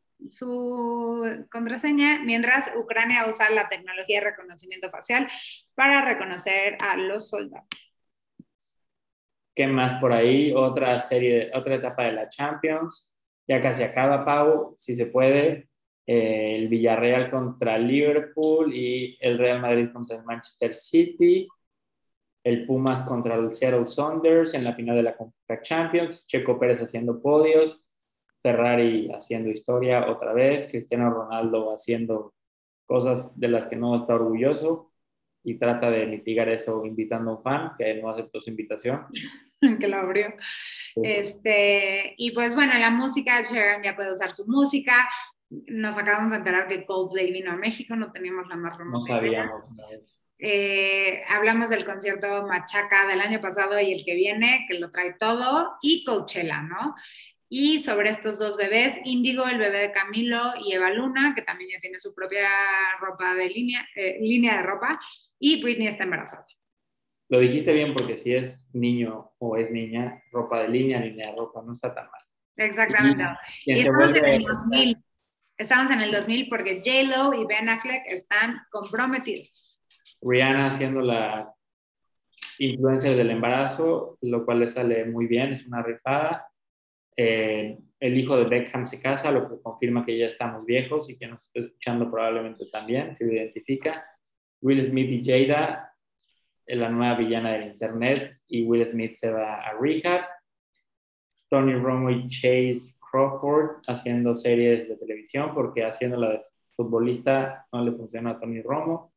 [1.51, 5.27] contraseña, mientras Ucrania usa la tecnología de reconocimiento facial
[5.75, 7.67] para reconocer a los soldados.
[9.53, 10.53] ¿Qué más por ahí?
[10.53, 13.11] Otra serie, otra etapa de la Champions
[13.47, 15.69] ya casi acaba, Pau, si se puede,
[16.05, 21.47] eh, el Villarreal contra Liverpool y el Real Madrid contra el Manchester City,
[22.47, 27.21] el Pumas contra el Seattle Saunders en la final de la Champions, Checo Pérez haciendo
[27.21, 27.83] podios,
[28.41, 32.33] Ferrari haciendo historia otra vez, Cristiano Ronaldo haciendo
[32.85, 34.93] cosas de las que no está orgulloso
[35.43, 39.07] y trata de mitigar eso invitando a un fan que no aceptó su invitación.
[39.79, 40.33] que lo abrió.
[40.95, 44.93] Este, y pues bueno, la música, Sharon ya puede usar su música.
[45.49, 49.11] Nos acabamos de enterar que Coldplay vino a México, no teníamos la más remota.
[49.11, 49.65] No sabíamos.
[50.39, 55.13] Eh, hablamos del concierto Machaca del año pasado y el que viene, que lo trae
[55.13, 56.95] todo, y Coachella, ¿no?
[57.49, 61.71] Y sobre estos dos bebés, Índigo, el bebé de Camilo, y Eva Luna, que también
[61.73, 62.49] ya tiene su propia
[62.99, 64.99] ropa de línea, eh, línea de ropa,
[65.39, 66.45] y Britney está embarazada.
[67.29, 71.37] Lo dijiste bien porque si es niño o es niña, ropa de línea, línea de
[71.37, 72.21] ropa, no está tan mal.
[72.55, 73.23] Exactamente.
[73.65, 74.97] Y, estamos en el 2000.
[75.57, 79.66] Estamos en el 2000 porque J-Lo y Ben Affleck están comprometidos.
[80.21, 81.53] Rihanna haciendo la
[82.59, 86.47] influencer del embarazo, lo cual le sale muy bien, es una rifada.
[87.15, 91.17] Eh, el hijo de Beckham se casa, lo que confirma que ya estamos viejos y
[91.17, 94.05] que nos está escuchando probablemente también, se identifica.
[94.61, 95.87] Will Smith y Jada
[96.75, 100.21] la nueva villana del Internet y Will Smith se va a rehab.
[101.49, 106.41] Tony Romo y Chase Crawford haciendo series de televisión porque haciendo la de
[106.71, 109.13] futbolista no le funciona a Tony Romo.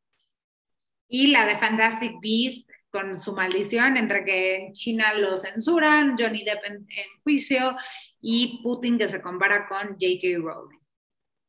[1.13, 6.43] Y la de Fantastic Beast con su maldición entre que en China lo censuran, Johnny
[6.43, 6.87] Depp en,
[7.23, 7.75] juicio
[8.21, 10.39] y Putin que se compara con J.K.
[10.39, 10.79] Rowling.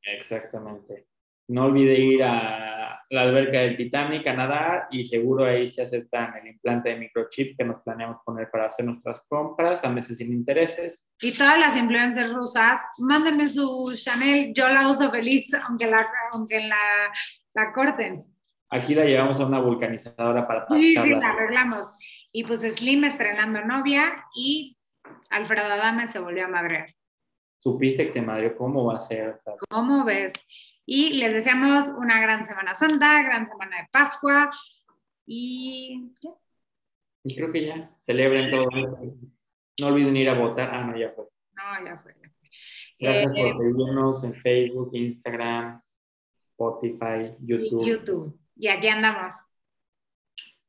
[0.03, 1.07] Exactamente.
[1.49, 6.35] No olvide ir a la alberca del Titanic a nadar y seguro ahí se aceptan
[6.39, 10.33] el implante de microchip que nos planeamos poner para hacer nuestras compras a meses sin
[10.33, 11.05] intereses.
[11.21, 16.61] Y todas las influencers rusas, mándenme su Chanel, yo la uso feliz aunque la, aunque
[16.67, 17.13] la,
[17.55, 18.33] la corten.
[18.73, 21.89] Aquí la llevamos a una vulcanizadora para Sí, sí, la arreglamos.
[22.33, 24.79] Y pues Slim estrenando novia y
[25.29, 26.95] Alfredo Adame se volvió a madrear.
[27.59, 28.57] ¿Supiste que se madreó?
[28.57, 29.43] ¿Cómo va a ser?
[29.69, 30.33] ¿Cómo ves?
[30.87, 34.51] Y les deseamos una gran Semana Santa, gran Semana de Pascua
[35.27, 36.31] y ya.
[37.25, 38.69] Y creo que ya, celebren todo
[39.81, 40.71] No olviden ir a votar.
[40.73, 41.27] Ah, no, ya fue.
[41.53, 42.15] No, ya fue.
[42.99, 45.83] Gracias por eh, seguirnos en Facebook, Instagram,
[46.57, 47.87] Spotify, YouTube.
[47.87, 48.42] YouTube.
[48.57, 49.35] Y aquí andamos.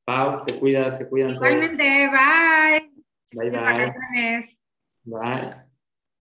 [0.06, 2.92] Pau, te cuidas, se cuidan Igualmente, bye.
[3.32, 3.62] Bye, bye.
[3.62, 4.58] Vacaciones.
[5.06, 5.63] Bye.